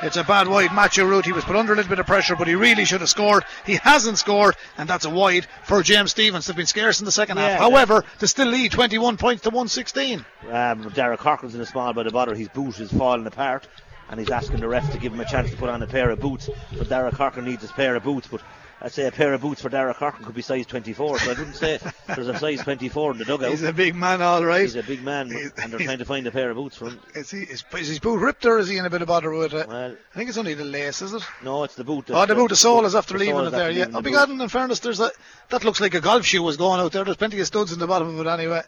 [0.00, 0.72] It's a bad wide.
[0.72, 3.00] Matthew Root, he was put under a little bit of pressure, but he really should
[3.00, 3.44] have scored.
[3.66, 6.46] He hasn't scored, and that's a wide for James Stephens.
[6.46, 7.58] They've been scarce in the second Yeah, half.
[7.58, 10.24] However, they still lead 21 points to 116.
[10.52, 12.36] Um, Darragh Corcoran's in a small bit of bother.
[12.36, 13.66] His boot is falling apart,
[14.08, 16.10] and he's asking the ref to give him a chance to put on a pair
[16.10, 16.48] of boots.
[16.76, 18.28] But Darragh Corcoran needs his pair of boots.
[18.28, 18.40] But
[18.80, 21.18] I'd say a pair of boots for Darragh Corcoran could be size 24.
[21.18, 23.50] So I wouldn't say there's a size 24 in the dugout.
[23.50, 24.62] He's a big man, all right.
[24.62, 26.86] He's a big man, He's- and they're trying to find a pair of boots for
[26.86, 27.00] him.
[27.14, 29.30] Is, he, is, is his boot ripped or is he in a bit of bother
[29.30, 29.66] with it?
[29.66, 31.22] Well, I think it's only the lace, is it?
[31.42, 32.10] no, it's the boot.
[32.10, 33.70] Oh, the boot, the sole is after the leaving it there.
[33.70, 33.86] Yeah.
[33.86, 34.26] I'll oh, be boot.
[34.26, 34.30] glad.
[34.30, 35.10] In fairness, there's a
[35.50, 37.04] that looks like a golf shoe was going out there.
[37.04, 38.62] There's plenty of studs in the bottom of it anyway.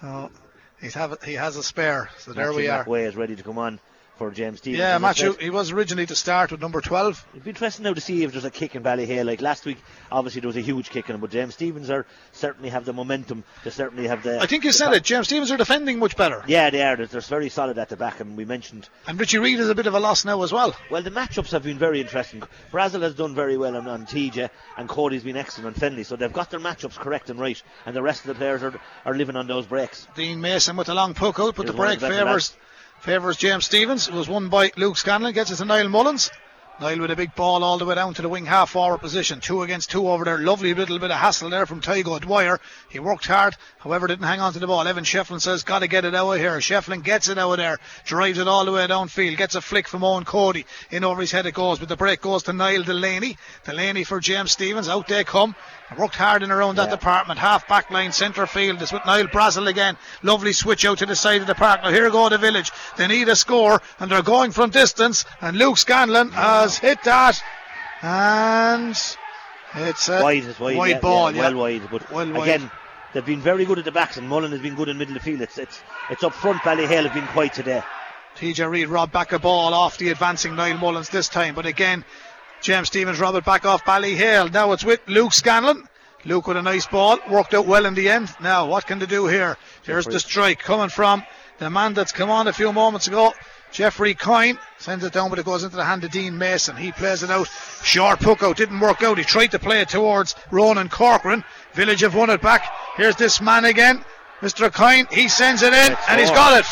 [0.00, 0.30] So
[0.80, 2.10] he's have he has a spare.
[2.18, 2.84] So there we are.
[2.84, 3.80] Way is ready to come on
[4.20, 4.78] for James Stephens.
[4.78, 5.34] Yeah, Matthew.
[5.40, 7.26] He was originally to start with number 12.
[7.32, 9.24] It'd be interesting now to see if there's a kick in Ballyhale.
[9.24, 9.78] Like last week,
[10.12, 12.92] obviously there was a huge kick in him, but James Stephens are certainly have the
[12.92, 13.44] momentum.
[13.64, 14.38] They certainly have the.
[14.38, 15.04] I think you the said top- it.
[15.04, 16.44] James Stephens are defending much better.
[16.46, 16.96] Yeah, they are.
[16.96, 18.90] They're, they're very solid at the back, and we mentioned.
[19.06, 20.76] And Richie Reid is a bit of a loss now as well.
[20.90, 22.42] Well, the matchups have been very interesting.
[22.70, 26.04] Brassil has done very well on, on TJ, and Cody's been excellent on Fennelly.
[26.04, 28.78] So they've got their matchups correct and right, and the rest of the players are
[29.06, 30.06] are living on those breaks.
[30.14, 32.54] Dean Mason with a long poke out, but Here's the break favours
[33.00, 34.08] favours James Stephens.
[34.08, 36.30] It was won by Luke Scanlon, gets it to Niall Mullins.
[36.80, 39.40] Niall with a big ball all the way down to the wing half forward position.
[39.40, 40.38] Two against two over there.
[40.38, 42.58] Lovely little bit of hassle there from Tadhg O'Dwyer.
[42.88, 44.88] He worked hard, however, didn't hang on to the ball.
[44.88, 46.56] Evan Shefflin says, Gotta get it out of here.
[46.58, 49.88] Shefflin gets it out of there, drives it all the way downfield, gets a flick
[49.88, 50.64] from Eoin Cody.
[50.90, 53.36] In over his head it goes, but the break goes to Niall Delaney.
[53.64, 54.88] Delaney for James Stephens.
[54.88, 55.54] Out they come.
[55.98, 57.38] Worked hard in around that department.
[57.38, 58.80] Half back line, centre field.
[58.80, 59.96] It's with Niall Brassil again.
[60.22, 61.82] Lovely switch out to the side of the park.
[61.82, 62.70] Now here go the village.
[62.96, 65.24] They need a score and they're going from distance.
[65.40, 67.42] And Luke Scanlon has hit that.
[68.02, 68.90] And
[69.74, 71.30] it's a wide, it's wide, yeah, ball.
[71.32, 71.82] yeah, Yeah, well wide.
[71.90, 72.48] But Well wide.
[72.48, 72.70] again,
[73.12, 75.22] they've been very good at the backs, and Mullen has been good in middle of
[75.22, 75.42] the field.
[75.42, 76.62] It's it's it's up front.
[76.62, 77.82] Ballyhale have been quite today.
[78.36, 81.54] TJ Reid robbed back a ball off the advancing Niall Mullins this time.
[81.54, 82.04] But again,
[82.60, 84.52] James Stephens Robert back off Ballyhale.
[84.52, 85.88] Now it's with Luke Scanlon.
[86.24, 87.18] Luke with a nice ball.
[87.30, 88.30] Worked out well in the end.
[88.40, 89.56] Now, what can they do here?
[89.82, 91.22] Here's the strike coming from
[91.58, 93.32] the man that's come on a few moments ago.
[93.72, 96.76] Jeffrey Coyne sends it down, but it goes into the hand of Dean Mason.
[96.76, 97.48] He plays it out.
[97.82, 98.56] Short puck out.
[98.56, 99.16] Didn't work out.
[99.16, 101.44] He tried to play it towards Ronan Corcoran.
[101.74, 102.64] Village have won it back.
[102.96, 104.04] Here's this man again.
[104.40, 104.72] Mr.
[104.72, 105.06] Coyne.
[105.10, 106.66] He sends it in, and he's got it.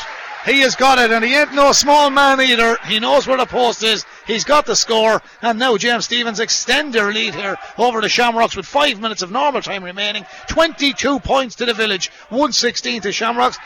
[0.49, 2.79] He has got it, and he ain't no small man either.
[2.87, 4.07] He knows where the post is.
[4.27, 8.57] He's got the score, and now James Stephens extend their lead here over the Shamrocks
[8.57, 10.25] with five minutes of normal time remaining.
[10.49, 13.59] 22 points to the village, 116 to Shamrocks.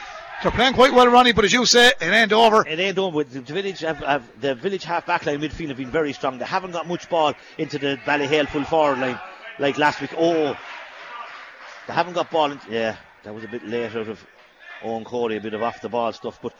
[0.42, 2.66] They're playing quite well, Ronnie, but as you say, it ain't over.
[2.66, 3.78] It ain't done with the village.
[3.80, 6.38] Have, have the village half back line midfield have been very strong.
[6.38, 9.20] They haven't got much ball into the Ballyhale full forward line
[9.60, 10.10] like last week.
[10.18, 10.56] Oh,
[11.86, 12.50] They haven't got ball.
[12.50, 14.26] In, yeah, that was a bit late out of
[14.82, 16.52] Eoin Cody, a bit of off the ball stuff, but.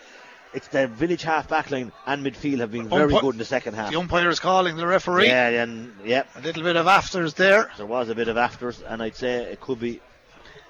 [0.55, 3.45] It's the village half back line and midfield have been very Umpi- good in the
[3.47, 3.91] second half.
[3.91, 5.29] The umpire is calling the referee.
[5.29, 7.71] Yeah, and yeah, A little bit of afters there.
[7.79, 10.03] there was a bit of afters, and I'd say it could be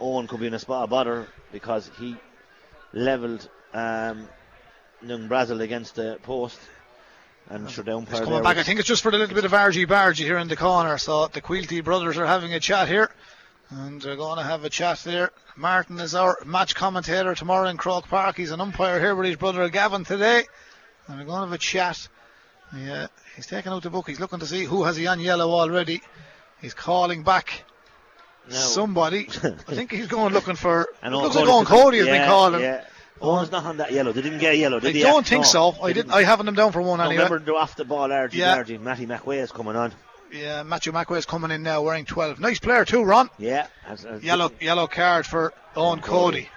[0.00, 2.14] Eoin could be in a spot of bother because he
[2.92, 4.28] levelled um,
[5.04, 6.60] young Brassil against the post,
[7.50, 8.58] and sure It's coming back.
[8.58, 10.96] I think it's just for a little bit of argy bargy here in the corner.
[10.98, 13.10] So the Quilty brothers are having a chat here.
[13.74, 15.30] And they're going to have a chat there.
[15.56, 18.36] Martin is our match commentator tomorrow in Croke Park.
[18.36, 20.44] He's an umpire here with his brother Gavin today.
[21.08, 22.08] And we're going to have a chat.
[22.76, 24.08] Yeah, uh, he's taking out the book.
[24.08, 26.02] He's looking to see who has he on yellow already.
[26.60, 27.64] He's calling back
[28.48, 28.56] No.
[28.56, 29.28] somebody.
[29.44, 30.88] I think he's going looking for.
[31.02, 32.60] And looks like Eoin Cody has yeah, been calling.
[32.62, 32.84] Yeah.
[33.20, 34.12] Eoin's not on that yellow.
[34.12, 35.76] They didn't get a yellow, did I don't think No, so.
[35.82, 36.12] I didn't.
[36.12, 37.24] I haven't him down for one No, anyway.
[37.24, 37.38] remember
[37.76, 38.62] the ball, RG Yeah.
[38.62, 38.80] RG.
[38.80, 39.92] Matty McWay is coming on.
[40.32, 42.40] Yeah, Matthew McWay is coming in now wearing 12.
[42.40, 43.28] Nice player too, Ron.
[43.38, 43.66] Yeah.
[43.86, 46.48] as- as- Yellow yellow card for Eoin Cody.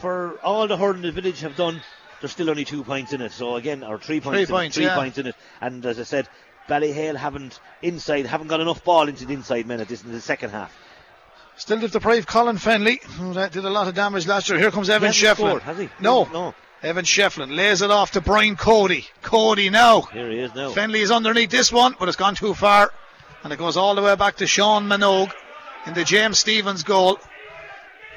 [0.00, 1.80] For all the hurling the village have done,
[2.20, 3.32] there's still only two points in it.
[3.32, 4.38] So again, or three points.
[4.38, 4.94] in it, points, three yeah.
[4.94, 5.34] points in it.
[5.60, 6.28] And as I said,
[6.68, 10.20] Ballyhale haven't inside, haven't got enough ball into the inside men at this in the
[10.20, 10.76] second half.
[11.56, 14.58] Still deprived Colin Fennelly, who that did a lot of damage last year.
[14.58, 15.60] Here comes Evan Shefflin.
[15.62, 15.88] has he?
[16.00, 16.28] No.
[16.32, 16.54] No.
[16.86, 19.08] Evan Shefflin lays it off to Brian Cody.
[19.20, 20.02] Cody now.
[20.02, 20.70] Here he is now.
[20.70, 22.92] Fennelly is underneath this one, but it's gone too far.
[23.42, 25.32] And it goes all the way back to Sean Minogue
[25.86, 27.18] in the James Stephens goal.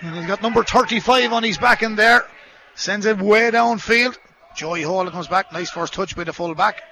[0.01, 2.27] And he's got number 35 on his back in there.
[2.75, 4.19] Sends it way downfield.
[4.55, 5.51] Joey Hall comes back.
[5.51, 6.83] Nice first touch by the full back.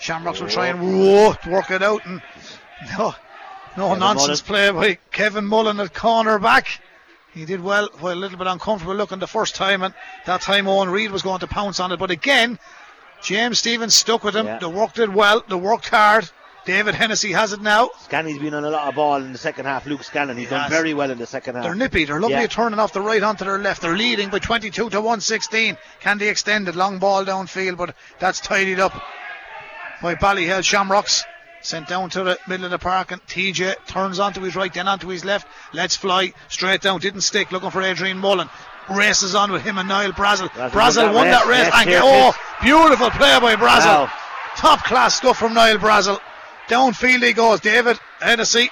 [0.00, 2.04] Shamrocks will try and whoa, work it out.
[2.06, 2.20] And
[2.98, 3.14] no,
[3.76, 6.80] no Kevin nonsense play by Kevin Mullen at corner back.
[7.34, 9.94] He did well, while a little bit uncomfortable looking the first time, and
[10.26, 11.98] that time Eoin Reid was going to pounce on it.
[11.98, 12.58] But again,
[13.22, 14.46] James Stephens stuck with him.
[14.46, 14.58] Yeah.
[14.58, 15.44] They worked it well.
[15.48, 16.28] They worked hard.
[16.66, 17.88] David Hennessy has it now.
[18.02, 19.86] Scanney's been on a lot of ball in the second half.
[19.86, 21.64] Luke Scanlon, he's done very well in the second half.
[21.64, 22.04] They're nippy.
[22.04, 22.42] They're lovely Yeah.
[22.42, 23.80] at turning off the right onto their left.
[23.80, 25.78] They're leading by 22 to 116.
[26.00, 26.74] Can they extend it?
[26.76, 28.92] Long ball downfield, but that's tidied up
[30.02, 31.24] by Ballyhale Shamrocks.
[31.62, 34.88] Sent down to the middle of the park, and TJ turns onto his right, then
[34.88, 35.46] onto his left.
[35.74, 37.00] Let's fly straight down.
[37.00, 37.52] Didn't stick.
[37.52, 38.48] Looking for Adrian Mullen.
[38.88, 40.48] Races on with him and Niall Brassil.
[40.70, 41.66] Brassil won that race.
[41.66, 41.72] race.
[41.74, 42.32] And here, oh,
[42.62, 44.06] beautiful play by Brassil.
[44.06, 44.12] Wow.
[44.56, 46.18] Top class stuff from Niall Brassil.
[46.68, 47.60] Downfield he goes.
[47.60, 48.70] David Hennessy,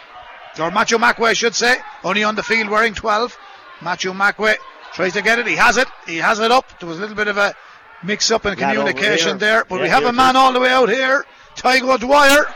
[0.59, 3.37] or Matthew Macway, I should say, only on the field wearing 12.
[3.83, 4.57] Matthew Macway
[4.93, 5.47] tries to get it.
[5.47, 5.89] He has it.
[6.07, 6.81] He has it up.
[6.81, 7.55] There was a little bit of a
[8.03, 10.89] mix up in communication there, but Yeah, we have a man all the way out
[10.89, 11.25] here.
[11.55, 12.47] Tadhg O'Dwyer.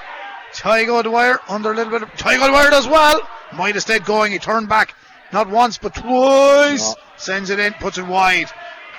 [0.55, 2.11] Tadhg O'Dwyer under a little bit of.
[2.15, 3.21] Tadhg O'Dwyer does well.
[3.55, 4.33] Might have stayed going.
[4.33, 4.95] He turned back
[5.33, 6.89] not once but twice.
[6.89, 6.95] No.
[7.17, 8.47] Sends it in, puts it wide.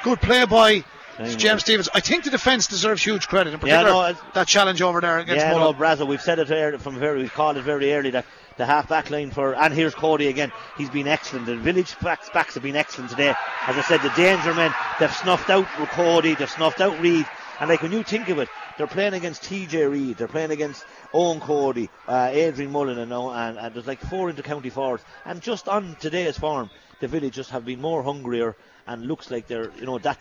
[0.04, 0.84] Good play by
[1.36, 1.62] James.
[1.62, 1.90] Stephens.
[1.94, 5.20] I think the defence deserves huge credit, in Yeah, particular no, that challenge over there
[5.20, 6.06] against Yeah, no.
[6.06, 8.26] We've said it ear- from very, we called it very early that
[8.58, 10.52] the half back line for, and here's Cody again.
[10.78, 11.46] He's been excellent.
[11.46, 13.34] The village backs, backs have been excellent today.
[13.68, 17.26] As I said, the danger men, they've snuffed out Cody, they've snuffed out Reid.
[17.60, 20.84] And like when you think of it, they're playing against TJ Reid, they're playing against
[21.14, 25.04] Eoin Cody, uh, Adrian Mullen, and, and, and there's like four inter-county forwards.
[25.26, 26.70] And just on today's form,
[27.00, 28.56] the village just have been more hungrier
[28.88, 30.20] and looks like they're, you know, that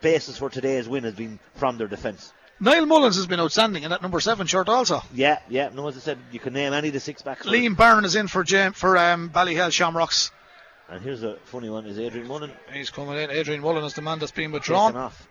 [0.00, 2.32] basis for today's win has been from their defence.
[2.60, 5.02] Niall Mullins has been outstanding in that number seven shirt also.
[5.12, 5.70] Yeah, yeah.
[5.74, 7.46] No, as I said, you can name any of the six backs.
[7.46, 10.30] Liam Barron is in for Jam- for um, Ballyhale Shamrocks.
[10.88, 13.30] And here's a funny one: is Adrian Mullen He's coming in.
[13.30, 14.96] Adrian Mullen is the man that's been taken withdrawn.
[14.96, 15.26] off?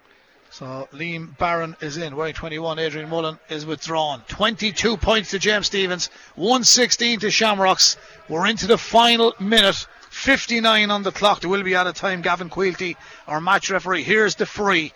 [0.52, 2.14] So Liam Barron is in.
[2.15, 2.78] Wearing 21.
[2.78, 4.22] Adrian Mullen is withdrawn.
[4.28, 6.10] 22 points to James Stephens.
[6.36, 7.95] 116 to Shamrocks.
[8.28, 9.88] We're into the final minute.
[10.10, 11.40] 59 on the clock.
[11.40, 12.22] There will be out of time.
[12.22, 12.98] Gavin Quilty,
[13.30, 14.03] our match referee.
[14.03, 14.91] Here's the free.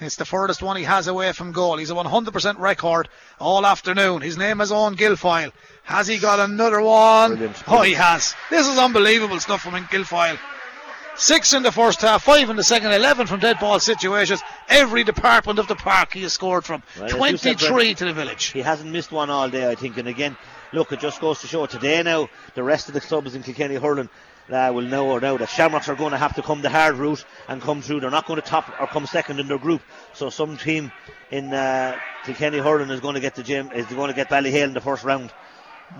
[0.00, 1.78] It's the furthest one he has away from goal.
[1.78, 3.08] He's a 100% record
[3.38, 4.20] all afternoon.
[4.20, 5.52] His name is Eoin Guilfoyle.
[5.82, 7.36] Has he got another one?
[7.36, 7.62] Brilliant.
[7.66, 8.34] Oh, he has.
[8.50, 10.38] This is unbelievable stuff from Guilfoyle.
[11.20, 14.40] Six in the first half, five in the second, 11 from dead ball situations.
[14.70, 16.82] Every department of the park he has scored from.
[16.96, 18.46] Well, as you said, 23 to the village.
[18.46, 19.98] He hasn't missed one all day, I think.
[19.98, 20.34] And again,
[20.72, 23.74] look, it just goes to show today now the rest of the clubs in Kilkenny
[23.74, 24.08] hurling
[24.50, 26.96] uh, will know or know that Shamrocks are going to have to come the hard
[26.96, 28.00] route and come through.
[28.00, 29.82] They're not going to top or come second in their group.
[30.14, 30.90] So some team
[31.30, 34.68] in uh, Kilkenny hurling is going to get the gym is going to get Ballyhale
[34.68, 35.30] in the first round.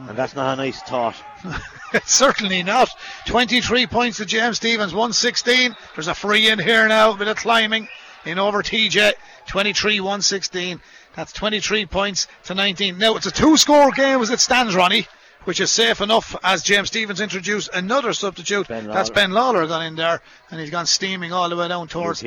[0.09, 1.17] And that's not a nice thought.
[2.05, 2.89] Certainly not.
[3.27, 5.75] 23 points to James Stephens, 116.
[5.95, 7.89] There's a free in here now, a bit of climbing
[8.25, 9.13] in over TJ.
[9.49, 10.81] 23 116.
[11.17, 12.99] That's 23 points to 19.
[12.99, 15.09] Now it's a two score game as it stands, Ronnie,
[15.45, 18.69] which is safe enough as James Stephens introduced another substitute.
[18.69, 21.89] Ben That's Ben Lawler gone in there and he's gone steaming all the way down
[21.89, 22.23] towards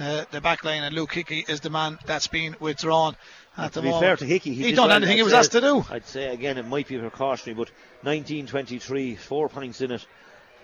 [0.00, 3.16] uh, the back line, and Luke Hickey is the man that's been withdrawn
[3.56, 4.04] at to the be moment.
[4.04, 4.96] fair to Hickey, he, he done well.
[4.96, 5.84] anything he I'd was say- asked to do.
[5.90, 7.70] I'd say again it might be precautionary, but
[8.02, 10.06] 1923, four points in it.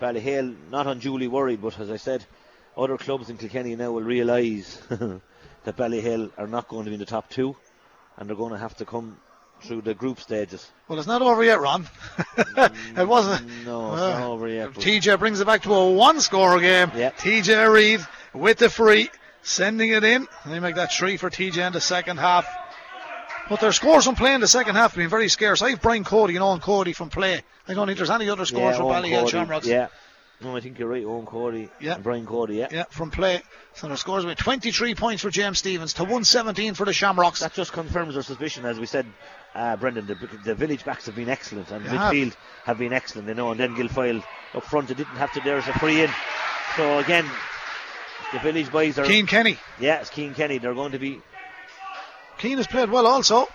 [0.01, 2.25] Ballyhale not unduly worried, but as I said,
[2.75, 6.99] other clubs in Kilkenny now will realise that Ballyhale are not going to be in
[6.99, 7.55] the top two,
[8.17, 9.17] and they're going to have to come
[9.61, 10.67] through the group stages.
[10.87, 11.87] Well, it's not over yet, Ron.
[12.57, 13.47] it wasn't.
[13.47, 14.73] Mm, no, it's Well, not over yet.
[14.73, 16.91] TJ brings it back to a one-score game.
[16.95, 17.11] Yeah.
[17.11, 17.99] TJ Reid
[18.33, 19.11] with the free,
[19.43, 20.27] sending it in.
[20.47, 22.47] They make that three for TJ in the second half.
[23.51, 25.61] But their scores from play in the second half have been very scarce.
[25.61, 27.41] I have Brian Cody and Eoin Cody from play.
[27.67, 29.67] I don't think there's any other scores yeah, for Ballyhale Shamrocks.
[29.67, 29.89] Yeah.
[30.39, 31.03] No, I think you're right.
[31.03, 31.95] Eoin Cody Yeah.
[31.95, 32.55] and Brian Cody.
[32.55, 32.69] Yeah.
[32.71, 33.41] Yeah, from play.
[33.73, 37.41] So their scores were 23 points for James Stephens to 117 for the Shamrocks.
[37.41, 39.05] That just confirms our suspicion, as we said,
[39.53, 40.07] uh, Brendan.
[40.07, 40.15] The,
[40.45, 42.13] the village backs have been excellent, and have.
[42.13, 42.33] midfield
[42.63, 43.27] have been excellent.
[43.27, 44.23] You know, and then Guilfoyle
[44.53, 45.41] up front, they didn't have to.
[45.41, 46.09] There's a free in.
[46.77, 47.29] So again,
[48.31, 49.03] the village boys are.
[49.03, 49.57] Cian Kenny.
[49.77, 50.57] Yeah, it's Cian Kenny.
[50.57, 51.21] They're going to be.
[52.41, 53.47] Cian has played well also.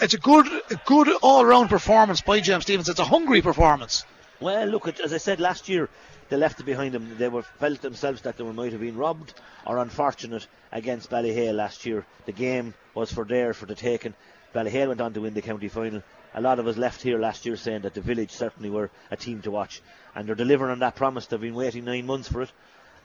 [0.00, 2.88] It's a good, a good all-round performance by James Stephens.
[2.88, 4.04] It's a hungry performance.
[4.40, 5.88] Well, look, as I said last year,
[6.28, 7.16] they left it behind them.
[7.16, 9.34] They were felt themselves that they were, might have been robbed
[9.64, 12.06] or unfortunate against Ballyhale last year.
[12.26, 14.14] The game was for there for the taking.
[14.52, 16.02] Ballyhale went on to win the county final.
[16.34, 19.16] A lot of us left here last year saying that the village certainly were a
[19.16, 19.80] team to watch,
[20.16, 21.26] and they're delivering on that promise.
[21.26, 22.50] They've been waiting nine months for it,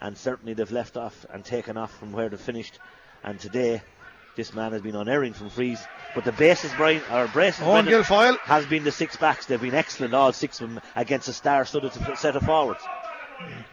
[0.02, 2.80] and certainly they've left off and taken off from where they finished.
[3.23, 3.81] And today,
[4.35, 5.81] this man has been unerring from frees.
[6.15, 7.88] But the basis, Brian, or braces, Owen
[8.43, 9.45] has been the six backs.
[9.45, 12.81] They've been excellent, all six of them, against a star-studded set of forwards.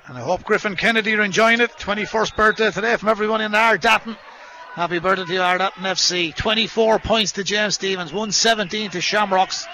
[0.07, 1.71] And I hope Griffin Kennedy are enjoying it.
[1.73, 4.17] 21st birthday today from everyone in Ardatton.
[4.75, 6.35] Happy birthday to Ardatton FC.
[6.35, 9.67] 24 points to James Stephens, 117 to Shamrocks.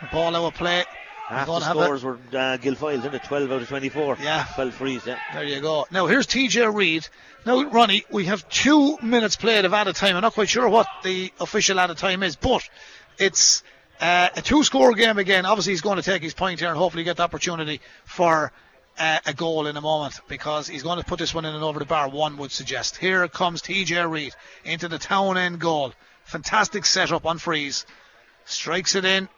[0.00, 0.84] The ball out of play.
[1.28, 3.24] Half the scores were uh, Guilfoyle's, isn't it?
[3.24, 4.18] 12 out of 24.
[4.22, 4.46] Yeah.
[4.54, 5.18] 12 frees, yeah.
[5.34, 5.86] There you go.
[5.90, 7.08] Now here's TJ Reid.
[7.44, 10.16] Now, Ronnie, we have two minutes played of added time.
[10.16, 12.68] I'm not quite sure what the official added time is, but
[13.18, 13.62] it's
[14.00, 15.46] uh, a two-score game again.
[15.46, 18.52] Obviously, he's going to take his point here and hopefully get the opportunity for
[18.98, 21.62] uh, a goal in a moment because he's going to put this one in and
[21.64, 22.08] over the bar.
[22.08, 22.96] One would suggest.
[22.96, 24.34] Here comes TJ Reid
[24.64, 25.92] into the town end goal.
[26.24, 27.86] Fantastic setup on freeze.
[28.44, 29.28] Strikes it in.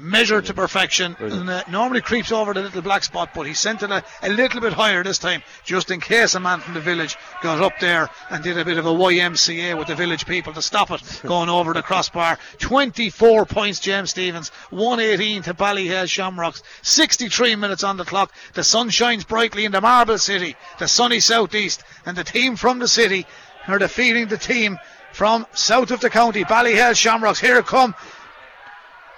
[0.00, 1.16] Measured to perfection.
[1.18, 4.28] And, uh, normally creeps over the little black spot, but he sent it a, a
[4.28, 7.72] little bit higher this time, just in case a man from the village got up
[7.80, 11.02] there and did a bit of a YMCA with the village people to stop it
[11.26, 12.38] going over the crossbar.
[12.58, 14.50] 24 points, James Stephens.
[14.70, 16.62] 118 to Ballyhale Shamrocks.
[16.82, 18.32] 63 minutes on the clock.
[18.54, 22.78] The sun shines brightly in the Marble City, the sunny southeast, and the team from
[22.78, 23.26] the city
[23.66, 24.78] are defeating the team
[25.12, 27.40] from south of the county, Ballyhale Shamrocks.
[27.40, 27.94] Here come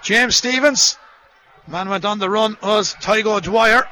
[0.01, 0.97] James Stephens.
[1.67, 3.87] Man went on the run was Tadhg O'Dwyer.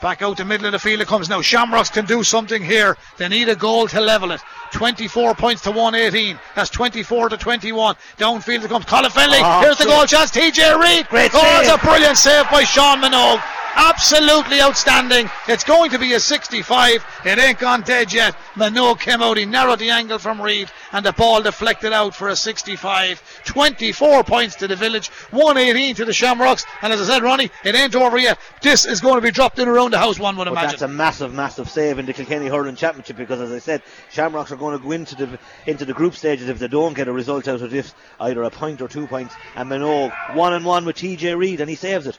[0.00, 1.40] Back out the middle of the field it comes now.
[1.40, 2.96] Shamrocks can do something here.
[3.18, 4.40] They need a goal to level it.
[4.72, 6.36] 24 points to 118.
[6.56, 7.94] That's 24 to 21.
[8.18, 8.84] Downfield it comes.
[8.84, 9.40] Colin Fennelly.
[9.40, 10.32] Oh, Here's the goal chance.
[10.32, 11.08] TJ Reid.
[11.08, 13.40] Great oh, it's a brilliant save by Sean Minogue.
[13.74, 15.30] Absolutely outstanding.
[15.48, 17.04] It's going to be a 65.
[17.24, 18.36] It ain't gone dead yet.
[18.54, 19.36] Minogue came out.
[19.36, 23.42] He narrowed the angle from Reid and the ball deflected out for a 65.
[23.44, 25.08] 24 points to the village.
[25.30, 26.64] 118 to the Shamrocks.
[26.82, 28.38] And as I said, Ronnie, it ain't over yet.
[28.60, 30.70] This is going to be dropped in around the house, one would But imagine.
[30.70, 34.52] that's a massive, massive save in the Kilkenny Hurling Championship because, as I said, Shamrocks
[34.52, 37.12] are going to go into the into the group stages if they don't get a
[37.12, 39.34] result out of this, either a point or two points.
[39.56, 42.18] And Minogue one and one with TJ Reid, and he saves it.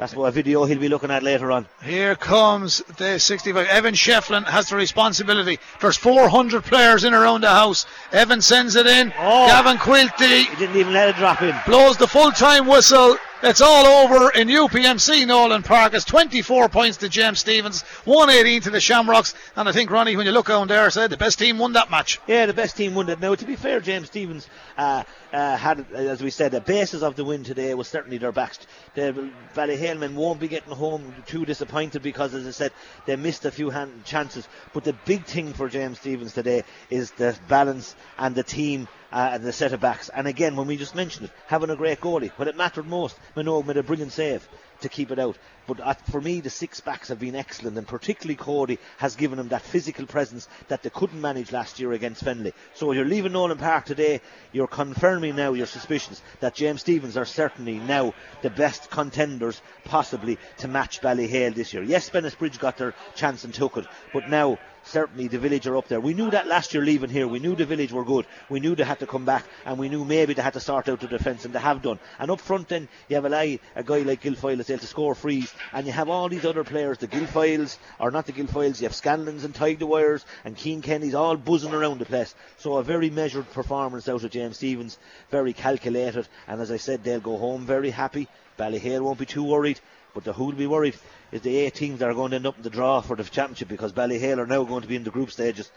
[0.00, 1.66] That's what a video he'll be looking at later on.
[1.82, 3.66] Here comes the 65.
[3.66, 5.58] Evan Shefflin has the responsibility.
[5.78, 7.84] There's 400 players in around the house.
[8.10, 9.12] Evan sends it in.
[9.18, 9.46] Oh.
[9.46, 11.54] Gavin Quilty He didn't even let it drop in.
[11.66, 13.18] blows the full time whistle.
[13.42, 15.94] It's all over in UPMC Nolan Park.
[15.94, 19.34] It's 24 points to James Stephens, 118 to the Shamrocks.
[19.56, 21.90] And I think, Ronnie, when you look down there, said the best team won that
[21.90, 22.20] match.
[22.26, 23.18] Yeah, the best team won it.
[23.18, 24.46] Now, to be fair, James Stephens
[24.80, 28.32] uh, uh, had, as we said, the basis of the win today was certainly their
[28.32, 28.66] backs.
[28.94, 32.72] The Ballyhale men won't be getting home too disappointed because, as I said,
[33.04, 34.48] they missed a few hand chances.
[34.72, 38.88] But the big thing for James Stephens today is the balance and the team.
[39.12, 41.74] Uh, and the set of backs, and again, when we just mentioned it, having a
[41.74, 44.48] great goalie, when it mattered most, Minogue made a brilliant save
[44.80, 45.36] to keep it out.
[45.66, 49.38] But uh, for me, the six backs have been excellent, and particularly Cody has given
[49.38, 52.52] them that physical presence that they couldn't manage last year against Fennelly.
[52.74, 54.20] So you're leaving Nolan Park today,
[54.52, 60.38] you're confirming now your suspicions that James Stephens are certainly now the best contenders possibly
[60.58, 61.82] to match Ballyhale this year.
[61.82, 65.76] Yes, Bennett Bridge got their chance and took it, but now certainly the village are
[65.76, 66.00] up there.
[66.00, 67.26] We knew that last year leaving here.
[67.28, 68.26] We knew the village were good.
[68.48, 70.88] We knew they had to come back, and we knew maybe they had to start
[70.88, 71.98] out the defence, and they have done.
[72.18, 74.86] And up front, then you have a, guy, a guy like Guilfoyle that's able to
[74.86, 78.80] score frees, and you have all these other players, the Guilfoyles, or not the Guilfoyles,
[78.80, 82.34] you have Scanlons and Tadhg O'Dwyers and Cian Kenny's all buzzing around the place.
[82.58, 84.98] So a very measured performance out of James Stephens,
[85.30, 88.28] very calculated, and as I said, they'll go home very happy.
[88.58, 89.80] Ballyhale won't be too worried.
[90.14, 90.96] But the who will be worried
[91.32, 93.24] is the eight teams that are going to end up in the draw for the
[93.24, 95.70] championship because Ballyhale are now going to be in the group stages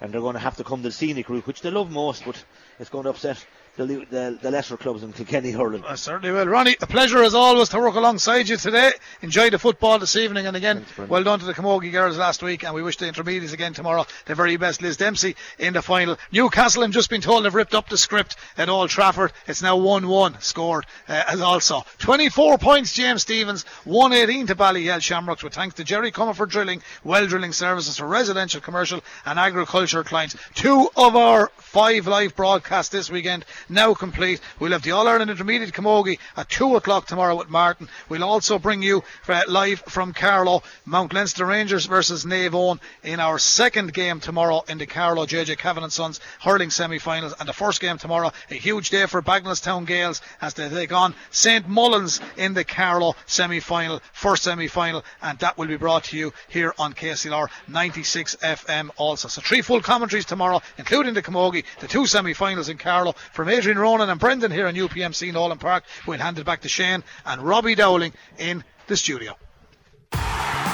[0.00, 2.24] and they're going to have to come to the scenic route, which they love most,
[2.24, 2.42] but
[2.78, 3.44] it's going to upset
[3.76, 5.84] the, the, the lesser clubs in Kilkenny hurling.
[5.84, 6.46] I certainly will.
[6.46, 8.92] Ronnie, a pleasure as always to work alongside you today.
[9.22, 12.42] Enjoy the football this evening, and again, Thanks, well done to the Camogie girls last
[12.42, 14.82] week, and we wish the intermediates again tomorrow the very best.
[14.82, 16.18] Liz Dempsey in the final.
[16.32, 19.32] Newcastle, I've just been told, they've ripped up the script at Old Trafford.
[19.46, 21.84] It's now 1 1 scored uh, as also.
[21.98, 27.26] 24 points, James Stephens, 118 to Ballyhale Shamrocks, with thanks to Jerry Comerford Drilling, well
[27.26, 30.36] drilling services for residential, commercial, and agriculture clients.
[30.54, 34.40] Two of our five live broadcasts this weekend now complete.
[34.58, 37.88] We'll have the All Ireland Intermediate Camogie at 2 o'clock tomorrow with Martin.
[38.08, 43.38] We'll also bring you uh, live from Carlow, Mount Leinster Rangers versus Eoin in our
[43.38, 47.34] second game tomorrow in the Carlow JJ Cavan and Sons hurling semi finals.
[47.38, 51.14] And the first game tomorrow, a huge day for Bagenalstown Gales as they take on
[51.30, 55.04] St Mullins in the Carlow semi final, first semi final.
[55.22, 59.28] And that will be brought to you here on KCLR 96 FM also.
[59.28, 63.48] So three full commentaries tomorrow, including the Camogie, the two semi finals in Carlow from
[63.50, 65.84] Adrian Ronan and Brendan here in UPMC Nolan Park.
[66.06, 69.36] We'll hand it back to Shane and Robbie Dowling in the studio.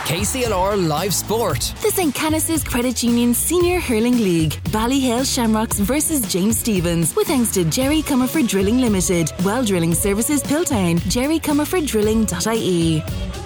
[0.06, 1.74] KCLR Live Sport.
[1.82, 2.14] The St.
[2.14, 4.52] Canice's Credit Union Senior Hurling League.
[4.70, 7.16] Ballyhale Shamrocks versus James Stephens.
[7.16, 9.32] With thanks to Jerry Comerford Drilling Limited.
[9.44, 11.00] Well Drilling Services Piltown.
[11.00, 13.45] JerryComerfordDrilling.ie.